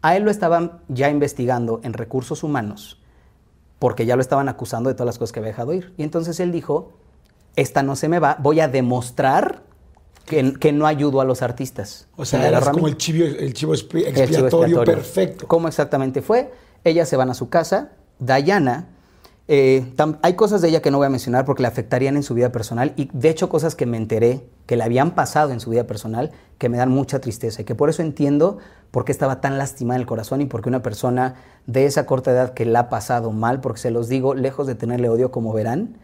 A 0.03 0.17
él 0.17 0.25
lo 0.25 0.31
estaban 0.31 0.81
ya 0.89 1.09
investigando 1.11 1.81
en 1.85 1.93
recursos 1.93 2.43
humanos 2.43 3.01
porque 3.79 4.07
ya 4.07 4.17
lo 4.17 4.23
estaban 4.23 4.49
acusando 4.49 4.89
de 4.89 4.95
todas 4.95 5.07
las 5.07 5.19
cosas 5.19 5.33
que 5.33 5.41
había 5.41 5.51
dejado 5.53 5.73
ir. 5.75 5.93
Y 5.97 6.03
entonces 6.03 6.41
él 6.41 6.51
dijo, 6.51 6.93
esta 7.57 7.83
no 7.83 7.95
se 7.95 8.09
me 8.09 8.19
va, 8.19 8.37
voy 8.41 8.61
a 8.61 8.69
demostrar 8.69 9.63
que, 10.25 10.55
que 10.55 10.73
no 10.73 10.87
ayudo 10.87 11.21
a 11.21 11.25
los 11.25 11.43
artistas. 11.43 12.09
O 12.17 12.25
sea, 12.25 12.41
Me 12.41 12.49
eras 12.49 12.63
agarró 12.63 12.71
a 12.71 12.73
mí. 12.73 12.79
como 12.79 12.89
el 12.89 12.97
chivo, 12.97 13.25
el 13.25 13.55
chivo 13.55 13.75
expi- 13.75 14.05
El 14.07 14.15
chivo 14.15 14.25
expiatorio, 14.47 14.85
perfecto. 14.85 15.47
¿Cómo 15.47 15.69
exactamente 15.69 16.23
fue? 16.23 16.53
Ellas 16.83 17.09
se 17.09 17.17
van 17.17 17.31
a 17.31 17.35
su 17.35 17.49
casa. 17.49 17.93
Dayana, 18.19 18.89
eh, 19.49 19.85
hay 20.23 20.35
cosas 20.35 20.61
de 20.61 20.69
ella 20.69 20.83
que 20.83 20.91
no 20.91 20.99
voy 20.99 21.07
a 21.07 21.11
mencionar 21.11 21.45
porque 21.45 21.63
le 21.63 21.69
afectarían 21.69 22.17
en 22.17 22.23
su 22.23 22.35
vida 22.35 22.51
personal 22.51 22.93
y 22.97 23.09
de 23.13 23.29
hecho 23.29 23.49
cosas 23.49 23.77
que 23.77 23.87
me 23.87 23.97
enteré 23.97 24.45
que 24.67 24.77
le 24.77 24.83
habían 24.83 25.13
pasado 25.15 25.53
en 25.53 25.61
su 25.61 25.71
vida 25.71 25.85
personal 25.85 26.33
que 26.59 26.69
me 26.69 26.79
dan 26.79 26.91
mucha 26.91 27.21
tristeza 27.21 27.63
y 27.63 27.65
que 27.65 27.75
por 27.75 27.89
eso 27.89 28.03
entiendo 28.03 28.59
por 28.91 29.05
qué 29.05 29.13
estaba 29.13 29.41
tan 29.41 29.59
lastimada 29.59 30.01
el 30.01 30.07
corazón 30.07 30.41
y 30.41 30.47
por 30.47 30.63
qué 30.63 30.69
una 30.69 30.83
persona 30.83 31.37
de 31.67 31.85
esa 31.85 32.07
corta 32.07 32.33
edad 32.33 32.55
que 32.55 32.65
la 32.65 32.81
ha 32.81 32.89
pasado 32.89 33.31
mal, 33.31 33.61
porque 33.61 33.81
se 33.81 33.91
los 33.91 34.09
digo, 34.09 34.35
lejos 34.35 34.67
de 34.67 34.75
tenerle 34.75 35.09
odio 35.09 35.31
como 35.31 35.53
verán, 35.53 35.99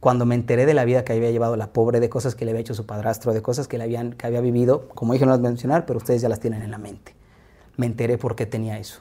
cuando 0.00 0.24
me 0.24 0.34
enteré 0.34 0.66
de 0.66 0.74
la 0.74 0.84
vida 0.84 1.04
que 1.04 1.12
había 1.12 1.30
llevado 1.30 1.56
la 1.56 1.72
pobre, 1.72 2.00
de 2.00 2.08
cosas 2.08 2.34
que 2.34 2.44
le 2.44 2.52
había 2.52 2.62
hecho 2.62 2.74
su 2.74 2.86
padrastro, 2.86 3.34
de 3.34 3.42
cosas 3.42 3.68
que, 3.68 3.78
le 3.78 3.84
habían, 3.84 4.14
que 4.14 4.26
había 4.26 4.40
vivido, 4.40 4.88
como 4.94 5.12
dije 5.12 5.26
no 5.26 5.32
las 5.32 5.40
mencionar, 5.40 5.86
pero 5.86 5.98
ustedes 5.98 6.22
ya 6.22 6.28
las 6.28 6.40
tienen 6.40 6.62
en 6.62 6.70
la 6.70 6.78
mente. 6.78 7.14
Me 7.76 7.86
enteré 7.86 8.18
por 8.18 8.34
qué 8.34 8.46
tenía 8.46 8.78
eso. 8.78 9.00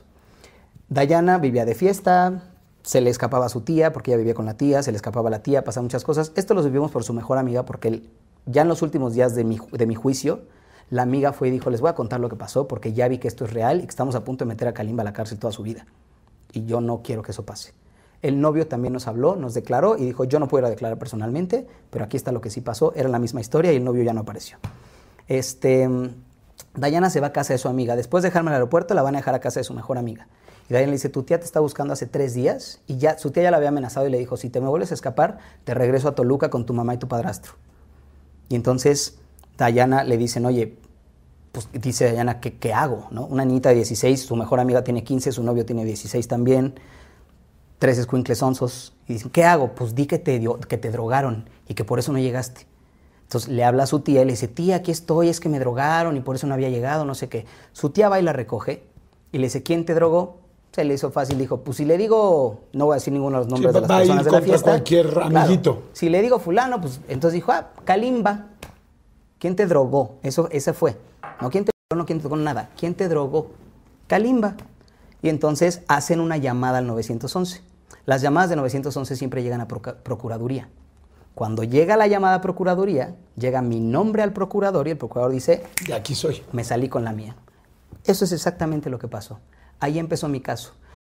Dayana 0.89 1.37
vivía 1.37 1.65
de 1.65 1.75
fiesta, 1.75 2.48
se 2.83 3.01
le 3.01 3.09
escapaba 3.09 3.45
a 3.45 3.49
su 3.49 3.61
tía, 3.61 3.91
porque 3.91 4.11
ella 4.11 4.17
vivía 4.17 4.33
con 4.33 4.45
la 4.45 4.55
tía, 4.55 4.83
se 4.83 4.91
le 4.91 4.95
escapaba 4.95 5.29
a 5.29 5.31
la 5.31 5.43
tía, 5.43 5.63
pasaban 5.63 5.85
muchas 5.85 6.03
cosas. 6.03 6.31
Esto 6.35 6.53
lo 6.53 6.63
vivimos 6.63 6.91
por 6.91 7.03
su 7.03 7.13
mejor 7.13 7.37
amiga, 7.37 7.65
porque 7.65 8.03
ya 8.45 8.61
en 8.61 8.67
los 8.67 8.81
últimos 8.81 9.13
días 9.13 9.35
de 9.35 9.43
mi, 9.43 9.95
juicio, 9.95 10.41
la 10.89 11.03
amiga 11.03 11.33
fue 11.33 11.49
y 11.49 11.51
dijo, 11.51 11.69
les 11.69 11.81
voy 11.81 11.89
a 11.89 11.95
contar 11.95 12.19
lo 12.19 12.29
que 12.29 12.35
pasó, 12.35 12.67
porque 12.67 12.93
ya 12.93 13.07
vi 13.07 13.17
que 13.17 13.27
esto 13.27 13.45
es 13.45 13.53
real 13.53 13.79
y 13.79 13.83
que 13.83 13.89
estamos 13.89 14.15
a 14.15 14.23
punto 14.23 14.45
de 14.45 14.49
meter 14.49 14.67
a 14.67 14.73
Kalimba 14.73 15.01
a 15.01 15.05
la 15.05 15.13
cárcel 15.13 15.39
toda 15.39 15.53
su 15.53 15.63
vida. 15.63 15.85
Y 16.51 16.65
yo 16.65 16.81
no 16.81 17.01
quiero 17.03 17.21
que 17.21 17.31
eso 17.31 17.45
pase. 17.45 17.73
El 18.21 18.41
novio 18.41 18.67
también 18.67 18.93
nos 18.93 19.07
habló, 19.07 19.35
nos 19.35 19.53
declaró 19.53 19.97
y 19.97 20.05
dijo, 20.05 20.23
yo 20.25 20.39
no 20.39 20.47
puedo 20.47 20.67
declarar 20.67 20.97
personalmente, 20.97 21.67
pero 21.89 22.05
aquí 22.05 22.17
está 22.17 22.31
lo 22.31 22.41
que 22.41 22.49
sí 22.49 22.59
pasó, 22.59 22.91
era 22.95 23.07
la 23.07 23.19
misma 23.19 23.39
historia 23.39 23.71
y 23.71 23.77
el 23.77 23.83
novio 23.83 24.03
ya 24.03 24.13
no 24.13 24.21
apareció. 24.21 24.57
Este, 25.27 25.87
mm, 25.87 26.09
Dayana 26.73 27.09
se 27.09 27.21
va 27.21 27.27
a 27.27 27.33
casa 27.33 27.53
de 27.53 27.59
su 27.59 27.67
amiga. 27.67 27.95
Después 27.95 28.23
de 28.23 28.29
dejarme 28.29 28.49
al 28.49 28.55
aeropuerto, 28.55 28.93
la 28.93 29.03
van 29.03 29.15
a 29.15 29.19
dejar 29.19 29.35
a 29.35 29.39
casa 29.39 29.59
de 29.59 29.63
su 29.63 29.73
mejor 29.73 29.97
amiga. 29.97 30.27
Y 30.69 30.73
Dayana 30.73 30.91
le 30.91 30.97
dice, 30.97 31.09
tu 31.09 31.23
tía 31.23 31.39
te 31.39 31.45
está 31.45 31.59
buscando 31.59 31.93
hace 31.93 32.05
tres 32.05 32.35
días. 32.35 32.79
Y 32.85 32.97
ya 32.97 33.17
su 33.17 33.31
tía 33.31 33.43
ya 33.43 33.51
la 33.51 33.57
había 33.57 33.69
amenazado 33.69 34.07
y 34.07 34.11
le 34.11 34.19
dijo, 34.19 34.37
si 34.37 34.49
te 34.49 34.61
me 34.61 34.67
vuelves 34.67 34.91
a 34.91 34.93
escapar, 34.93 35.39
te 35.63 35.73
regreso 35.73 36.07
a 36.07 36.15
Toluca 36.15 36.49
con 36.49 36.65
tu 36.65 36.73
mamá 36.73 36.93
y 36.93 36.97
tu 36.97 37.07
padrastro. 37.07 37.53
Y 38.49 38.55
entonces 38.55 39.17
Dayana 39.57 40.03
le 40.03 40.17
dicen, 40.17 40.45
oye, 40.45 40.77
pues 41.51 41.69
dice 41.73 42.05
Dayana, 42.05 42.39
¿qué, 42.39 42.57
qué 42.57 42.73
hago? 42.73 43.07
¿no? 43.09 43.25
Una 43.25 43.45
niñita 43.45 43.69
de 43.69 43.75
16, 43.75 44.21
su 44.21 44.35
mejor 44.35 44.59
amiga 44.59 44.83
tiene 44.83 45.03
15, 45.03 45.31
su 45.31 45.43
novio 45.43 45.65
tiene 45.65 45.85
16 45.85 46.27
también, 46.27 46.75
tres 47.79 47.97
escuincles 47.97 48.41
onzos. 48.43 48.95
Y 49.07 49.13
dicen, 49.13 49.31
¿qué 49.31 49.45
hago? 49.45 49.73
Pues 49.73 49.95
di 49.95 50.05
que 50.05 50.19
te, 50.19 50.39
que 50.67 50.77
te 50.77 50.91
drogaron 50.91 51.49
y 51.67 51.73
que 51.73 51.83
por 51.83 51.97
eso 51.97 52.11
no 52.11 52.19
llegaste. 52.19 52.67
Entonces 53.23 53.49
le 53.49 53.63
habla 53.63 53.83
a 53.83 53.87
su 53.87 54.01
tía 54.01 54.21
y 54.21 54.25
le 54.25 54.31
dice, 54.33 54.47
tía, 54.47 54.77
aquí 54.77 54.91
estoy, 54.91 55.29
es 55.29 55.39
que 55.39 55.49
me 55.49 55.59
drogaron 55.59 56.15
y 56.17 56.19
por 56.19 56.35
eso 56.35 56.47
no 56.47 56.53
había 56.53 56.69
llegado, 56.69 57.05
no 57.05 57.15
sé 57.15 57.29
qué. 57.29 57.45
Su 57.73 57.89
tía 57.89 58.09
va 58.09 58.19
y 58.19 58.23
la 58.23 58.33
recoge 58.33 58.83
y 59.31 59.37
le 59.37 59.45
dice, 59.45 59.63
¿quién 59.63 59.85
te 59.85 59.93
drogó? 59.93 60.48
Se 60.79 60.85
le 60.85 60.93
hizo 60.93 61.11
fácil, 61.11 61.37
dijo, 61.37 61.57
pues 61.59 61.75
si 61.75 61.83
le 61.83 61.97
digo, 61.97 62.61
no 62.71 62.85
voy 62.85 62.93
a 62.93 62.95
decir 62.95 63.11
ninguno 63.11 63.39
de 63.39 63.43
los 63.43 63.51
nombres 63.51 63.75
va- 63.75 63.81
de 63.81 63.87
las 63.89 63.97
personas 63.99 64.23
de 64.23 64.31
la 64.31 64.41
fiesta. 64.41 64.71
cualquier 64.71 65.09
Claro, 65.09 65.25
amiguito. 65.39 65.83
si 65.91 66.07
le 66.07 66.21
digo 66.21 66.39
fulano, 66.39 66.79
pues 66.79 67.01
entonces 67.09 67.33
dijo, 67.33 67.51
ah, 67.51 67.71
Kalimba. 67.83 68.45
¿Quién 69.39 69.57
te 69.57 69.65
drogó? 69.65 70.15
Eso, 70.23 70.47
ese 70.53 70.71
fue. 70.71 70.95
No 71.41 71.49
quién 71.49 71.65
te 71.65 71.71
drogó, 71.89 71.99
no 72.01 72.05
quién 72.05 72.19
te 72.19 72.23
drogó, 72.29 72.37
nada. 72.37 72.69
¿Quién 72.79 72.95
te 72.95 73.09
drogó? 73.09 73.51
Kalimba. 74.07 74.55
Y 75.21 75.27
entonces 75.27 75.81
hacen 75.89 76.21
una 76.21 76.37
llamada 76.37 76.77
al 76.77 76.87
911. 76.87 77.61
Las 78.05 78.21
llamadas 78.21 78.49
de 78.49 78.55
911 78.55 79.17
siempre 79.17 79.43
llegan 79.43 79.59
a 79.59 79.67
proca- 79.67 79.95
Procuraduría. 80.01 80.69
Cuando 81.35 81.63
llega 81.65 81.97
la 81.97 82.07
llamada 82.07 82.35
a 82.35 82.41
Procuraduría, 82.41 83.15
llega 83.35 83.61
mi 83.61 83.81
nombre 83.81 84.23
al 84.23 84.31
procurador 84.31 84.87
y 84.87 84.91
el 84.91 84.97
procurador 84.97 85.33
dice, 85.33 85.61
De 85.85 85.93
aquí 85.93 86.15
soy. 86.15 86.41
me 86.53 86.63
salí 86.63 86.87
con 86.87 87.03
la 87.03 87.11
mía. 87.11 87.35
Eso 88.05 88.23
es 88.23 88.31
exactamente 88.31 88.89
lo 88.89 88.97
que 88.97 89.09
pasó. 89.09 89.39
Ahí 89.79 89.97
empezó 89.97 90.27
mi 90.27 90.41
caso. 90.41 90.73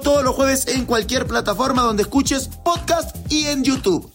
todos 0.00 0.24
los 0.24 0.34
jueves 0.34 0.66
en 0.68 0.86
cualquier 0.86 1.26
plataforma 1.26 1.82
donde 1.82 2.02
escuches 2.02 2.48
podcast 2.48 3.16
y 3.30 3.46
en 3.46 3.64
YouTube. 3.64 4.10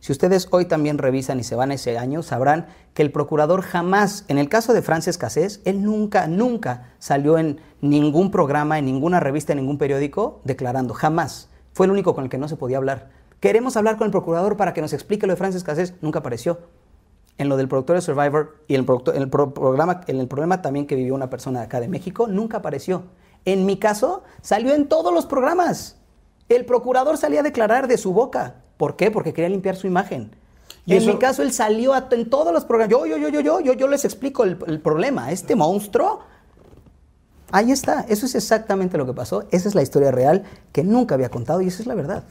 Si 0.00 0.12
ustedes 0.12 0.48
hoy 0.52 0.64
también 0.64 0.96
revisan 0.96 1.40
y 1.40 1.44
se 1.44 1.54
van 1.56 1.72
ese 1.72 1.98
año, 1.98 2.22
sabrán 2.22 2.66
que 2.94 3.02
el 3.02 3.12
procurador 3.12 3.62
jamás, 3.62 4.24
en 4.28 4.38
el 4.38 4.48
caso 4.48 4.72
de 4.72 4.80
Frances 4.82 5.18
Cassés, 5.18 5.60
él 5.64 5.82
nunca, 5.82 6.26
nunca 6.28 6.94
salió 6.98 7.36
en 7.36 7.60
ningún 7.80 8.30
programa, 8.30 8.78
en 8.78 8.86
ninguna 8.86 9.20
revista, 9.20 9.52
en 9.52 9.58
ningún 9.58 9.76
periódico 9.76 10.40
declarando, 10.44 10.94
jamás. 10.94 11.48
Fue 11.72 11.86
el 11.86 11.92
único 11.92 12.14
con 12.14 12.24
el 12.24 12.30
que 12.30 12.38
no 12.38 12.48
se 12.48 12.56
podía 12.56 12.78
hablar. 12.78 13.10
Queremos 13.40 13.76
hablar 13.76 13.98
con 13.98 14.06
el 14.06 14.10
procurador 14.10 14.56
para 14.56 14.72
que 14.72 14.80
nos 14.80 14.92
explique 14.92 15.26
lo 15.26 15.32
de 15.32 15.36
Francis 15.36 15.62
Cassés. 15.62 15.94
Nunca 16.00 16.20
apareció. 16.20 16.58
En 17.36 17.48
lo 17.48 17.56
del 17.56 17.68
productor 17.68 17.96
de 17.96 18.02
Survivor 18.02 18.56
y 18.66 18.74
el, 18.74 18.86
en 19.14 19.22
el 19.22 19.30
pro- 19.30 19.54
programa, 19.54 20.00
en 20.06 20.18
el 20.18 20.26
problema 20.26 20.60
también 20.62 20.86
que 20.86 20.96
vivió 20.96 21.14
una 21.14 21.30
persona 21.30 21.60
de 21.60 21.66
acá 21.66 21.78
de 21.80 21.86
México, 21.86 22.26
nunca 22.26 22.56
apareció. 22.58 23.04
En 23.44 23.64
mi 23.66 23.76
caso, 23.78 24.22
salió 24.42 24.74
en 24.74 24.88
todos 24.88 25.12
los 25.12 25.26
programas. 25.26 25.96
El 26.48 26.64
procurador 26.64 27.16
salía 27.18 27.40
a 27.40 27.42
declarar 27.42 27.88
de 27.88 27.98
su 27.98 28.12
boca. 28.12 28.56
¿Por 28.76 28.96
qué? 28.96 29.10
Porque 29.10 29.32
quería 29.32 29.48
limpiar 29.48 29.76
su 29.76 29.86
imagen. 29.86 30.30
Y 30.86 30.92
En 30.92 30.98
eso- 31.02 31.12
mi 31.12 31.18
caso, 31.18 31.42
él 31.42 31.52
salió 31.52 31.92
a- 31.94 32.08
en 32.10 32.30
todos 32.30 32.52
los 32.52 32.64
programas. 32.64 32.90
Yo, 32.92 33.06
yo, 33.06 33.16
yo, 33.18 33.28
yo, 33.28 33.40
yo, 33.40 33.60
yo, 33.60 33.72
yo 33.74 33.88
les 33.88 34.04
explico 34.04 34.44
el, 34.44 34.58
el 34.66 34.80
problema. 34.80 35.30
Este 35.32 35.54
monstruo, 35.56 36.20
ahí 37.50 37.70
está. 37.72 38.06
Eso 38.08 38.26
es 38.26 38.34
exactamente 38.34 38.96
lo 38.96 39.06
que 39.06 39.12
pasó. 39.12 39.44
Esa 39.50 39.68
es 39.68 39.74
la 39.74 39.82
historia 39.82 40.10
real 40.10 40.44
que 40.72 40.82
nunca 40.84 41.14
había 41.14 41.28
contado 41.30 41.60
y 41.60 41.68
esa 41.68 41.82
es 41.82 41.86
la 41.86 41.94
verdad. 41.94 42.24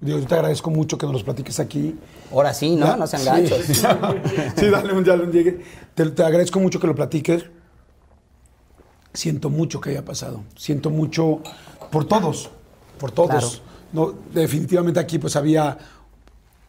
Digo, 0.00 0.18
yo 0.18 0.26
te 0.26 0.34
agradezco 0.34 0.70
mucho 0.70 0.98
que 0.98 1.06
nos 1.06 1.12
los 1.12 1.22
platiques 1.22 1.60
aquí. 1.60 1.96
Ahora 2.32 2.52
sí, 2.54 2.74
¿no? 2.74 2.86
Ya, 2.86 2.96
No 2.96 3.06
sean 3.06 3.22
sí. 3.22 3.28
gachos. 3.28 3.64
sí, 4.56 4.68
dale 4.68 4.92
un 4.92 5.04
dale 5.04 5.22
un 5.24 5.30
llegue. 5.30 5.60
Te, 5.94 6.06
te 6.10 6.24
agradezco 6.24 6.58
mucho 6.58 6.80
que 6.80 6.88
lo 6.88 6.94
platiques. 6.96 7.44
Siento 9.14 9.50
mucho 9.50 9.80
que 9.80 9.90
haya 9.90 10.04
pasado. 10.04 10.42
Siento 10.56 10.90
mucho 10.90 11.40
por 11.90 12.06
todos, 12.06 12.50
por 12.98 13.10
todos. 13.12 13.62
No, 13.92 14.12
definitivamente 14.32 14.98
aquí 15.00 15.18
pues 15.18 15.36
había 15.36 15.76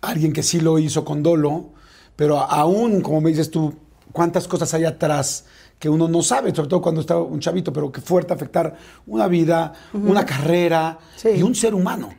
alguien 0.01 0.33
que 0.33 0.43
sí 0.43 0.59
lo 0.59 0.77
hizo 0.79 1.05
con 1.05 1.23
dolo, 1.23 1.69
pero 2.15 2.39
aún, 2.39 3.01
como 3.01 3.21
me 3.21 3.29
dices 3.29 3.49
tú, 3.49 3.73
cuántas 4.11 4.47
cosas 4.47 4.73
hay 4.73 4.83
atrás 4.83 5.45
que 5.79 5.89
uno 5.89 6.07
no 6.07 6.21
sabe, 6.21 6.53
sobre 6.53 6.69
todo 6.69 6.81
cuando 6.81 7.01
está 7.01 7.17
un 7.17 7.39
chavito, 7.39 7.71
pero 7.73 7.91
que 7.91 8.01
fuerte 8.01 8.33
afectar 8.33 8.75
una 9.07 9.27
vida, 9.27 9.73
una 9.93 10.25
carrera 10.25 10.99
Sí. 11.15 11.29
y 11.35 11.43
un 11.43 11.55
ser 11.55 11.73
humano. 11.73 12.09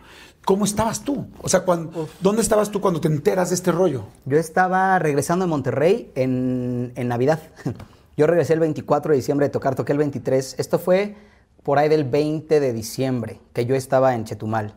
¿Cómo 0.45 0.67
estabas 0.67 1.03
tú? 1.03 1.27
O 1.41 1.49
sea, 1.49 1.61
cuando, 1.65 2.07
¿dónde 2.21 2.43
estabas 2.43 2.71
tú 2.71 2.79
cuando 2.81 3.01
te 3.01 3.09
enteras 3.09 3.49
de 3.49 3.55
este 3.55 3.73
rollo? 3.73 4.05
Yo 4.27 4.37
estaba 4.39 4.99
regresando 4.99 5.47
de 5.47 5.49
Monterrey 5.49 6.11
en, 6.15 6.93
en 6.97 7.09
Navidad. 7.09 7.41
Yo 8.17 8.27
regresé 8.27 8.53
el 8.53 8.61
24 8.61 9.11
de 9.11 9.17
diciembre 9.17 9.47
de 9.47 9.51
tocar, 9.51 9.75
toqué 9.75 9.93
el 9.93 9.99
23. 9.99 10.57
Esto 10.59 10.79
fue 10.79 11.17
por 11.65 11.79
ahí 11.79 11.89
del 11.89 12.05
20 12.05 12.61
de 12.61 12.73
diciembre, 12.73 13.41
que 13.53 13.67
yo 13.67 13.75
estaba 13.75 14.15
en 14.15 14.25
Chetumal. 14.25 14.75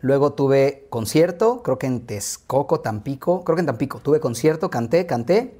Luego 0.00 0.34
tuve 0.34 0.86
concierto, 0.90 1.62
creo 1.62 1.78
que 1.78 1.86
en 1.86 2.06
Texcoco, 2.06 2.80
Tampico, 2.80 3.42
creo 3.42 3.56
que 3.56 3.60
en 3.60 3.66
Tampico. 3.66 4.00
Tuve 4.00 4.20
concierto, 4.20 4.70
canté, 4.70 5.06
canté. 5.06 5.58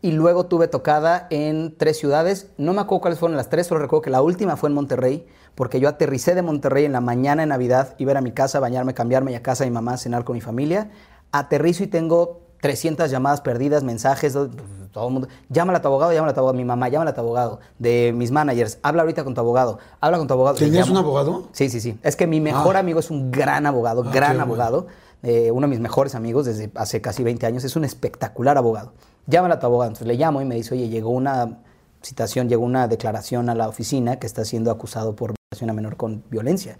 Y 0.00 0.12
luego 0.12 0.46
tuve 0.46 0.68
tocada 0.68 1.26
en 1.30 1.76
tres 1.76 1.98
ciudades. 1.98 2.50
No 2.58 2.72
me 2.74 2.80
acuerdo 2.80 3.02
cuáles 3.02 3.18
fueron 3.18 3.36
las 3.36 3.50
tres, 3.50 3.66
solo 3.66 3.80
recuerdo 3.80 4.02
que 4.02 4.10
la 4.10 4.22
última 4.22 4.56
fue 4.56 4.68
en 4.68 4.74
Monterrey, 4.74 5.26
porque 5.56 5.80
yo 5.80 5.88
aterricé 5.88 6.34
de 6.34 6.42
Monterrey 6.42 6.84
en 6.84 6.92
la 6.92 7.00
mañana 7.00 7.42
de 7.42 7.46
Navidad, 7.46 7.94
iba 7.98 8.12
a 8.12 8.18
a 8.18 8.20
mi 8.20 8.32
casa, 8.32 8.60
bañarme, 8.60 8.94
cambiarme 8.94 9.32
y 9.32 9.34
a 9.34 9.42
casa 9.42 9.64
de 9.64 9.70
mi 9.70 9.74
mamá, 9.74 9.96
cenar 9.96 10.24
con 10.24 10.34
mi 10.34 10.40
familia. 10.40 10.90
Aterrizo 11.32 11.82
y 11.82 11.88
tengo 11.88 12.41
300 12.62 13.10
llamadas 13.10 13.40
perdidas, 13.40 13.82
mensajes, 13.82 14.32
do- 14.34 14.48
todo 14.92 15.08
el 15.08 15.12
mundo. 15.12 15.28
Llámale 15.48 15.78
a 15.78 15.82
tu 15.82 15.88
abogado, 15.88 16.12
llámale 16.12 16.30
a 16.30 16.34
tu 16.34 16.40
abogado. 16.40 16.56
Mi 16.56 16.64
mamá, 16.64 16.88
llámale 16.88 17.10
a 17.10 17.14
tu 17.14 17.20
abogado. 17.20 17.58
De 17.78 18.12
mis 18.14 18.30
managers, 18.30 18.78
habla 18.82 19.02
ahorita 19.02 19.24
con 19.24 19.34
tu 19.34 19.40
abogado. 19.40 19.78
Habla 20.00 20.18
con 20.18 20.28
tu 20.28 20.34
abogado. 20.34 20.56
¿Tenías 20.56 20.88
un 20.88 20.96
abogado? 20.96 21.48
Sí, 21.52 21.68
sí, 21.68 21.80
sí. 21.80 21.98
Es 22.04 22.14
que 22.14 22.26
mi 22.28 22.40
mejor 22.40 22.76
Ah. 22.76 22.80
amigo 22.80 23.00
es 23.00 23.10
un 23.10 23.30
gran 23.32 23.66
abogado, 23.66 24.04
Ah, 24.06 24.10
gran 24.14 24.40
abogado. 24.40 24.86
eh, 25.24 25.50
uno 25.50 25.66
de 25.66 25.70
mis 25.70 25.80
mejores 25.80 26.14
amigos 26.14 26.46
desde 26.46 26.70
hace 26.76 27.00
casi 27.00 27.22
20 27.24 27.46
años. 27.46 27.64
Es 27.64 27.74
un 27.74 27.84
espectacular 27.84 28.56
abogado. 28.58 28.92
Llámale 29.26 29.54
a 29.54 29.58
tu 29.58 29.66
abogado. 29.66 29.88
Entonces 29.90 30.06
le 30.06 30.14
llamo 30.14 30.40
y 30.40 30.44
me 30.44 30.54
dice, 30.54 30.74
oye, 30.74 30.88
llegó 30.88 31.10
una 31.10 31.58
citación, 32.02 32.48
llegó 32.48 32.64
una 32.64 32.86
declaración 32.86 33.48
a 33.50 33.54
la 33.56 33.68
oficina 33.68 34.16
que 34.20 34.26
está 34.26 34.44
siendo 34.44 34.70
acusado 34.70 35.16
por 35.16 35.34
violación 35.52 35.70
a 35.70 35.72
menor 35.72 35.96
con 35.96 36.22
violencia. 36.30 36.76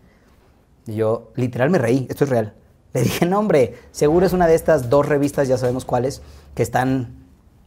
Y 0.87 0.95
yo, 0.95 1.31
literal, 1.37 1.71
me 1.71 1.79
reí. 1.79 2.07
Esto 2.11 2.25
es 2.25 2.31
real. 2.31 2.55
Le 2.95 3.03
dije, 3.03 3.25
no, 3.27 3.39
hombre, 3.39 3.75
seguro 3.91 4.27
es 4.27 4.33
una 4.33 4.47
de 4.47 4.55
estas 4.55 4.91
dos 4.91 5.07
revistas, 5.09 5.49
ya 5.49 5.57
sabemos 5.57 5.85
cuáles, 5.85 6.21
que 6.55 6.63
están 6.63 7.15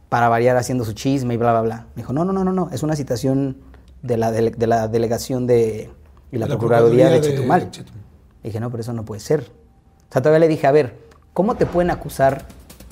para 0.08 0.28
variar 0.28 0.56
haciendo 0.56 0.84
su 0.84 0.92
chisme 0.92 1.34
y 1.34 1.36
bla, 1.36 1.50
bla, 1.52 1.62
bla. 1.62 1.86
Me 1.96 2.02
dijo, 2.02 2.12
no, 2.12 2.24
no, 2.24 2.32
no, 2.32 2.44
no, 2.44 2.52
no. 2.52 2.68
Es 2.72 2.82
una 2.84 2.94
citación 2.94 3.56
de 4.02 4.16
la, 4.16 4.30
de 4.30 4.66
la 4.66 4.86
delegación 4.88 5.46
de 5.48 5.90
y 6.30 6.38
la, 6.38 6.46
Procuraduría 6.46 7.08
de, 7.10 7.20
Chetumal. 7.20 7.70
Chetumal. 7.70 8.00
Le 8.42 8.48
dije, 8.50 8.60
no, 8.60 8.70
pero 8.70 8.82
eso 8.82 8.92
no 8.92 9.04
puede 9.04 9.20
ser. 9.20 9.40
O 10.08 10.12
sea, 10.12 10.22
todavía 10.22 10.38
le 10.38 10.48
dije, 10.48 10.66
a 10.68 10.72
ver, 10.72 10.96
¿cómo 11.32 11.56
te 11.56 11.66
pueden 11.66 11.90
acusar 11.90 12.44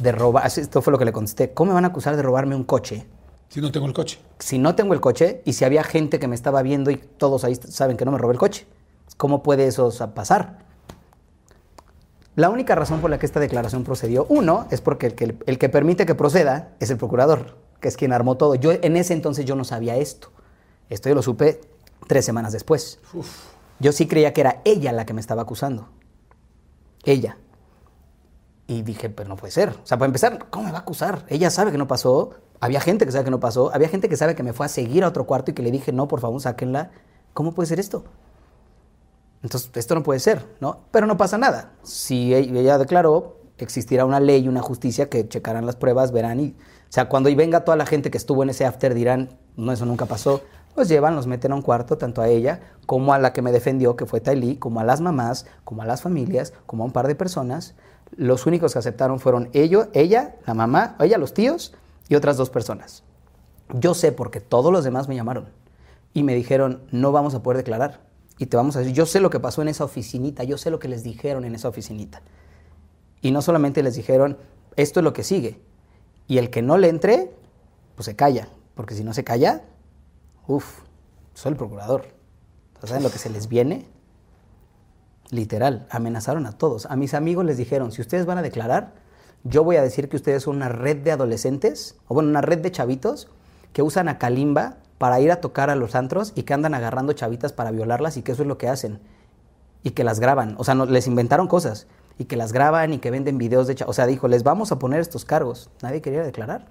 de 0.02 0.10
robar? 0.10 0.46
Esto 0.46 0.82
fue 0.82 0.90
lo 0.90 0.98
que 0.98 1.04
le 1.04 1.12
contesté. 1.12 1.52
¿Cómo 1.52 1.68
me 1.68 1.74
van 1.74 1.84
a 1.84 1.88
acusar 1.88 2.16
de 2.16 2.22
robarme 2.22 2.56
un 2.56 2.64
coche? 2.64 3.06
Si 3.48 3.60
no 3.60 3.70
tengo 3.70 3.86
el 3.86 3.92
coche. 3.92 4.18
si 4.40 4.58
no 4.58 4.74
tengo 4.74 4.94
el 4.94 5.00
coche 5.00 5.40
y 5.44 5.52
si 5.52 5.64
había 5.64 5.84
gente 5.84 6.18
que 6.18 6.26
me 6.26 6.34
estaba 6.34 6.62
viendo 6.62 6.90
y 6.90 6.96
todos 6.96 7.44
ahí 7.44 7.54
saben 7.54 7.96
que 7.96 8.04
no 8.04 8.10
me 8.10 8.18
robé 8.18 8.32
el 8.32 8.38
coche, 8.40 8.66
¿cómo 9.16 9.44
puede 9.44 9.68
eso 9.68 9.92
sa- 9.92 10.12
pasar? 10.14 10.63
La 12.36 12.50
única 12.50 12.74
razón 12.74 13.00
por 13.00 13.10
la 13.10 13.18
que 13.18 13.26
esta 13.26 13.38
declaración 13.38 13.84
procedió, 13.84 14.26
uno, 14.28 14.66
es 14.70 14.80
porque 14.80 15.06
el 15.06 15.14
que, 15.14 15.36
el 15.46 15.58
que 15.58 15.68
permite 15.68 16.04
que 16.04 16.16
proceda 16.16 16.74
es 16.80 16.90
el 16.90 16.96
procurador, 16.96 17.56
que 17.80 17.86
es 17.86 17.96
quien 17.96 18.12
armó 18.12 18.36
todo. 18.36 18.56
Yo 18.56 18.72
en 18.72 18.96
ese 18.96 19.12
entonces 19.12 19.44
yo 19.44 19.54
no 19.54 19.64
sabía 19.64 19.96
esto. 19.96 20.32
Esto 20.90 21.08
yo 21.08 21.14
lo 21.14 21.22
supe 21.22 21.60
tres 22.08 22.24
semanas 22.24 22.52
después. 22.52 22.98
Yo 23.78 23.92
sí 23.92 24.06
creía 24.06 24.32
que 24.32 24.40
era 24.40 24.62
ella 24.64 24.92
la 24.92 25.06
que 25.06 25.14
me 25.14 25.20
estaba 25.20 25.42
acusando. 25.42 25.88
Ella. 27.04 27.38
Y 28.66 28.82
dije, 28.82 29.10
pero 29.10 29.28
no 29.28 29.36
puede 29.36 29.52
ser. 29.52 29.68
O 29.70 29.86
sea, 29.86 29.98
para 29.98 30.06
empezar, 30.06 30.46
¿cómo 30.50 30.66
me 30.66 30.72
va 30.72 30.78
a 30.78 30.80
acusar? 30.80 31.24
Ella 31.28 31.50
sabe 31.50 31.70
que 31.70 31.78
no 31.78 31.86
pasó. 31.86 32.30
Había 32.60 32.80
gente 32.80 33.04
que 33.04 33.12
sabe 33.12 33.24
que 33.24 33.30
no 33.30 33.40
pasó. 33.40 33.72
Había 33.74 33.88
gente 33.88 34.08
que 34.08 34.16
sabe 34.16 34.34
que 34.34 34.42
me 34.42 34.52
fue 34.52 34.66
a 34.66 34.68
seguir 34.68 35.04
a 35.04 35.08
otro 35.08 35.24
cuarto 35.24 35.50
y 35.50 35.54
que 35.54 35.62
le 35.62 35.70
dije, 35.70 35.92
no, 35.92 36.08
por 36.08 36.20
favor, 36.20 36.40
sáquenla. 36.40 36.90
¿Cómo 37.32 37.52
puede 37.52 37.68
ser 37.68 37.78
esto? 37.78 38.04
Entonces, 39.44 39.70
esto 39.74 39.94
no 39.94 40.02
puede 40.02 40.20
ser, 40.20 40.42
¿no? 40.58 40.80
Pero 40.90 41.06
no 41.06 41.18
pasa 41.18 41.36
nada. 41.36 41.72
Si 41.82 42.34
ella 42.34 42.78
declaró, 42.78 43.36
existirá 43.58 44.06
una 44.06 44.18
ley 44.18 44.48
una 44.48 44.62
justicia 44.62 45.10
que 45.10 45.28
checarán 45.28 45.66
las 45.66 45.76
pruebas, 45.76 46.12
verán 46.12 46.40
y... 46.40 46.56
O 46.88 46.92
sea, 46.94 47.10
cuando 47.10 47.34
venga 47.36 47.62
toda 47.62 47.76
la 47.76 47.84
gente 47.84 48.10
que 48.10 48.16
estuvo 48.16 48.42
en 48.42 48.50
ese 48.50 48.64
after 48.64 48.94
dirán, 48.94 49.36
no, 49.56 49.70
eso 49.70 49.84
nunca 49.84 50.06
pasó. 50.06 50.40
Los 50.76 50.88
llevan, 50.88 51.14
los 51.14 51.26
meten 51.26 51.52
a 51.52 51.56
un 51.56 51.62
cuarto, 51.62 51.98
tanto 51.98 52.22
a 52.22 52.28
ella 52.28 52.60
como 52.86 53.12
a 53.12 53.18
la 53.18 53.34
que 53.34 53.42
me 53.42 53.52
defendió, 53.52 53.96
que 53.96 54.06
fue 54.06 54.20
Tylee, 54.20 54.58
como 54.58 54.80
a 54.80 54.84
las 54.84 55.02
mamás, 55.02 55.44
como 55.64 55.82
a 55.82 55.86
las 55.86 56.00
familias, 56.00 56.54
como 56.64 56.82
a 56.82 56.86
un 56.86 56.92
par 56.92 57.06
de 57.06 57.14
personas. 57.14 57.74
Los 58.16 58.46
únicos 58.46 58.72
que 58.72 58.78
aceptaron 58.78 59.20
fueron 59.20 59.50
ello, 59.52 59.88
ella, 59.92 60.36
la 60.46 60.54
mamá, 60.54 60.96
ella, 61.00 61.18
los 61.18 61.34
tíos 61.34 61.74
y 62.08 62.14
otras 62.14 62.38
dos 62.38 62.48
personas. 62.48 63.02
Yo 63.74 63.92
sé 63.92 64.10
porque 64.10 64.40
todos 64.40 64.72
los 64.72 64.84
demás 64.84 65.06
me 65.06 65.16
llamaron 65.16 65.50
y 66.14 66.22
me 66.22 66.34
dijeron, 66.34 66.82
no 66.92 67.12
vamos 67.12 67.34
a 67.34 67.42
poder 67.42 67.58
declarar. 67.58 68.00
Y 68.38 68.46
te 68.46 68.56
vamos 68.56 68.76
a 68.76 68.80
decir, 68.80 68.94
yo 68.94 69.06
sé 69.06 69.20
lo 69.20 69.30
que 69.30 69.40
pasó 69.40 69.62
en 69.62 69.68
esa 69.68 69.84
oficinita, 69.84 70.44
yo 70.44 70.58
sé 70.58 70.70
lo 70.70 70.78
que 70.78 70.88
les 70.88 71.02
dijeron 71.02 71.44
en 71.44 71.54
esa 71.54 71.68
oficinita. 71.68 72.22
Y 73.20 73.30
no 73.30 73.42
solamente 73.42 73.82
les 73.82 73.94
dijeron, 73.94 74.38
esto 74.76 75.00
es 75.00 75.04
lo 75.04 75.12
que 75.12 75.22
sigue. 75.22 75.60
Y 76.26 76.38
el 76.38 76.50
que 76.50 76.62
no 76.62 76.76
le 76.76 76.88
entre, 76.88 77.30
pues 77.94 78.06
se 78.06 78.16
calla. 78.16 78.48
Porque 78.74 78.94
si 78.94 79.04
no 79.04 79.14
se 79.14 79.24
calla, 79.24 79.62
uff, 80.46 80.80
soy 81.32 81.52
el 81.52 81.56
procurador. 81.56 82.08
¿Saben 82.82 83.02
lo 83.02 83.10
que 83.10 83.18
se 83.18 83.30
les 83.30 83.48
viene? 83.48 83.86
Literal, 85.30 85.86
amenazaron 85.90 86.44
a 86.46 86.52
todos. 86.52 86.86
A 86.86 86.96
mis 86.96 87.14
amigos 87.14 87.44
les 87.44 87.56
dijeron, 87.56 87.92
si 87.92 88.02
ustedes 88.02 88.26
van 88.26 88.38
a 88.38 88.42
declarar, 88.42 88.92
yo 89.42 89.64
voy 89.64 89.76
a 89.76 89.82
decir 89.82 90.08
que 90.08 90.16
ustedes 90.16 90.42
son 90.42 90.56
una 90.56 90.68
red 90.68 90.98
de 90.98 91.12
adolescentes, 91.12 91.96
o 92.08 92.14
bueno, 92.14 92.28
una 92.28 92.40
red 92.40 92.58
de 92.58 92.70
chavitos 92.70 93.28
que 93.72 93.82
usan 93.82 94.08
a 94.08 94.18
Kalimba 94.18 94.78
para 94.98 95.20
ir 95.20 95.30
a 95.32 95.36
tocar 95.40 95.70
a 95.70 95.74
los 95.76 95.94
antros 95.94 96.32
y 96.34 96.42
que 96.44 96.54
andan 96.54 96.74
agarrando 96.74 97.12
chavitas 97.12 97.52
para 97.52 97.70
violarlas 97.70 98.16
y 98.16 98.22
que 98.22 98.32
eso 98.32 98.42
es 98.42 98.48
lo 98.48 98.58
que 98.58 98.68
hacen. 98.68 99.00
Y 99.82 99.90
que 99.90 100.04
las 100.04 100.20
graban. 100.20 100.54
O 100.58 100.64
sea, 100.64 100.74
no, 100.74 100.86
les 100.86 101.06
inventaron 101.06 101.46
cosas. 101.48 101.86
Y 102.18 102.24
que 102.26 102.36
las 102.36 102.52
graban 102.52 102.92
y 102.94 102.98
que 102.98 103.10
venden 103.10 103.38
videos 103.38 103.66
de... 103.66 103.74
cha- 103.74 103.86
O 103.88 103.92
sea, 103.92 104.06
dijo, 104.06 104.28
les 104.28 104.42
vamos 104.44 104.72
a 104.72 104.78
poner 104.78 105.00
estos 105.00 105.24
cargos. 105.24 105.68
Nadie 105.82 106.00
quería 106.00 106.22
declarar. 106.22 106.68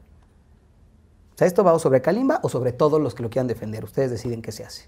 O 1.35 1.37
sea, 1.37 1.47
¿esto 1.47 1.63
va 1.63 1.73
o 1.73 1.79
sobre 1.79 2.01
Kalimba 2.01 2.39
o 2.43 2.49
sobre 2.49 2.71
todos 2.71 3.01
los 3.01 3.13
que 3.13 3.23
lo 3.23 3.29
quieran 3.29 3.47
defender? 3.47 3.83
Ustedes 3.83 4.09
deciden 4.11 4.41
qué 4.41 4.51
se 4.51 4.63
hace. 4.63 4.83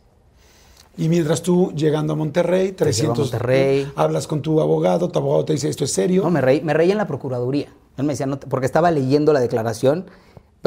Y 0.98 1.10
mientras 1.10 1.42
tú 1.42 1.74
llegando 1.76 2.14
a 2.14 2.16
Monterrey, 2.16 2.72
300, 2.72 3.18
Monterrey. 3.32 3.92
hablas 3.98 4.28
con 4.28 4.42
tu 4.42 4.62
abogado, 4.62 5.10
tu 5.10 5.20
abogado 5.20 5.44
te 5.46 5.54
dice 5.54 5.68
esto 5.68 5.84
es 5.84 5.92
serio. 5.92 6.24
No, 6.24 6.32
me 6.32 6.40
reí, 6.42 6.62
me 6.62 6.74
reí 6.74 6.92
en 6.92 6.98
la 6.98 7.06
Procuraduría. 7.08 7.68
Él 7.98 8.06
me 8.06 8.14
decía, 8.14 8.26
no 8.28 8.40
porque 8.40 8.66
estaba 8.66 8.92
leyendo 8.92 9.34
la 9.34 9.40
declaración, 9.42 10.06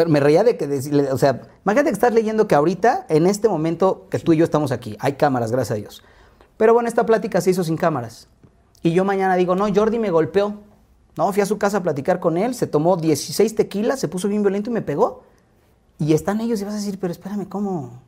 me 0.07 0.21
reía 0.21 0.45
de 0.45 0.57
que, 0.57 0.67
o 1.11 1.19
sea, 1.19 1.43
imagínate 1.65 1.91
que 1.91 1.95
estás 1.95 2.13
leyendo 2.15 2.47
que 2.47 2.55
ahorita, 2.55 3.07
en 3.09 3.27
este 3.27 3.49
momento 3.49 4.07
que 4.11 4.19
tú 4.19 4.33
y 4.33 4.37
yo 4.37 4.45
estamos 4.45 4.71
aquí, 4.71 4.97
hay 5.01 5.15
cámaras, 5.15 5.51
gracias 5.51 5.73
a 5.77 5.81
Dios. 5.81 6.03
Pero 6.57 6.75
bueno, 6.75 6.89
esta 6.89 7.05
plática 7.07 7.41
se 7.41 7.51
hizo 7.51 7.65
sin 7.65 7.77
cámaras. 7.77 8.29
Y 8.83 8.93
yo 8.93 9.05
mañana 9.05 9.35
digo, 9.37 9.55
no, 9.57 9.67
Jordi 9.75 9.99
me 9.99 10.11
golpeó. 10.11 10.55
No, 11.17 11.33
fui 11.33 11.43
a 11.43 11.47
su 11.47 11.59
casa 11.59 11.79
a 11.79 11.83
platicar 11.83 12.21
con 12.21 12.37
él, 12.37 12.55
se 12.55 12.67
tomó 12.69 12.97
16 12.97 13.55
tequilas, 13.57 13.99
se 13.99 14.07
puso 14.07 14.29
bien 14.29 14.43
violento 14.43 14.71
y 14.71 14.73
me 14.73 14.83
pegó. 14.83 15.25
Y 15.99 16.13
están 16.13 16.41
ellos 16.41 16.61
y 16.61 16.65
vas 16.65 16.75
a 16.75 16.77
decir, 16.77 16.99
pero 17.01 17.11
espérame, 17.11 17.47
¿cómo? 17.49 18.01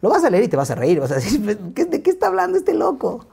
Lo 0.00 0.08
vas 0.08 0.24
a 0.24 0.30
leer 0.30 0.44
y 0.44 0.48
te 0.48 0.56
vas 0.56 0.70
a 0.70 0.74
reír, 0.74 0.98
vas 1.00 1.10
a 1.12 1.16
decir, 1.16 1.58
¿qué- 1.74 1.84
¿de 1.84 2.02
qué 2.02 2.10
está 2.10 2.28
hablando 2.28 2.56
este 2.56 2.72
loco? 2.72 3.26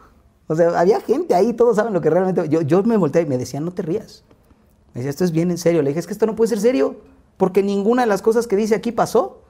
O 0.47 0.55
sea, 0.55 0.77
había 0.77 0.99
gente 0.99 1.33
ahí, 1.33 1.53
todos 1.53 1.77
saben 1.77 1.93
lo 1.93 2.01
que 2.01 2.09
realmente... 2.09 2.49
Yo, 2.49 2.61
yo 2.61 2.83
me 2.83 2.97
volteé 2.97 3.21
y 3.21 3.25
me 3.25 3.37
decían, 3.37 3.63
no 3.63 3.71
te 3.71 3.83
rías. 3.83 4.23
Me 4.93 4.99
decía, 4.99 5.11
esto 5.11 5.23
es 5.23 5.31
bien 5.31 5.49
en 5.49 5.57
serio. 5.57 5.81
Le 5.81 5.91
dije, 5.91 6.01
es 6.01 6.07
que 6.07 6.13
esto 6.13 6.25
no 6.25 6.35
puede 6.35 6.49
ser 6.49 6.59
serio, 6.59 6.97
porque 7.41 7.63
ninguna 7.63 8.03
de 8.03 8.07
las 8.07 8.21
cosas 8.21 8.45
que 8.45 8.55
dice 8.55 8.75
aquí 8.75 8.91
pasó. 8.91 9.41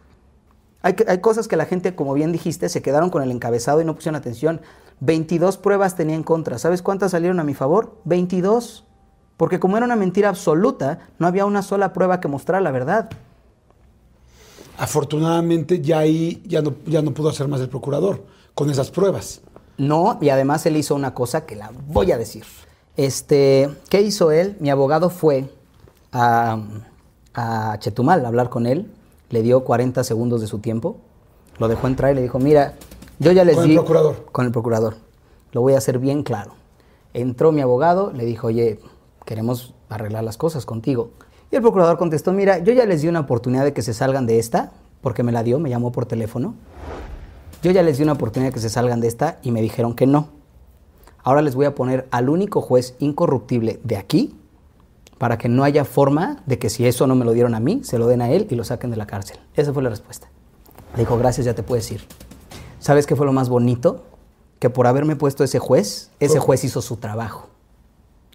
Hay, 0.82 0.94
cosas 1.20 1.50
que 1.50 1.58
la 1.58 1.66
gente, 1.66 1.94
como 1.94 2.14
bien 2.14 2.32
dijiste, 2.32 2.70
se 2.70 2.82
quedaron 2.82 3.10
con 3.10 3.22
el 3.22 3.30
encabezado 3.32 3.82
y 3.82 3.84
no 3.84 3.96
pusieron 3.96 4.16
atención. 4.16 4.62
22 5.02 5.58
pruebas 5.58 5.98
tenía 5.98 6.16
en 6.16 6.24
contra. 6.24 6.58
¿Sabes 6.58 6.82
cuántas 6.82 7.12
salieron 7.12 7.42
a 7.42 7.44
mi 7.44 7.54
favor? 7.54 7.98
22. 8.06 8.86
Porque 9.36 9.60
como 9.60 9.76
era 9.76 9.86
una 9.86 9.98
mentira 9.98 10.30
absoluta, 10.30 11.00
no 11.20 11.28
había 11.28 11.44
una 11.46 11.62
sola 11.64 11.92
prueba 11.92 12.22
que 12.22 12.30
mostrara 12.30 12.62
la 12.62 12.72
verdad. 12.72 13.10
Afortunadamente 14.78 15.82
ya 15.82 16.00
ahí 16.00 16.42
ya 16.46 16.62
no, 16.62 16.76
ya 16.86 17.02
no 17.02 17.14
pudo 17.14 17.28
hacer 17.28 17.50
más 17.50 17.60
el 17.60 17.68
procurador 17.68 18.24
con 18.56 18.70
esas 18.70 18.90
pruebas. 18.90 19.42
No, 19.78 20.18
y 20.22 20.30
además 20.30 20.66
él 20.66 20.78
hizo 20.78 20.96
una 20.96 21.14
cosa 21.14 21.46
que 21.46 21.58
la 21.58 21.74
voy 21.88 22.14
a 22.14 22.18
decir. 22.18 22.46
Este, 22.96 23.70
¿qué 23.90 24.00
hizo 24.00 24.32
él? 24.32 24.56
Mi 24.62 24.70
abogado 24.70 25.10
fue 25.10 25.54
a, 26.14 26.58
a 27.34 27.78
Chetumal 27.80 28.26
a 28.26 28.28
hablar 28.28 28.50
con 28.50 28.68
él, 28.68 28.92
le 29.30 29.42
dio 29.42 29.64
40 29.64 30.04
segundos 30.04 30.42
de 30.42 30.48
su 30.48 30.60
tiempo, 30.60 30.98
lo 31.58 31.68
dejó 31.68 31.88
entrar 31.88 32.12
y 32.12 32.16
le 32.16 32.22
dijo, 32.22 32.40
mira, 32.40 32.76
yo 33.20 33.32
ya 33.32 33.44
les 33.44 33.56
¿Con 33.56 33.66
el 33.66 33.70
di... 33.70 33.76
procurador? 33.76 34.26
Con 34.32 34.46
el 34.46 34.52
procurador. 34.52 34.96
Lo 35.52 35.62
voy 35.62 35.74
a 35.74 35.78
hacer 35.78 36.00
bien 36.00 36.24
claro. 36.24 36.54
Entró 37.14 37.52
mi 37.52 37.62
abogado, 37.62 38.12
le 38.14 38.26
dijo, 38.26 38.48
oye, 38.48 38.80
queremos 39.26 39.74
arreglar 39.90 40.24
las 40.24 40.38
cosas 40.38 40.66
contigo. 40.66 41.12
Y 41.52 41.56
el 41.56 41.62
procurador 41.62 41.98
contestó, 41.98 42.32
mira, 42.32 42.60
yo 42.60 42.74
ya 42.74 42.86
les 42.86 43.02
di 43.02 43.08
una 43.08 43.20
oportunidad 43.22 43.64
de 43.64 43.74
que 43.74 43.82
se 43.82 43.94
salgan 43.94 44.26
de 44.26 44.40
esta, 44.40 44.72
porque 45.02 45.24
me 45.24 45.32
la 45.32 45.44
dio, 45.44 45.60
me 45.60 45.70
llamó 45.70 45.92
por 45.92 46.06
teléfono. 46.06 46.56
Yo 47.62 47.72
ya 47.72 47.84
les 47.84 47.98
di 47.98 48.04
una 48.04 48.14
oportunidad 48.14 48.50
de 48.50 48.54
que 48.54 48.60
se 48.60 48.70
salgan 48.70 49.02
de 49.02 49.08
esta 49.08 49.40
y 49.44 49.52
me 49.52 49.62
dijeron 49.62 49.94
que 49.94 50.08
no. 50.08 50.30
Ahora 51.24 51.42
les 51.42 51.54
voy 51.54 51.66
a 51.66 51.76
poner 51.76 52.08
al 52.12 52.30
único 52.30 52.62
juez 52.62 52.96
incorruptible 53.00 53.80
de 53.84 53.98
aquí 53.98 54.36
para 55.22 55.38
que 55.38 55.50
no 55.50 55.64
haya 55.64 55.86
forma 55.86 56.42
de 56.48 56.58
que 56.58 56.72
si 56.72 56.88
eso 56.88 57.06
no 57.06 57.14
me 57.14 57.26
lo 57.26 57.34
dieron 57.34 57.54
a 57.54 57.60
mí, 57.60 57.82
se 57.84 58.00
lo 58.00 58.08
den 58.08 58.24
a 58.24 58.32
él 58.32 58.48
y 58.50 58.56
lo 58.56 58.64
saquen 58.64 58.90
de 58.90 58.98
la 58.98 59.06
cárcel. 59.06 59.38
Esa 59.54 59.72
fue 59.72 59.84
la 59.84 59.92
respuesta. 59.92 60.32
Le 60.96 61.02
dijo, 61.02 61.16
gracias, 61.20 61.46
ya 61.46 61.54
te 61.54 61.62
puedes 61.62 61.92
ir. 61.92 62.02
¿Sabes 62.80 63.06
qué 63.06 63.16
fue 63.16 63.28
lo 63.28 63.32
más 63.32 63.48
bonito? 63.48 64.02
Que 64.58 64.72
por 64.72 64.88
haberme 64.88 65.16
puesto 65.16 65.44
ese 65.44 65.60
juez, 65.60 66.10
ese 66.20 66.40
juez 66.40 66.64
hizo 66.64 66.82
su 66.82 66.98
trabajo. 66.98 67.50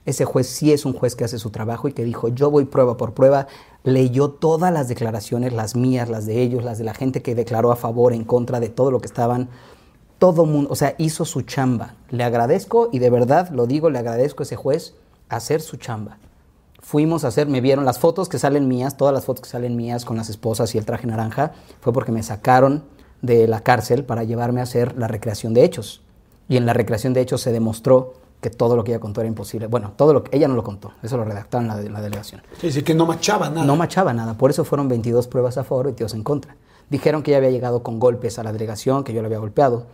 Ese 0.05 0.25
juez 0.25 0.47
sí 0.47 0.73
es 0.73 0.85
un 0.85 0.93
juez 0.93 1.17
que 1.17 1.25
hace 1.25 1.41
su 1.41 1.51
trabajo 1.51 1.89
y 1.89 1.93
que 1.93 2.05
dijo, 2.05 2.29
yo 2.29 2.53
voy 2.53 2.67
prueba 2.67 2.97
por 2.97 3.15
prueba, 3.15 3.49
leyó 3.83 4.31
todas 4.31 4.73
las 4.73 4.87
declaraciones, 4.87 5.53
las 5.53 5.75
mías, 5.75 6.09
las 6.09 6.25
de 6.25 6.41
ellos, 6.41 6.63
las 6.63 6.79
de 6.79 6.85
la 6.85 6.95
gente 6.95 7.21
que 7.21 7.35
declaró 7.35 7.73
a 7.73 7.77
favor, 7.77 8.13
en 8.13 8.23
contra 8.23 8.61
de 8.61 8.69
todo 8.69 8.93
lo 8.93 9.01
que 9.01 9.09
estaban, 9.09 9.49
todo 10.21 10.47
mundo, 10.47 10.71
o 10.71 10.77
sea, 10.77 10.95
hizo 10.99 11.25
su 11.25 11.43
chamba. 11.43 11.97
Le 12.11 12.23
agradezco 12.23 12.91
y 12.93 13.01
de 13.01 13.11
verdad 13.11 13.51
lo 13.51 13.67
digo, 13.67 13.91
le 13.91 13.99
agradezco 13.99 14.45
a 14.45 14.45
ese 14.45 14.55
juez 14.55 14.95
hacer 15.29 15.61
su 15.61 15.79
chamba. 15.79 16.19
Fuimos 16.87 17.25
a 17.25 17.29
hacer, 17.29 17.49
me 17.49 17.61
vieron 17.61 17.85
las 17.85 17.99
fotos 17.99 18.29
que 18.29 18.39
salen 18.39 18.69
mías, 18.69 18.97
todas 18.97 19.13
las 19.13 19.25
fotos 19.25 19.43
que 19.43 19.49
salen 19.49 19.75
mías 19.75 20.05
con 20.05 20.17
las 20.17 20.31
esposas 20.31 20.73
y 20.77 20.79
el 20.79 20.85
traje 20.85 21.09
naranja, 21.09 21.51
fue 21.81 21.93
porque 21.93 22.13
me 22.13 22.23
sacaron 22.23 22.85
de 23.23 23.49
la 23.49 23.59
cárcel 23.59 24.05
para 24.05 24.23
llevarme 24.23 24.61
a 24.61 24.63
hacer 24.63 24.97
la 24.97 25.09
recreación 25.09 25.53
de 25.53 25.65
hechos. 25.65 26.03
Y 26.49 26.57
en 26.57 26.65
la 26.65 26.75
recreación 26.75 27.13
de 27.13 27.23
hechos 27.23 27.41
se 27.41 27.51
demostró 27.51 28.15
que 28.41 28.51
todo 28.51 28.77
lo 28.77 28.85
que 28.85 28.93
ella 28.93 29.01
contó 29.01 29.21
era 29.21 29.27
imposible. 29.27 29.67
Bueno, 29.67 29.95
todo 29.97 30.13
lo 30.13 30.23
que 30.23 30.37
ella 30.37 30.47
no 30.47 30.55
lo 30.55 30.63
contó, 30.63 30.93
eso 31.03 31.17
lo 31.17 31.25
redactaron 31.25 31.67
la, 31.67 31.75
la 31.75 32.01
delegación. 32.01 32.43
Es 32.55 32.63
decir, 32.63 32.85
que 32.85 32.95
no 32.95 33.05
machaba 33.05 33.51
nada. 33.51 33.67
No 33.67 33.75
machaba 33.75 34.13
nada, 34.13 34.35
por 34.39 34.51
eso 34.51 34.65
fueron 34.65 34.87
22 34.87 35.27
pruebas 35.27 35.59
a 35.59 35.65
favor 35.65 35.87
y 35.87 35.89
22 35.89 36.15
en 36.15 36.23
contra. 36.23 36.55
Dijeron 36.89 37.25
que 37.25 37.33
ella 37.33 37.39
había 37.39 37.51
llegado 37.51 37.83
con 37.83 37.99
golpes 37.99 38.39
a 38.39 38.45
la 38.45 38.53
delegación, 38.53 39.03
que 39.03 39.13
yo 39.13 39.23
la 39.23 39.27
había 39.27 39.39
golpeado. 39.39 39.87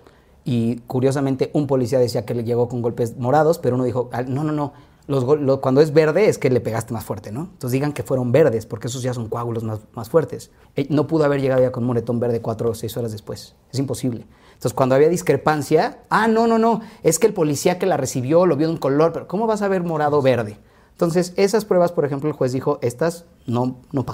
Y 0.44 0.76
curiosamente 0.80 1.50
un 1.54 1.66
policía 1.66 1.98
decía 1.98 2.26
que 2.26 2.34
le 2.34 2.44
llegó 2.44 2.68
con 2.68 2.82
golpes 2.82 3.16
morados, 3.16 3.58
pero 3.58 3.76
uno 3.76 3.84
dijo, 3.84 4.10
"Ah, 4.12 4.24
no, 4.24 4.44
no, 4.44 4.52
no, 4.52 4.74
los 5.08 5.24
gol- 5.24 5.44
lo- 5.44 5.60
cuando 5.60 5.80
es 5.80 5.92
verde 5.92 6.28
es 6.28 6.38
que 6.38 6.48
le 6.50 6.60
pegaste 6.60 6.92
más 6.94 7.04
fuerte, 7.04 7.32
¿no? 7.32 7.40
Entonces 7.42 7.72
digan 7.72 7.92
que 7.92 8.02
fueron 8.02 8.30
verdes, 8.32 8.66
porque 8.66 8.86
esos 8.88 9.02
ya 9.02 9.12
son 9.14 9.28
coágulos 9.28 9.64
más, 9.64 9.80
más 9.94 10.08
fuertes. 10.08 10.50
Eh, 10.76 10.86
No 10.90 11.06
pudo 11.06 11.24
haber 11.24 11.40
llegado 11.40 11.60
ya 11.62 11.72
con 11.72 11.84
moretón 11.84 12.20
verde 12.20 12.40
cuatro 12.40 12.70
o 12.70 12.74
seis 12.74 12.96
horas 12.96 13.12
después. 13.12 13.54
Es 13.72 13.78
imposible. 13.78 14.26
Entonces 14.52 14.74
cuando 14.74 14.94
había 14.94 15.08
discrepancia, 15.08 16.02
ah, 16.08 16.28
no, 16.28 16.46
no, 16.46 16.58
no, 16.58 16.80
es 17.02 17.18
que 17.18 17.26
el 17.26 17.34
policía 17.34 17.78
que 17.78 17.86
la 17.86 17.96
recibió 17.96 18.46
lo 18.46 18.56
vio 18.56 18.68
de 18.68 18.74
un 18.74 18.78
color, 18.78 19.12
pero 19.12 19.26
¿cómo 19.26 19.46
vas 19.48 19.60
a 19.62 19.68
ver 19.68 19.82
morado 19.82 20.22
verde? 20.22 20.56
Entonces 20.92 21.32
esas 21.36 21.64
pruebas, 21.64 21.90
por 21.90 22.04
ejemplo, 22.04 22.28
el 22.28 22.36
juez 22.36 22.52
dijo, 22.52 22.78
estas 22.80 23.24
no, 23.46 23.78
no, 23.90 24.06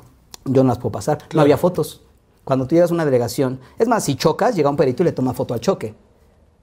yo 0.46 0.62
no 0.64 0.68
las 0.68 0.78
puedo 0.78 0.92
pasar. 0.92 1.18
No 1.20 1.28
Claro. 1.28 1.42
había 1.42 1.58
fotos. 1.58 2.02
Cuando 2.44 2.66
tú 2.66 2.74
llegas 2.76 2.90
a 2.90 2.94
una 2.94 3.04
delegación, 3.04 3.60
es 3.78 3.88
más, 3.88 4.04
si 4.04 4.14
chocas, 4.14 4.56
llega 4.56 4.70
un 4.70 4.76
perito 4.76 5.02
y 5.02 5.04
le 5.06 5.12
toma 5.12 5.34
foto 5.34 5.52
al 5.52 5.60
choque, 5.60 5.94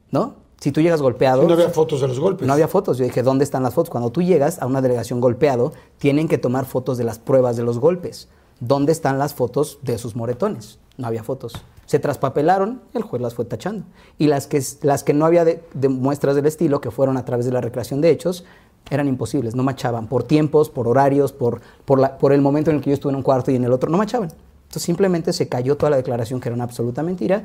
¿no? 0.10 0.34
Si 0.66 0.72
tú 0.72 0.82
llegas 0.82 0.99
golpeado... 0.99 1.43
No 1.43 1.53
había 1.53 1.70
fotos 1.70 2.01
de 2.01 2.07
los 2.07 2.20
golpes. 2.20 2.47
No 2.47 2.51
había 2.51 2.68
fotos. 2.68 2.97
Yo 2.97 3.03
dije, 3.03 3.22
¿dónde 3.22 3.43
están 3.43 3.61
las 3.61 3.76
fotos? 3.76 3.91
Cuando 3.91 4.09
tú 4.11 4.24
llegas 4.24 4.59
a 4.59 4.66
una 4.66 4.82
delegación 4.82 5.22
golpeado, 5.22 5.74
tienen 5.99 6.28
que 6.28 6.39
tomar 6.39 6.66
fotos 6.66 6.97
de 6.97 7.03
las 7.03 7.20
pruebas 7.20 7.55
de 7.55 7.61
los 7.61 7.78
golpes. 7.78 8.30
¿Dónde 8.59 8.91
están 8.91 9.20
las 9.20 9.36
fotos 9.36 9.78
de 9.84 9.99
sus 9.99 10.16
moretones? 10.16 10.80
No 10.97 11.05
había 11.05 11.22
fotos. 11.24 11.53
Se 11.86 11.99
traspapelaron, 11.99 12.82
el 12.95 13.03
juez 13.03 13.22
las 13.22 13.36
fue 13.36 13.45
tachando. 13.45 13.86
Y 14.18 14.26
las 14.26 14.47
que, 14.47 14.59
las 14.82 15.03
que 15.03 15.13
no 15.13 15.28
había 15.28 15.45
de, 15.45 15.63
de 15.76 15.88
muestras 15.88 16.36
del 16.36 16.47
estilo, 16.47 16.82
que 16.82 16.89
fueron 16.89 17.18
a 17.18 17.26
través 17.26 17.45
de 17.45 17.51
la 17.51 17.61
recreación 17.61 18.01
de 18.01 18.09
hechos, 18.09 18.43
eran 18.89 19.07
imposibles, 19.07 19.53
no 19.53 19.61
machaban. 19.61 20.07
Por 20.07 20.24
tiempos, 20.24 20.72
por 20.72 20.88
horarios, 20.88 21.32
por, 21.32 21.61
por, 21.86 21.99
la- 21.99 22.18
por 22.18 22.34
el 22.34 22.41
momento 22.41 22.72
en 22.72 22.78
el 22.78 22.82
que 22.82 22.89
yo 22.89 22.95
estuve 22.95 23.11
en 23.11 23.18
un 23.18 23.22
cuarto 23.22 23.51
y 23.51 23.55
en 23.55 23.66
el 23.66 23.72
otro, 23.72 23.91
no 23.91 23.99
machaban. 23.99 24.30
Entonces 24.63 24.82
simplemente 24.82 25.32
se 25.32 25.47
cayó 25.47 25.78
toda 25.78 25.91
la 25.91 25.97
declaración, 25.97 26.39
que 26.41 26.49
era 26.49 26.55
una 26.55 26.63
absoluta 26.63 27.03
mentira. 27.03 27.43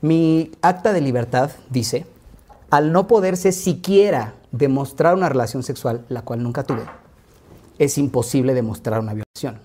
Mi 0.00 0.50
acta 0.62 0.92
de 0.92 1.00
libertad 1.00 1.52
dice, 1.70 2.06
al 2.70 2.92
no 2.92 3.06
poderse 3.06 3.52
siquiera 3.52 4.34
demostrar 4.52 5.14
una 5.14 5.28
relación 5.28 5.62
sexual, 5.62 6.04
la 6.08 6.22
cual 6.22 6.42
nunca 6.42 6.64
tuve, 6.64 6.82
es 7.78 7.98
imposible 7.98 8.54
demostrar 8.54 9.00
una 9.00 9.12
violación. 9.14 9.60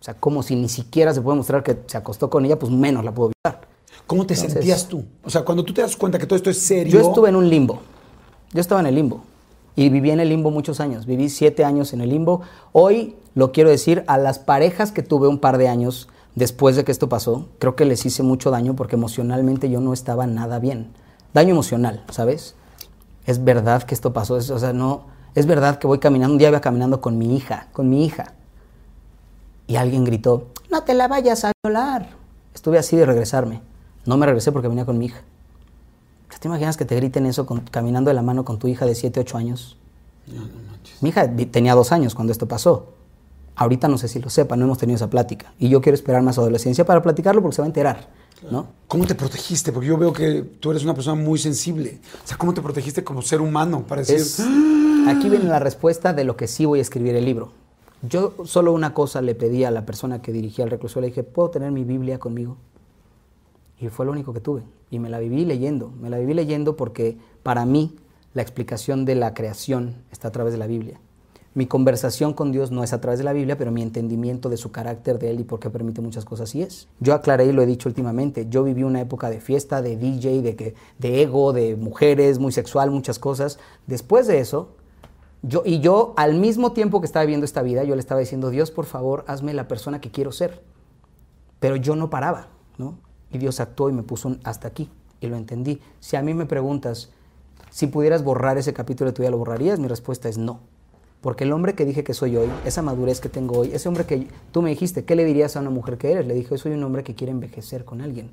O 0.00 0.02
sea, 0.02 0.14
como 0.14 0.42
si 0.42 0.56
ni 0.56 0.68
siquiera 0.68 1.12
se 1.12 1.20
puede 1.20 1.36
mostrar 1.36 1.62
que 1.62 1.78
se 1.86 1.96
acostó 1.96 2.30
con 2.30 2.44
ella, 2.44 2.58
pues 2.58 2.72
menos 2.72 3.04
la 3.04 3.12
puedo 3.12 3.32
violar. 3.44 3.60
¿Cómo 4.06 4.26
te 4.26 4.34
Entonces- 4.34 4.54
sentías 4.54 4.88
tú? 4.88 5.04
O 5.22 5.30
sea, 5.30 5.42
cuando 5.42 5.64
tú 5.64 5.74
te 5.74 5.82
das 5.82 5.94
cuenta 5.96 6.18
que 6.18 6.26
todo 6.26 6.36
esto 6.36 6.50
es 6.50 6.58
serio. 6.58 6.92
Yo 6.92 7.06
estuve 7.06 7.28
en 7.28 7.36
un 7.36 7.48
limbo. 7.48 7.80
Yo 8.52 8.60
estaba 8.60 8.80
en 8.80 8.86
el 8.86 8.94
limbo. 8.94 9.22
Y 9.76 9.88
viví 9.88 10.10
en 10.10 10.20
el 10.20 10.28
limbo 10.30 10.50
muchos 10.50 10.80
años. 10.80 11.06
Viví 11.06 11.28
siete 11.28 11.64
años 11.64 11.92
en 11.92 12.00
el 12.00 12.08
limbo. 12.08 12.40
Hoy, 12.72 13.14
lo 13.34 13.52
quiero 13.52 13.70
decir, 13.70 14.02
a 14.08 14.18
las 14.18 14.38
parejas 14.38 14.90
que 14.90 15.02
tuve 15.02 15.28
un 15.28 15.38
par 15.38 15.58
de 15.58 15.68
años 15.68 16.08
después 16.34 16.76
de 16.76 16.84
que 16.84 16.92
esto 16.92 17.08
pasó, 17.08 17.48
creo 17.58 17.76
que 17.76 17.84
les 17.84 18.04
hice 18.06 18.22
mucho 18.22 18.50
daño 18.50 18.74
porque 18.74 18.96
emocionalmente 18.96 19.70
yo 19.70 19.80
no 19.80 19.92
estaba 19.92 20.26
nada 20.26 20.58
bien. 20.58 20.88
Daño 21.34 21.50
emocional, 21.50 22.04
¿sabes? 22.10 22.54
Es 23.26 23.42
verdad 23.44 23.82
que 23.84 23.94
esto 23.94 24.12
pasó. 24.12 24.36
Es, 24.36 24.50
o 24.50 24.58
sea, 24.58 24.72
no. 24.72 25.02
Es 25.34 25.46
verdad 25.46 25.78
que 25.78 25.86
voy 25.86 25.98
caminando. 25.98 26.32
Un 26.34 26.38
día 26.38 26.48
iba 26.48 26.60
caminando 26.60 27.00
con 27.00 27.18
mi 27.18 27.36
hija. 27.36 27.68
Con 27.72 27.88
mi 27.88 28.04
hija. 28.04 28.32
Y 29.66 29.76
alguien 29.76 30.04
gritó: 30.04 30.48
No 30.70 30.82
te 30.82 30.94
la 30.94 31.06
vayas 31.08 31.44
a 31.44 31.52
violar. 31.64 32.08
Estuve 32.54 32.78
así 32.78 32.96
de 32.96 33.06
regresarme. 33.06 33.60
No 34.06 34.16
me 34.16 34.26
regresé 34.26 34.50
porque 34.50 34.68
venía 34.68 34.84
con 34.86 34.98
mi 34.98 35.06
hija. 35.06 35.20
¿Te 36.40 36.48
imaginas 36.48 36.78
que 36.78 36.86
te 36.86 36.96
griten 36.96 37.26
eso 37.26 37.44
con- 37.44 37.60
caminando 37.60 38.08
de 38.08 38.14
la 38.14 38.22
mano 38.22 38.46
con 38.46 38.58
tu 38.58 38.66
hija 38.66 38.86
de 38.86 38.94
7, 38.94 39.20
8 39.20 39.36
años? 39.36 39.76
Mi 41.02 41.10
hija 41.10 41.30
tenía 41.50 41.74
dos 41.74 41.92
años 41.92 42.14
cuando 42.14 42.32
esto 42.32 42.48
pasó. 42.48 42.94
Ahorita 43.56 43.88
no 43.88 43.98
sé 43.98 44.08
si 44.08 44.20
lo 44.20 44.30
sepa, 44.30 44.56
no 44.56 44.64
hemos 44.64 44.78
tenido 44.78 44.96
esa 44.96 45.10
plática. 45.10 45.52
Y 45.58 45.68
yo 45.68 45.82
quiero 45.82 45.94
esperarme 45.94 46.30
a 46.30 46.32
su 46.32 46.40
adolescencia 46.40 46.86
para 46.86 47.02
platicarlo 47.02 47.42
porque 47.42 47.56
se 47.56 47.60
va 47.62 47.66
a 47.66 47.68
enterar, 47.68 48.08
¿no? 48.50 48.68
¿Cómo 48.86 49.06
te 49.06 49.14
protegiste? 49.14 49.72
Porque 49.72 49.88
yo 49.88 49.96
veo 49.98 50.12
que 50.12 50.42
tú 50.42 50.70
eres 50.70 50.82
una 50.84 50.94
persona 50.94 51.20
muy 51.20 51.38
sensible. 51.38 51.98
O 52.24 52.26
sea, 52.26 52.36
¿cómo 52.36 52.54
te 52.54 52.60
protegiste 52.62 53.04
como 53.04 53.22
ser 53.22 53.40
humano? 53.40 53.84
Para 53.86 54.00
decir, 54.02 54.16
Es- 54.16 54.40
aquí 55.08 55.28
viene 55.28 55.44
la 55.44 55.58
respuesta 55.58 56.12
de 56.12 56.24
lo 56.24 56.36
que 56.36 56.46
sí 56.48 56.64
voy 56.64 56.78
a 56.78 56.82
escribir 56.82 57.14
el 57.14 57.24
libro. 57.24 57.52
Yo 58.02 58.34
solo 58.46 58.72
una 58.72 58.94
cosa 58.94 59.20
le 59.20 59.34
pedí 59.34 59.64
a 59.64 59.70
la 59.70 59.84
persona 59.84 60.22
que 60.22 60.32
dirigía 60.32 60.64
el 60.64 60.70
reclusorio, 60.70 61.02
le 61.02 61.08
dije, 61.08 61.22
¿puedo 61.22 61.50
tener 61.50 61.70
mi 61.70 61.84
Biblia 61.84 62.18
conmigo? 62.18 62.56
Y 63.78 63.88
fue 63.88 64.06
lo 64.06 64.12
único 64.12 64.32
que 64.32 64.40
tuve. 64.40 64.62
Y 64.90 64.98
me 64.98 65.08
la 65.10 65.18
viví 65.18 65.44
leyendo. 65.44 65.90
Me 66.00 66.10
la 66.10 66.18
viví 66.18 66.34
leyendo 66.34 66.76
porque 66.76 67.18
para 67.42 67.64
mí 67.66 67.96
la 68.34 68.42
explicación 68.42 69.04
de 69.04 69.14
la 69.16 69.34
creación 69.34 69.96
está 70.12 70.28
a 70.28 70.32
través 70.32 70.52
de 70.52 70.58
la 70.58 70.66
Biblia. 70.66 70.98
Mi 71.52 71.66
conversación 71.66 72.32
con 72.32 72.52
Dios 72.52 72.70
no 72.70 72.84
es 72.84 72.92
a 72.92 73.00
través 73.00 73.18
de 73.18 73.24
la 73.24 73.32
Biblia, 73.32 73.58
pero 73.58 73.72
mi 73.72 73.82
entendimiento 73.82 74.48
de 74.48 74.56
su 74.56 74.70
carácter, 74.70 75.18
de 75.18 75.30
Él 75.30 75.40
y 75.40 75.44
por 75.44 75.58
qué 75.58 75.68
permite 75.68 76.00
muchas 76.00 76.24
cosas 76.24 76.50
sí 76.50 76.62
es. 76.62 76.86
Yo 77.00 77.12
aclaré 77.12 77.46
y 77.46 77.52
lo 77.52 77.62
he 77.62 77.66
dicho 77.66 77.88
últimamente, 77.88 78.46
yo 78.48 78.62
viví 78.62 78.84
una 78.84 79.00
época 79.00 79.30
de 79.30 79.40
fiesta, 79.40 79.82
de 79.82 79.96
DJ, 79.96 80.42
de, 80.42 80.54
que, 80.54 80.74
de 80.98 81.22
ego, 81.22 81.52
de 81.52 81.74
mujeres, 81.74 82.38
muy 82.38 82.52
sexual, 82.52 82.92
muchas 82.92 83.18
cosas. 83.18 83.58
Después 83.88 84.28
de 84.28 84.38
eso, 84.38 84.76
yo, 85.42 85.62
y 85.64 85.80
yo 85.80 86.14
al 86.16 86.34
mismo 86.34 86.70
tiempo 86.70 87.00
que 87.00 87.06
estaba 87.06 87.24
viviendo 87.24 87.44
esta 87.44 87.62
vida, 87.62 87.82
yo 87.82 87.96
le 87.96 88.00
estaba 88.00 88.20
diciendo, 88.20 88.50
Dios, 88.50 88.70
por 88.70 88.84
favor, 88.84 89.24
hazme 89.26 89.52
la 89.52 89.66
persona 89.66 90.00
que 90.00 90.12
quiero 90.12 90.30
ser. 90.30 90.62
Pero 91.58 91.74
yo 91.74 91.96
no 91.96 92.10
paraba, 92.10 92.46
¿no? 92.78 92.98
Y 93.32 93.38
Dios 93.38 93.58
actuó 93.58 93.90
y 93.90 93.92
me 93.92 94.04
puso 94.04 94.28
un 94.28 94.40
hasta 94.44 94.68
aquí. 94.68 94.88
Y 95.20 95.26
lo 95.26 95.36
entendí. 95.36 95.80
Si 95.98 96.14
a 96.14 96.22
mí 96.22 96.32
me 96.32 96.46
preguntas, 96.46 97.10
si 97.70 97.88
pudieras 97.88 98.22
borrar 98.22 98.56
ese 98.56 98.72
capítulo 98.72 99.10
de 99.10 99.14
tu 99.14 99.22
vida, 99.22 99.30
¿lo 99.30 99.38
borrarías? 99.38 99.80
Mi 99.80 99.88
respuesta 99.88 100.28
es 100.28 100.38
no. 100.38 100.60
Porque 101.20 101.44
el 101.44 101.52
hombre 101.52 101.74
que 101.74 101.84
dije 101.84 102.02
que 102.02 102.14
soy 102.14 102.36
hoy, 102.36 102.48
esa 102.64 102.80
madurez 102.82 103.20
que 103.20 103.28
tengo 103.28 103.58
hoy, 103.58 103.70
ese 103.72 103.88
hombre 103.88 104.06
que 104.06 104.26
tú 104.52 104.62
me 104.62 104.70
dijiste, 104.70 105.04
¿qué 105.04 105.14
le 105.16 105.24
dirías 105.24 105.56
a 105.56 105.60
una 105.60 105.70
mujer 105.70 105.98
que 105.98 106.10
eres? 106.12 106.26
Le 106.26 106.32
dije, 106.34 106.48
hoy 106.54 106.58
soy 106.58 106.72
un 106.72 106.82
hombre 106.82 107.04
que 107.04 107.14
quiere 107.14 107.30
envejecer 107.30 107.84
con 107.84 108.00
alguien. 108.00 108.30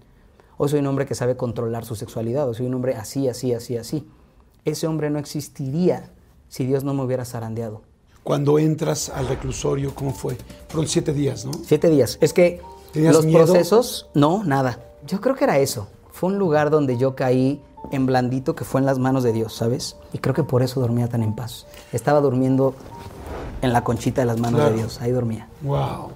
Hoy 0.58 0.70
soy 0.70 0.80
un 0.80 0.88
hombre 0.88 1.06
que 1.06 1.14
sabe 1.14 1.36
controlar 1.36 1.84
su 1.86 1.96
sexualidad. 1.96 2.48
Hoy 2.48 2.56
soy 2.56 2.66
un 2.66 2.74
hombre 2.76 2.96
así, 2.96 3.28
así, 3.28 3.54
así, 3.54 3.76
así. 3.78 4.08
Ese 4.64 4.88
hombre 4.88 5.10
no 5.10 5.20
existiría 5.20 6.12
si 6.48 6.66
Dios 6.66 6.84
no 6.84 6.94
me 6.94 7.04
hubiera 7.04 7.26
zarandeado. 7.26 7.82
cuando 8.24 8.60
entras 8.60 9.10
al 9.10 9.28
reclusorio, 9.28 9.94
¿cómo 9.96 10.14
fue? 10.14 10.38
Fueron 10.68 10.88
siete 10.90 11.14
días, 11.14 11.46
¿no? 11.46 11.52
Siete 11.66 11.90
días. 11.90 12.18
Es 12.22 12.34
que 12.34 12.62
¿Tenías 12.92 13.16
los 13.16 13.26
miedo? 13.26 13.46
procesos, 13.46 14.10
no, 14.14 14.44
nada. 14.44 14.80
Yo 15.06 15.22
creo 15.22 15.36
que 15.36 15.44
era 15.46 15.60
eso. 15.60 15.88
Fue 16.12 16.30
un 16.30 16.38
lugar 16.38 16.70
donde 16.70 16.98
yo 16.98 17.16
caí 17.16 17.62
en 17.92 18.06
blandito 18.06 18.56
que 18.56 18.64
fue 18.64 18.80
en 18.82 18.86
las 18.86 19.00
manos 19.00 19.24
de 19.24 19.34
Dios, 19.34 19.54
¿sabes? 19.54 19.98
Y 20.14 20.20
creo 20.20 20.34
que 20.36 20.44
por 20.44 20.64
eso 20.64 20.80
dormía 20.80 21.08
tan 21.08 21.24
en 21.24 21.34
paz. 21.36 21.66
Estaba 21.92 22.22
durmiendo 22.22 22.74
en 23.62 23.74
la 23.74 23.84
conchita 23.84 24.22
de 24.22 24.28
las 24.28 24.40
manos 24.40 24.60
Claro. 24.60 24.72
de 24.72 24.78
Dios, 24.82 25.02
ahí 25.02 25.12
dormía. 25.12 25.48
Wow. 25.62 26.12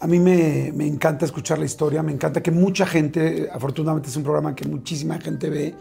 A 0.00 0.06
mí 0.06 0.18
me, 0.18 0.72
me 0.74 0.86
encanta 0.86 1.24
escuchar 1.24 1.58
la 1.58 1.64
historia, 1.64 2.02
me 2.02 2.12
encanta 2.12 2.42
que 2.42 2.50
mucha 2.50 2.86
gente, 2.86 3.48
afortunadamente 3.52 4.08
es 4.08 4.16
un 4.16 4.22
programa 4.24 4.54
que 4.54 4.66
muchísima 4.68 5.18
gente 5.20 5.48
ve, 5.48 5.74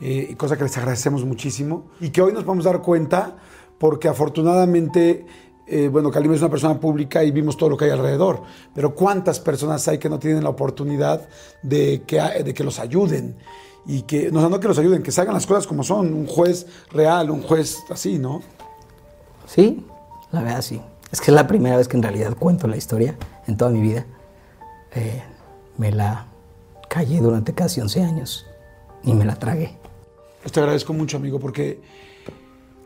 eh, 0.00 0.34
cosa 0.36 0.56
que 0.56 0.64
les 0.64 0.76
agradecemos 0.76 1.24
muchísimo, 1.24 1.90
y 2.00 2.10
que 2.10 2.20
hoy 2.22 2.32
nos 2.32 2.44
vamos 2.44 2.66
a 2.66 2.70
dar 2.70 2.82
cuenta 2.82 3.36
porque 3.78 4.08
afortunadamente, 4.08 5.26
eh, 5.66 5.88
bueno, 5.88 6.10
Kalim 6.10 6.32
es 6.32 6.40
una 6.40 6.50
persona 6.50 6.78
pública 6.78 7.22
y 7.22 7.30
vimos 7.30 7.56
todo 7.56 7.70
lo 7.70 7.76
que 7.76 7.84
hay 7.86 7.90
alrededor, 7.92 8.42
pero 8.74 8.94
¿cuántas 8.94 9.38
personas 9.40 9.86
hay 9.88 9.98
que 9.98 10.08
no 10.08 10.18
tienen 10.18 10.42
la 10.42 10.50
oportunidad 10.50 11.28
de 11.62 12.02
que, 12.06 12.20
de 12.20 12.52
que 12.54 12.64
los 12.64 12.78
ayuden? 12.80 13.36
Y 13.86 14.02
que, 14.02 14.30
no, 14.30 14.48
no 14.48 14.60
que 14.60 14.68
los 14.68 14.78
ayuden, 14.78 15.02
que 15.02 15.10
se 15.10 15.20
hagan 15.20 15.34
las 15.34 15.46
cosas 15.46 15.66
como 15.66 15.82
son, 15.82 16.12
un 16.14 16.26
juez 16.26 16.66
real, 16.92 17.30
un 17.30 17.42
juez 17.42 17.78
así, 17.90 18.18
¿no? 18.18 18.40
Sí, 19.46 19.84
la 20.30 20.42
verdad 20.42 20.62
sí. 20.62 20.80
Es 21.10 21.20
que 21.20 21.30
es 21.30 21.34
la 21.34 21.46
primera 21.46 21.76
vez 21.76 21.88
que 21.88 21.96
en 21.96 22.02
realidad 22.02 22.36
cuento 22.38 22.66
la 22.66 22.76
historia 22.76 23.16
en 23.46 23.56
toda 23.56 23.70
mi 23.70 23.80
vida. 23.80 24.06
Eh, 24.94 25.22
me 25.76 25.90
la 25.90 26.26
callé 26.88 27.20
durante 27.20 27.54
casi 27.54 27.80
11 27.80 28.02
años 28.02 28.46
y 29.02 29.14
me 29.14 29.24
la 29.24 29.36
tragué. 29.36 29.76
Pues 30.42 30.52
te 30.52 30.60
agradezco 30.60 30.92
mucho, 30.92 31.16
amigo, 31.16 31.38
porque. 31.38 31.80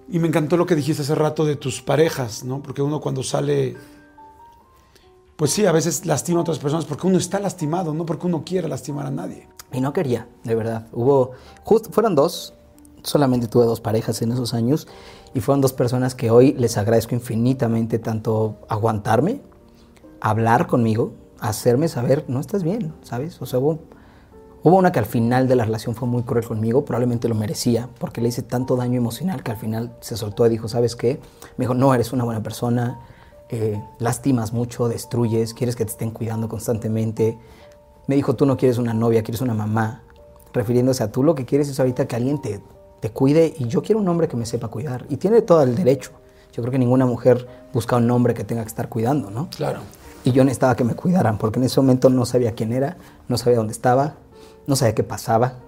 Y 0.09 0.19
me 0.19 0.29
encantó 0.29 0.57
lo 0.57 0.67
que 0.67 0.77
dijiste 0.77 1.03
hace 1.03 1.15
rato 1.15 1.45
de 1.45 1.57
tus 1.57 1.83
parejas, 1.83 2.45
¿no? 2.45 2.63
Porque 2.63 2.83
uno 2.83 3.01
cuando 3.01 3.23
sale. 3.23 3.77
Pues 5.37 5.51
sí, 5.51 5.66
a 5.66 5.72
veces 5.72 6.07
lastima 6.07 6.39
a 6.39 6.43
otras 6.43 6.59
personas 6.59 6.87
porque 6.87 7.07
uno 7.07 7.18
está 7.18 7.39
lastimado, 7.39 7.93
no 7.93 8.07
porque 8.07 8.26
uno 8.26 8.43
quiera 8.43 8.68
lastimar 8.68 9.07
a 9.07 9.11
nadie. 9.11 9.49
Y 9.70 9.82
no 9.82 9.93
quería, 9.93 10.26
de 10.45 10.55
verdad. 10.55 10.87
Hubo, 10.93 11.32
fueron 11.91 12.14
dos, 12.14 12.55
solamente 13.03 13.47
tuve 13.47 13.66
dos 13.66 13.82
parejas 13.82 14.22
en 14.22 14.32
esos 14.32 14.55
años 14.55 14.89
y 15.34 15.41
fueron 15.41 15.61
dos 15.61 15.74
personas 15.74 16.14
que 16.14 16.30
hoy 16.30 16.55
les 16.55 16.78
agradezco 16.78 17.14
infinitamente 17.14 17.99
tanto 17.99 18.57
aguantarme, 18.70 19.43
hablar 20.22 20.66
conmigo, 20.66 21.12
hacerme 21.39 21.89
saber, 21.89 22.24
no 22.28 22.41
estás 22.41 22.62
bien, 22.62 22.95
¿sabes? 23.03 23.43
O 23.43 23.45
sea, 23.45 23.59
hubo, 23.59 23.80
hubo 24.62 24.76
una 24.78 24.91
que 24.91 25.01
al 25.01 25.07
final 25.07 25.49
de 25.49 25.57
la 25.57 25.66
relación 25.66 25.95
fue 25.95 26.09
muy 26.09 26.22
cruel 26.22 26.47
conmigo, 26.47 26.87
probablemente 26.87 27.28
lo 27.28 27.34
merecía, 27.34 27.91
porque 27.99 28.22
le 28.22 28.28
hice 28.28 28.41
tanto 28.41 28.74
daño 28.74 28.97
emocional 28.97 29.43
que 29.43 29.51
al 29.51 29.59
final 29.59 29.95
se 30.01 30.16
soltó 30.16 30.47
y 30.47 30.49
dijo, 30.49 30.66
¿sabes 30.66 30.97
qué? 30.97 31.20
Me 31.59 31.64
dijo, 31.64 31.74
no, 31.74 31.93
eres 31.93 32.14
una 32.14 32.24
buena 32.24 32.43
persona, 32.43 33.01
eh, 33.49 33.81
lastimas 33.99 34.53
mucho, 34.53 34.89
destruyes, 34.89 35.55
quieres 35.55 35.77
que 35.77 35.85
te 35.85 35.93
estén 35.93 36.11
cuidando 36.11 36.49
constantemente. 36.49 37.39
Me 38.07 38.17
dijo, 38.17 38.35
tú 38.35 38.47
no 38.47 38.57
quieres 38.57 38.79
una 38.79 38.95
novia, 38.95 39.23
quieres 39.23 39.41
una 39.41 39.55
mamá. 39.55 40.03
Refiriéndose 40.53 41.03
a 41.03 41.13
tú 41.13 41.23
lo 41.23 41.35
que 41.35 41.45
quieres 41.45 41.69
es 41.69 41.79
ahorita 41.79 42.07
que 42.07 42.17
alguien 42.17 42.41
te, 42.41 42.61
te 43.01 43.11
cuide 43.11 43.55
y 43.59 43.67
yo 43.67 43.83
quiero 43.83 44.01
un 44.01 44.09
hombre 44.09 44.27
que 44.29 44.37
me 44.37 44.47
sepa 44.47 44.69
cuidar. 44.69 45.07
Y 45.09 45.17
tiene 45.17 45.43
todo 45.43 45.63
el 45.63 45.75
derecho. 45.75 46.11
Yo 46.53 46.63
creo 46.63 46.73
que 46.73 46.79
ninguna 46.79 47.07
mujer 47.07 47.47
busca 47.73 47.97
un 47.97 48.11
hombre 48.11 48.35
que 48.35 48.43
tenga 48.43 48.63
que 48.63 48.69
estar 48.69 48.89
cuidando, 48.89 49.31
¿no? 49.31 49.49
Claro. 49.51 49.81
Y 50.25 50.33
yo 50.33 50.43
necesitaba 50.43 50.75
que 50.75 50.85
me 50.85 50.95
cuidaran, 50.95 51.39
porque 51.39 51.59
en 51.59 51.67
ese 51.67 51.81
momento 51.81 52.09
no 52.09 52.25
sabía 52.25 52.53
quién 52.53 52.73
era, 52.73 52.97
no 53.29 53.37
sabía 53.39 53.59
dónde 53.59 53.73
estaba, 53.73 54.15
no 54.67 54.75
sabía 54.75 54.95
qué 54.95 55.05
pasaba. 55.05 55.59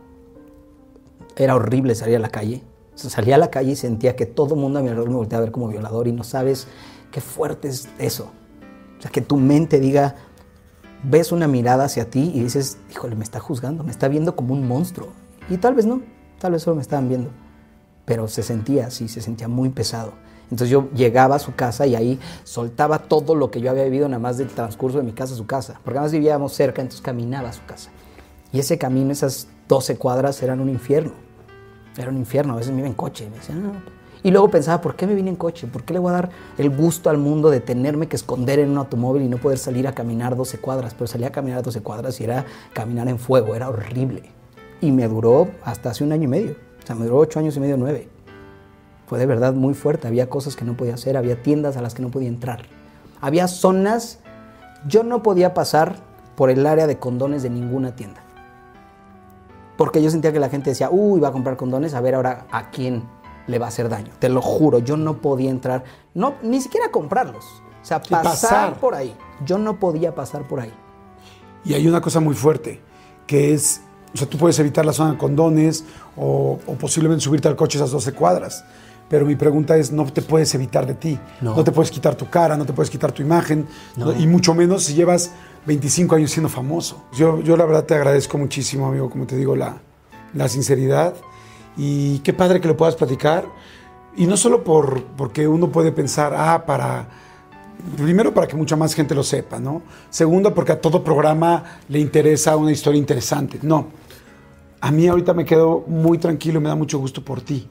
Era 1.36 1.54
horrible 1.54 1.94
salir 1.94 2.16
a 2.16 2.18
la 2.18 2.30
calle. 2.30 2.62
O 2.94 2.98
sea, 2.98 3.10
salía 3.10 3.36
a 3.36 3.38
la 3.38 3.50
calle 3.50 3.72
y 3.72 3.76
sentía 3.76 4.16
que 4.16 4.26
todo 4.26 4.54
el 4.54 4.60
mundo 4.60 4.80
a 4.80 4.82
mi 4.82 4.88
alrededor 4.88 5.10
me 5.10 5.16
volteaba 5.16 5.42
a 5.42 5.44
ver 5.44 5.52
como 5.52 5.68
violador 5.68 6.08
y 6.08 6.12
no 6.12 6.24
sabes 6.24 6.66
qué 7.10 7.20
fuerte 7.20 7.68
es 7.68 7.88
eso. 7.98 8.30
O 8.98 9.02
sea, 9.02 9.10
que 9.10 9.20
tu 9.20 9.36
mente 9.36 9.80
diga, 9.80 10.16
ves 11.02 11.32
una 11.32 11.46
mirada 11.46 11.84
hacia 11.84 12.10
ti 12.10 12.32
y 12.34 12.42
dices, 12.42 12.78
híjole, 12.90 13.16
me 13.16 13.24
está 13.24 13.40
juzgando, 13.40 13.84
me 13.84 13.90
está 13.90 14.08
viendo 14.08 14.34
como 14.34 14.54
un 14.54 14.66
monstruo. 14.66 15.08
Y 15.48 15.58
tal 15.58 15.74
vez 15.74 15.86
no, 15.86 16.02
tal 16.38 16.52
vez 16.52 16.62
solo 16.62 16.76
me 16.76 16.82
estaban 16.82 17.08
viendo. 17.08 17.30
Pero 18.04 18.28
se 18.28 18.42
sentía 18.42 18.86
así, 18.86 19.08
se 19.08 19.20
sentía 19.20 19.48
muy 19.48 19.68
pesado. 19.68 20.12
Entonces 20.44 20.70
yo 20.70 20.88
llegaba 20.94 21.36
a 21.36 21.38
su 21.38 21.54
casa 21.54 21.86
y 21.86 21.94
ahí 21.94 22.18
soltaba 22.44 23.00
todo 23.00 23.34
lo 23.34 23.50
que 23.50 23.60
yo 23.60 23.70
había 23.70 23.84
vivido 23.84 24.08
nada 24.08 24.18
más 24.18 24.38
del 24.38 24.48
transcurso 24.48 24.98
de 24.98 25.04
mi 25.04 25.12
casa 25.12 25.34
a 25.34 25.36
su 25.36 25.46
casa. 25.46 25.74
Porque 25.84 25.98
además 25.98 26.12
vivíamos 26.12 26.54
cerca, 26.54 26.80
entonces 26.80 27.02
caminaba 27.02 27.50
a 27.50 27.52
su 27.52 27.64
casa. 27.66 27.90
Y 28.50 28.58
ese 28.58 28.78
camino, 28.78 29.12
esas 29.12 29.48
12 29.68 29.96
cuadras, 29.96 30.42
eran 30.42 30.60
un 30.60 30.70
infierno. 30.70 31.12
Era 31.98 32.10
un 32.10 32.16
infierno, 32.16 32.54
a 32.54 32.56
veces 32.56 32.72
me 32.72 32.78
iba 32.78 32.88
en 32.88 32.94
coche. 32.94 33.28
Me 33.28 33.36
decía, 33.36 33.54
"No". 33.54 33.97
Y 34.22 34.30
luego 34.30 34.50
pensaba, 34.50 34.80
¿por 34.80 34.96
qué 34.96 35.06
me 35.06 35.14
vine 35.14 35.30
en 35.30 35.36
coche? 35.36 35.66
¿Por 35.66 35.84
qué 35.84 35.92
le 35.92 36.00
voy 36.00 36.10
a 36.10 36.14
dar 36.14 36.30
el 36.58 36.70
gusto 36.70 37.08
al 37.10 37.18
mundo 37.18 37.50
de 37.50 37.60
tenerme 37.60 38.08
que 38.08 38.16
esconder 38.16 38.58
en 38.58 38.70
un 38.70 38.78
automóvil 38.78 39.22
y 39.22 39.28
no 39.28 39.38
poder 39.38 39.58
salir 39.58 39.86
a 39.86 39.94
caminar 39.94 40.36
12 40.36 40.58
cuadras? 40.58 40.94
Pero 40.94 41.06
salía 41.06 41.28
a 41.28 41.32
caminar 41.32 41.62
12 41.62 41.82
cuadras 41.82 42.20
y 42.20 42.24
era 42.24 42.44
caminar 42.72 43.08
en 43.08 43.18
fuego, 43.18 43.54
era 43.54 43.68
horrible. 43.68 44.24
Y 44.80 44.90
me 44.90 45.06
duró 45.06 45.48
hasta 45.64 45.90
hace 45.90 46.04
un 46.04 46.12
año 46.12 46.24
y 46.24 46.28
medio. 46.28 46.56
O 46.82 46.86
sea, 46.86 46.96
me 46.96 47.04
duró 47.04 47.18
8 47.18 47.38
años 47.38 47.56
y 47.56 47.60
medio, 47.60 47.76
9 47.76 48.18
fue 49.08 49.18
de 49.18 49.26
verdad 49.26 49.54
muy 49.54 49.72
fuerte. 49.72 50.06
Había 50.06 50.28
cosas 50.28 50.54
que 50.54 50.66
no 50.66 50.76
podía 50.76 50.94
hacer, 50.94 51.16
había 51.16 51.42
tiendas 51.42 51.78
a 51.78 51.82
las 51.82 51.94
que 51.94 52.02
no 52.02 52.10
podía 52.10 52.28
entrar. 52.28 52.64
Había 53.20 53.48
zonas, 53.48 54.18
yo 54.86 55.02
no 55.02 55.22
podía 55.22 55.54
pasar 55.54 55.96
por 56.36 56.50
el 56.50 56.66
área 56.66 56.86
de 56.86 56.98
condones 56.98 57.42
de 57.42 57.48
ninguna 57.48 57.96
tienda. 57.96 58.20
Porque 59.78 60.02
yo 60.02 60.10
sentía 60.10 60.32
que 60.32 60.40
la 60.40 60.50
gente 60.50 60.70
decía, 60.70 60.90
uy, 60.90 61.20
va 61.20 61.28
a 61.28 61.32
comprar 61.32 61.56
condones, 61.56 61.94
a 61.94 62.00
ver 62.02 62.14
ahora 62.14 62.46
a 62.50 62.70
quién 62.70 63.02
le 63.48 63.58
va 63.58 63.66
a 63.66 63.68
hacer 63.70 63.88
daño. 63.88 64.12
Te 64.20 64.28
lo 64.28 64.40
juro, 64.40 64.78
yo 64.78 64.96
no 64.96 65.18
podía 65.20 65.50
entrar, 65.50 65.82
no, 66.14 66.34
ni 66.42 66.60
siquiera 66.60 66.90
comprarlos. 66.92 67.44
O 67.82 67.84
sea, 67.88 68.00
pasar, 68.00 68.22
pasar. 68.24 68.74
por 68.80 68.94
ahí. 68.94 69.16
Yo 69.44 69.58
no 69.58 69.78
podía 69.80 70.14
pasar 70.14 70.46
por 70.46 70.60
ahí. 70.60 70.72
Y 71.64 71.74
hay 71.74 71.86
una 71.88 72.00
cosa 72.00 72.20
muy 72.20 72.34
fuerte, 72.34 72.80
que 73.26 73.54
es, 73.54 73.80
o 74.14 74.18
sea, 74.18 74.28
tú 74.28 74.38
puedes 74.38 74.58
evitar 74.58 74.84
la 74.86 74.92
zona 74.92 75.12
de 75.12 75.18
condones 75.18 75.84
o, 76.16 76.58
o 76.66 76.72
posiblemente 76.74 77.24
subirte 77.24 77.48
al 77.48 77.56
coche 77.56 77.78
esas 77.78 77.90
12 77.90 78.12
cuadras. 78.12 78.64
Pero 79.08 79.24
mi 79.24 79.36
pregunta 79.36 79.74
es, 79.78 79.90
no 79.90 80.04
te 80.04 80.20
puedes 80.20 80.54
evitar 80.54 80.86
de 80.86 80.92
ti. 80.94 81.18
No. 81.40 81.64
te 81.64 81.72
puedes 81.72 81.90
quitar 81.90 82.14
tu 82.14 82.28
cara, 82.28 82.58
no 82.58 82.66
te 82.66 82.74
puedes 82.74 82.90
quitar 82.90 83.10
tu 83.10 83.22
imagen. 83.22 83.66
no- 83.96 84.12
y 84.12 84.26
mucho 84.26 84.52
menos 84.54 84.84
si 84.84 84.92
llevas 84.94 85.30
25 85.64 86.14
años 86.16 86.30
siendo 86.30 86.50
famoso. 86.50 87.04
Yo, 87.16 87.40
yo 87.40 87.56
la 87.56 87.64
verdad 87.64 87.84
te 87.84 87.94
agradezco 87.94 88.36
muchísimo, 88.36 88.86
amigo, 88.86 89.08
como 89.08 89.26
te 89.26 89.36
digo, 89.36 89.56
la, 89.56 89.78
la 90.34 90.46
sinceridad. 90.48 91.14
Y 91.78 92.18
qué 92.18 92.34
padre 92.34 92.60
que 92.60 92.68
lo 92.68 92.76
puedas 92.76 92.96
platicar. 92.96 93.46
Y 94.16 94.26
no 94.26 94.36
solo 94.36 94.64
por, 94.64 95.04
porque 95.16 95.48
uno 95.48 95.70
puede 95.70 95.92
pensar, 95.92 96.34
ah, 96.36 96.66
para 96.66 97.08
Primero, 97.96 98.34
para 98.34 98.46
que 98.46 98.56
mucha 98.56 98.76
más 98.76 98.94
gente 98.94 99.14
lo 99.14 99.22
sepa, 99.22 99.60
¿no? 99.60 99.82
Segundo, 100.10 100.52
porque 100.52 100.72
a 100.72 100.80
todo 100.80 101.04
programa 101.04 101.78
le 101.88 102.00
interesa 102.00 102.56
una 102.56 102.72
historia 102.72 102.98
interesante. 102.98 103.58
No. 103.62 103.86
A 104.80 104.90
mí 104.90 105.06
ahorita 105.06 105.32
me 105.32 105.44
quedo 105.44 105.84
muy 105.86 106.18
tranquilo 106.18 106.58
y 106.58 106.62
me 106.62 106.68
da 106.68 106.74
mucho 106.74 106.98
gusto 106.98 107.24
por 107.24 107.40
ti. 107.40 107.68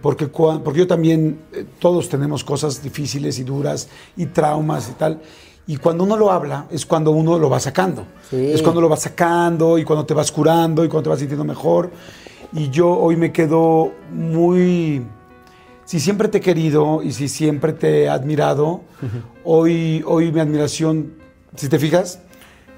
Porque, 0.00 0.28
porque 0.28 0.78
yo 0.78 0.86
también, 0.86 1.40
eh, 1.52 1.66
todos 1.80 2.08
tenemos 2.08 2.44
cosas 2.44 2.82
difíciles 2.82 3.38
y 3.40 3.44
duras 3.44 3.88
y 4.16 4.26
traumas 4.26 4.88
y 4.88 4.92
tal. 4.92 5.20
Y 5.66 5.76
cuando 5.76 6.04
uno 6.04 6.16
lo 6.16 6.30
habla 6.30 6.66
es 6.70 6.86
cuando 6.86 7.10
uno 7.10 7.38
lo 7.38 7.50
va 7.50 7.58
sacando. 7.58 8.06
Sí. 8.30 8.52
Es 8.52 8.62
cuando 8.62 8.80
lo 8.80 8.88
vas 8.88 9.02
sacando 9.02 9.78
y 9.78 9.84
cuando 9.84 10.06
te 10.06 10.14
vas 10.14 10.30
curando 10.30 10.84
y 10.84 10.88
cuando 10.88 11.04
te 11.04 11.10
vas 11.10 11.18
sintiendo 11.18 11.44
mejor. 11.44 11.90
Y 12.52 12.70
yo 12.70 12.90
hoy 12.90 13.16
me 13.16 13.32
quedo 13.32 13.92
muy 14.12 15.02
si 15.84 16.00
siempre 16.00 16.28
te 16.28 16.38
he 16.38 16.40
querido 16.40 17.02
y 17.02 17.12
si 17.12 17.28
siempre 17.28 17.72
te 17.72 18.04
he 18.04 18.08
admirado, 18.08 18.82
hoy, 19.44 20.02
hoy 20.06 20.32
mi 20.32 20.40
admiración, 20.40 21.14
si 21.56 21.68
te 21.68 21.78
fijas, 21.78 22.20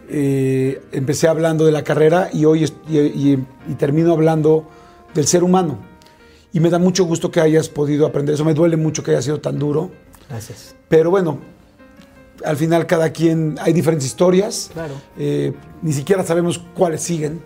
eh, 0.08 0.80
empecé 0.92 1.28
hablando 1.28 1.64
de 1.66 1.72
la 1.72 1.82
carrera 1.84 2.28
y 2.32 2.44
hoy 2.44 2.64
y, 2.88 2.98
y- 2.98 3.46
y 3.68 3.74
termino 3.74 4.12
hablando 4.12 4.68
del 5.14 5.26
ser 5.26 5.42
humano. 5.44 5.78
Y 6.52 6.60
me 6.60 6.70
da 6.70 6.78
mucho 6.78 7.04
gusto 7.04 7.30
que 7.30 7.40
hayas 7.40 7.68
podido 7.68 8.06
aprender 8.06 8.34
eso. 8.36 8.44
Me 8.44 8.54
duele 8.54 8.76
mucho 8.76 9.02
que 9.02 9.10
haya 9.10 9.22
sido 9.22 9.40
tan 9.40 9.58
duro. 9.58 9.90
Gracias. 10.28 10.74
Pero 10.88 11.10
bueno, 11.10 11.38
al 12.44 12.56
final 12.56 12.86
cada 12.86 13.10
quien, 13.10 13.56
hay 13.60 13.72
diferentes 13.72 14.06
historias. 14.06 14.70
Claro. 14.72 14.94
Eh, 15.18 15.52
ni 15.82 15.92
siquiera 15.92 16.22
sabemos 16.24 16.60
cuáles 16.74 17.02
siguen. 17.02 17.40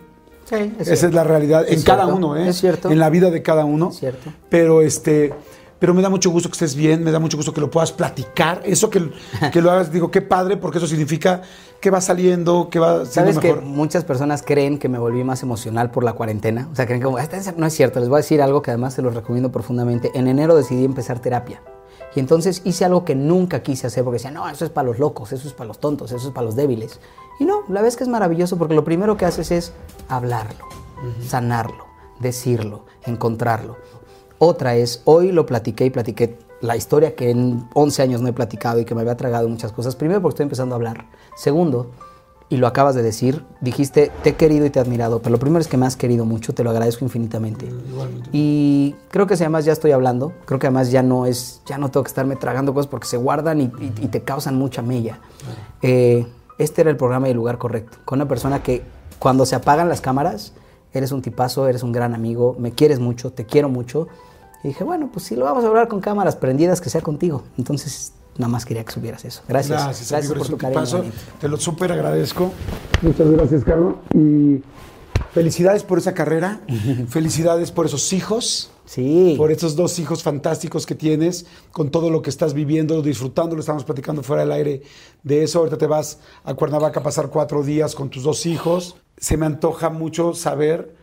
Sí, 0.48 0.74
es 0.78 0.88
Esa 0.88 1.06
es 1.08 1.14
la 1.14 1.24
realidad 1.24 1.64
Es 1.68 1.78
en 1.78 1.82
cada 1.82 2.06
uno, 2.06 2.36
¿eh? 2.36 2.48
es 2.48 2.58
cierto. 2.58 2.90
En 2.90 2.98
la 2.98 3.10
vida 3.10 3.30
de 3.30 3.42
cada 3.42 3.64
uno. 3.64 3.90
Es 3.90 3.98
cierto. 3.98 4.32
Pero 4.48 4.80
este, 4.80 5.34
pero 5.78 5.94
me 5.94 6.02
da 6.02 6.08
mucho 6.08 6.30
gusto 6.30 6.48
que 6.48 6.54
estés 6.54 6.74
bien, 6.74 7.04
me 7.04 7.12
da 7.12 7.18
mucho 7.18 7.36
gusto 7.36 7.52
que 7.52 7.60
lo 7.60 7.70
puedas 7.70 7.92
platicar. 7.92 8.62
Eso 8.64 8.90
que, 8.90 9.10
que 9.52 9.60
lo 9.60 9.70
hagas, 9.70 9.92
digo, 9.92 10.10
qué 10.10 10.22
padre, 10.22 10.56
porque 10.56 10.78
eso 10.78 10.86
significa 10.86 11.42
que 11.80 11.90
va 11.90 12.00
saliendo, 12.00 12.68
que 12.70 12.80
va 12.80 13.04
siendo 13.04 13.32
¿Sabes 13.32 13.38
que 13.38 13.60
muchas 13.60 14.04
personas 14.04 14.42
creen 14.42 14.78
que 14.78 14.88
me 14.88 14.98
volví 14.98 15.22
más 15.22 15.42
emocional 15.42 15.90
por 15.90 16.02
la 16.02 16.14
cuarentena? 16.14 16.68
O 16.72 16.74
sea, 16.74 16.86
creen 16.86 17.00
que 17.00 17.06
"Ah, 17.08 17.52
no 17.56 17.66
es 17.66 17.74
cierto. 17.74 18.00
Les 18.00 18.08
voy 18.08 18.16
a 18.16 18.22
decir 18.22 18.42
algo 18.42 18.62
que 18.62 18.70
además 18.70 18.94
se 18.94 19.02
los 19.02 19.14
recomiendo 19.14 19.52
profundamente. 19.52 20.10
En 20.14 20.26
enero 20.26 20.56
decidí 20.56 20.84
empezar 20.84 21.20
terapia. 21.20 21.62
Y 22.16 22.20
entonces 22.20 22.62
hice 22.64 22.84
algo 22.84 23.04
que 23.04 23.14
nunca 23.14 23.62
quise 23.62 23.86
hacer 23.86 24.02
porque 24.02 24.16
decía, 24.16 24.30
no, 24.30 24.48
eso 24.48 24.64
es 24.64 24.70
para 24.70 24.88
los 24.88 24.98
locos, 24.98 25.30
eso 25.32 25.46
es 25.46 25.54
para 25.54 25.68
los 25.68 25.78
tontos, 25.78 26.10
eso 26.10 26.28
es 26.28 26.34
para 26.34 26.46
los 26.46 26.56
débiles. 26.56 26.98
Y 27.38 27.44
no, 27.44 27.60
la 27.68 27.82
vez 27.82 27.96
que 27.96 28.04
es 28.04 28.08
maravilloso 28.08 28.56
porque 28.56 28.74
lo 28.74 28.84
primero 28.84 29.16
que 29.16 29.24
haces 29.24 29.50
es 29.50 29.72
hablarlo, 30.08 30.64
sanarlo, 31.26 31.84
decirlo, 32.20 32.84
encontrarlo. 33.04 33.76
Otra 34.38 34.74
es, 34.76 35.02
hoy 35.04 35.32
lo 35.32 35.46
platiqué 35.46 35.84
y 35.86 35.90
platiqué 35.90 36.38
la 36.60 36.76
historia 36.76 37.14
que 37.14 37.30
en 37.30 37.68
11 37.74 38.02
años 38.02 38.20
no 38.20 38.28
he 38.28 38.32
platicado 38.32 38.80
y 38.80 38.84
que 38.84 38.94
me 38.94 39.02
había 39.02 39.16
tragado 39.16 39.48
muchas 39.48 39.72
cosas. 39.72 39.94
Primero 39.96 40.20
porque 40.20 40.34
estoy 40.34 40.44
empezando 40.44 40.74
a 40.74 40.76
hablar. 40.76 41.06
Segundo, 41.36 41.90
y 42.50 42.56
lo 42.56 42.66
acabas 42.66 42.94
de 42.94 43.02
decir, 43.02 43.44
dijiste, 43.60 44.10
te 44.22 44.30
he 44.30 44.34
querido 44.34 44.64
y 44.66 44.70
te 44.70 44.78
he 44.78 44.82
admirado, 44.82 45.20
pero 45.20 45.32
lo 45.32 45.38
primero 45.38 45.60
es 45.60 45.68
que 45.68 45.76
me 45.76 45.86
has 45.86 45.96
querido 45.96 46.24
mucho, 46.24 46.54
te 46.54 46.64
lo 46.64 46.70
agradezco 46.70 47.04
infinitamente. 47.04 47.66
Y 48.32 48.94
creo 49.10 49.26
que 49.26 49.36
si 49.36 49.42
además 49.44 49.64
ya 49.66 49.72
estoy 49.72 49.92
hablando, 49.92 50.32
creo 50.46 50.58
que 50.58 50.66
además 50.66 50.90
ya 50.90 51.02
no 51.02 51.26
es, 51.26 51.60
ya 51.66 51.76
no 51.78 51.90
tengo 51.90 52.02
que 52.04 52.08
estarme 52.08 52.36
tragando 52.36 52.72
cosas 52.74 52.88
porque 52.88 53.06
se 53.06 53.16
guardan 53.18 53.60
y, 53.60 53.64
y- 53.64 53.92
y 54.00 54.08
te 54.08 54.22
causan 54.22 54.56
mucha 54.56 54.82
mella. 54.82 55.20
Eh, 55.82 56.26
este 56.58 56.82
era 56.82 56.90
el 56.90 56.96
programa 56.96 57.28
y 57.28 57.30
el 57.30 57.36
lugar 57.36 57.58
correcto, 57.58 57.98
con 58.04 58.18
una 58.20 58.28
persona 58.28 58.62
que 58.62 58.82
cuando 59.18 59.46
se 59.46 59.54
apagan 59.56 59.88
las 59.88 60.00
cámaras, 60.00 60.52
eres 60.92 61.12
un 61.12 61.22
tipazo, 61.22 61.68
eres 61.68 61.82
un 61.82 61.92
gran 61.92 62.14
amigo, 62.14 62.56
me 62.58 62.72
quieres 62.72 62.98
mucho, 63.00 63.30
te 63.32 63.46
quiero 63.46 63.68
mucho. 63.68 64.08
Y 64.64 64.68
dije, 64.68 64.84
bueno, 64.84 65.08
pues 65.12 65.26
si 65.26 65.36
lo 65.36 65.44
vamos 65.44 65.64
a 65.64 65.68
hablar 65.68 65.88
con 65.88 66.00
cámaras 66.00 66.36
prendidas, 66.36 66.80
que 66.80 66.90
sea 66.90 67.00
contigo. 67.00 67.42
Entonces, 67.58 68.12
nada 68.36 68.48
más 68.50 68.64
quería 68.64 68.84
que 68.84 68.92
subieras 68.92 69.24
eso. 69.24 69.42
Gracias. 69.48 69.82
Gracias, 69.84 70.10
Gracias, 70.10 70.30
amigo, 70.30 70.38
por 70.38 70.46
tu 70.48 70.52
un 70.54 70.58
cariño. 70.58 70.80
tipazo. 70.80 70.98
manito. 70.98 71.16
Te 71.40 71.48
lo 71.48 71.56
súper 71.56 71.92
agradezco. 71.92 72.50
Muchas 73.02 73.30
gracias, 73.30 73.64
Carlos. 73.64 73.94
Y 74.14 74.62
felicidades 75.32 75.84
por 75.84 75.98
esa 75.98 76.14
carrera. 76.14 76.60
felicidades 77.08 77.70
por 77.70 77.86
esos 77.86 78.12
hijos. 78.12 78.70
Sí. 78.88 79.34
Por 79.36 79.52
esos 79.52 79.76
dos 79.76 79.98
hijos 79.98 80.22
fantásticos 80.22 80.86
que 80.86 80.94
tienes, 80.94 81.44
con 81.72 81.90
todo 81.90 82.08
lo 82.08 82.22
que 82.22 82.30
estás 82.30 82.54
viviendo, 82.54 83.02
disfrutando, 83.02 83.54
lo 83.54 83.60
estamos 83.60 83.84
platicando 83.84 84.22
fuera 84.22 84.42
del 84.44 84.52
aire 84.52 84.82
de 85.22 85.42
eso. 85.42 85.58
Ahorita 85.58 85.76
te 85.76 85.86
vas 85.86 86.20
a 86.42 86.54
Cuernavaca 86.54 87.00
a 87.00 87.02
pasar 87.02 87.28
cuatro 87.28 87.62
días 87.62 87.94
con 87.94 88.08
tus 88.08 88.22
dos 88.22 88.46
hijos. 88.46 88.96
Se 89.18 89.36
me 89.36 89.44
antoja 89.44 89.90
mucho 89.90 90.32
saber 90.32 90.94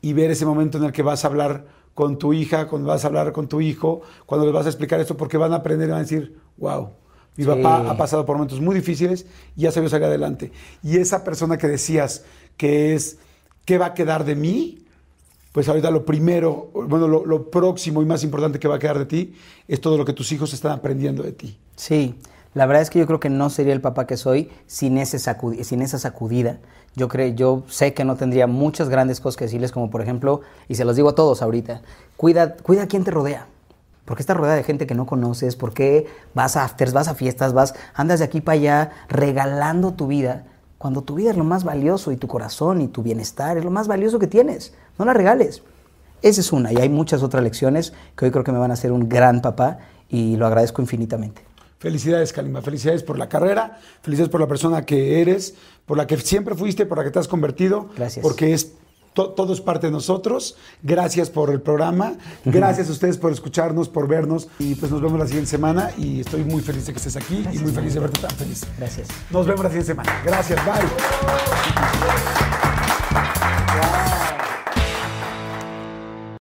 y 0.00 0.12
ver 0.12 0.30
ese 0.30 0.46
momento 0.46 0.78
en 0.78 0.84
el 0.84 0.92
que 0.92 1.02
vas 1.02 1.24
a 1.24 1.28
hablar 1.28 1.66
con 1.94 2.18
tu 2.18 2.32
hija, 2.32 2.68
cuando 2.68 2.86
vas 2.86 3.02
a 3.02 3.08
hablar 3.08 3.32
con 3.32 3.48
tu 3.48 3.60
hijo, 3.60 4.02
cuando 4.24 4.46
les 4.46 4.54
vas 4.54 4.66
a 4.66 4.68
explicar 4.68 5.00
esto, 5.00 5.16
porque 5.16 5.36
van 5.36 5.52
a 5.52 5.56
aprender 5.56 5.88
y 5.88 5.90
van 5.90 6.00
a 6.00 6.04
decir, 6.04 6.38
wow, 6.56 6.90
mi 7.36 7.42
Sí. 7.42 7.50
papá 7.50 7.90
ha 7.90 7.96
pasado 7.96 8.24
por 8.24 8.36
momentos 8.36 8.60
muy 8.60 8.76
difíciles 8.76 9.26
y 9.56 9.62
ya 9.62 9.72
se 9.72 9.80
vio 9.80 9.88
salir 9.88 10.06
adelante. 10.06 10.52
Y 10.84 10.98
esa 10.98 11.24
persona 11.24 11.58
que 11.58 11.66
decías 11.66 12.24
que 12.56 12.94
es, 12.94 13.18
¿qué 13.64 13.78
va 13.78 13.86
a 13.86 13.94
quedar 13.94 14.24
de 14.24 14.36
mí? 14.36 14.84
Pues 15.52 15.68
ahorita 15.68 15.90
lo 15.90 16.04
primero, 16.04 16.70
bueno, 16.74 17.08
lo, 17.08 17.50
próximo 17.50 18.02
y 18.02 18.06
más 18.06 18.22
importante 18.22 18.58
que 18.58 18.68
va 18.68 18.76
a 18.76 18.78
quedar 18.78 18.98
de 18.98 19.06
ti 19.06 19.34
es 19.66 19.80
todo 19.80 19.96
lo 19.96 20.04
que 20.04 20.12
tus 20.12 20.30
hijos 20.32 20.52
están 20.52 20.72
aprendiendo 20.72 21.22
de 21.22 21.32
ti. 21.32 21.58
Sí, 21.74 22.14
la 22.54 22.66
verdad 22.66 22.82
es 22.82 22.90
que 22.90 22.98
yo 22.98 23.06
creo 23.06 23.18
que 23.20 23.30
no 23.30 23.50
sería 23.50 23.72
el 23.72 23.80
papá 23.80 24.06
que 24.06 24.16
soy 24.16 24.50
sin, 24.66 24.98
esa 24.98 25.18
sacudida. 25.18 26.58
Yo, 26.96 27.08
creo, 27.08 27.28
yo 27.34 27.62
sé 27.68 27.94
que 27.94 28.04
no 28.04 28.16
tendría 28.16 28.46
muchas 28.46 28.88
grandes 28.88 29.20
cosas 29.20 29.36
que 29.36 29.44
decirles, 29.44 29.72
como 29.72 29.90
por 29.90 30.02
ejemplo, 30.02 30.42
y 30.68 30.74
se 30.74 30.84
los 30.84 30.96
digo 30.96 31.10
a 31.10 31.14
todos 31.14 31.40
ahorita, 31.40 31.82
cuida, 32.16 32.56
cuida 32.56 32.82
a 32.82 32.86
quien 32.86 33.04
te 33.04 33.10
rodea. 33.10 33.46
Porque 34.04 34.22
estás 34.22 34.36
rodeada 34.36 34.56
de 34.56 34.64
gente 34.64 34.86
que 34.86 34.94
no 34.94 35.06
conoces, 35.06 35.54
porque 35.54 36.06
vas 36.34 36.56
a 36.56 36.64
afters, 36.64 36.92
vas 36.92 37.08
a 37.08 37.14
fiestas, 37.14 37.52
vas, 37.52 37.74
andas 37.94 38.20
de 38.20 38.24
aquí 38.24 38.40
para 38.40 38.58
allá 38.58 38.90
regalando 39.08 39.92
tu 39.92 40.06
vida, 40.06 40.46
cuando 40.78 41.02
tu 41.02 41.16
vida 41.16 41.30
es 41.30 41.36
lo 41.36 41.44
más 41.44 41.64
valioso 41.64 42.12
y 42.12 42.16
tu 42.16 42.28
corazón 42.28 42.80
y 42.80 42.88
tu 42.88 43.02
bienestar 43.02 43.58
es 43.58 43.64
lo 43.64 43.70
más 43.70 43.88
valioso 43.88 44.18
que 44.18 44.28
tienes. 44.28 44.72
No 44.98 45.04
la 45.04 45.12
regales. 45.12 45.62
Esa 46.22 46.40
es 46.40 46.52
una, 46.52 46.72
y 46.72 46.76
hay 46.76 46.88
muchas 46.88 47.22
otras 47.22 47.42
lecciones 47.42 47.92
que 48.16 48.24
hoy 48.24 48.30
creo 48.30 48.42
que 48.42 48.52
me 48.52 48.58
van 48.58 48.70
a 48.70 48.74
hacer 48.74 48.90
un 48.90 49.08
gran 49.08 49.40
papá 49.40 49.78
y 50.08 50.36
lo 50.36 50.46
agradezco 50.46 50.82
infinitamente. 50.82 51.42
Felicidades, 51.78 52.32
Kalimba. 52.32 52.60
Felicidades 52.60 53.04
por 53.04 53.18
la 53.18 53.28
carrera, 53.28 53.78
felicidades 54.02 54.30
por 54.30 54.40
la 54.40 54.48
persona 54.48 54.84
que 54.84 55.20
eres, 55.20 55.54
por 55.86 55.96
la 55.96 56.08
que 56.08 56.16
siempre 56.16 56.56
fuiste, 56.56 56.86
por 56.86 56.98
la 56.98 57.04
que 57.04 57.10
te 57.10 57.20
has 57.20 57.28
convertido. 57.28 57.88
Gracias. 57.96 58.22
Porque 58.22 58.52
es 58.52 58.72
to, 59.18 59.30
todo 59.30 59.52
es 59.52 59.60
parte 59.60 59.88
de 59.88 59.92
nosotros. 59.92 60.56
Gracias 60.82 61.28
por 61.28 61.50
el 61.50 61.60
programa. 61.60 62.14
Gracias 62.44 62.88
a 62.88 62.92
ustedes 62.92 63.18
por 63.18 63.32
escucharnos, 63.32 63.88
por 63.88 64.06
vernos. 64.06 64.48
Y 64.60 64.76
pues 64.76 64.92
nos 64.92 65.02
vemos 65.02 65.18
la 65.18 65.26
siguiente 65.26 65.50
semana. 65.50 65.90
Y 65.98 66.20
estoy 66.20 66.44
muy 66.44 66.62
feliz 66.62 66.86
de 66.86 66.92
que 66.92 66.98
estés 66.98 67.16
aquí 67.16 67.44
y 67.52 67.58
muy 67.58 67.72
feliz 67.72 67.94
de 67.94 68.00
verte 68.00 68.20
tan 68.20 68.30
feliz. 68.30 68.64
Gracias. 68.78 69.08
Nos 69.30 69.46
vemos 69.46 69.64
la 69.64 69.70
siguiente 69.70 69.92
semana. 69.92 70.22
Gracias. 70.24 70.60
Bye. 70.64 70.74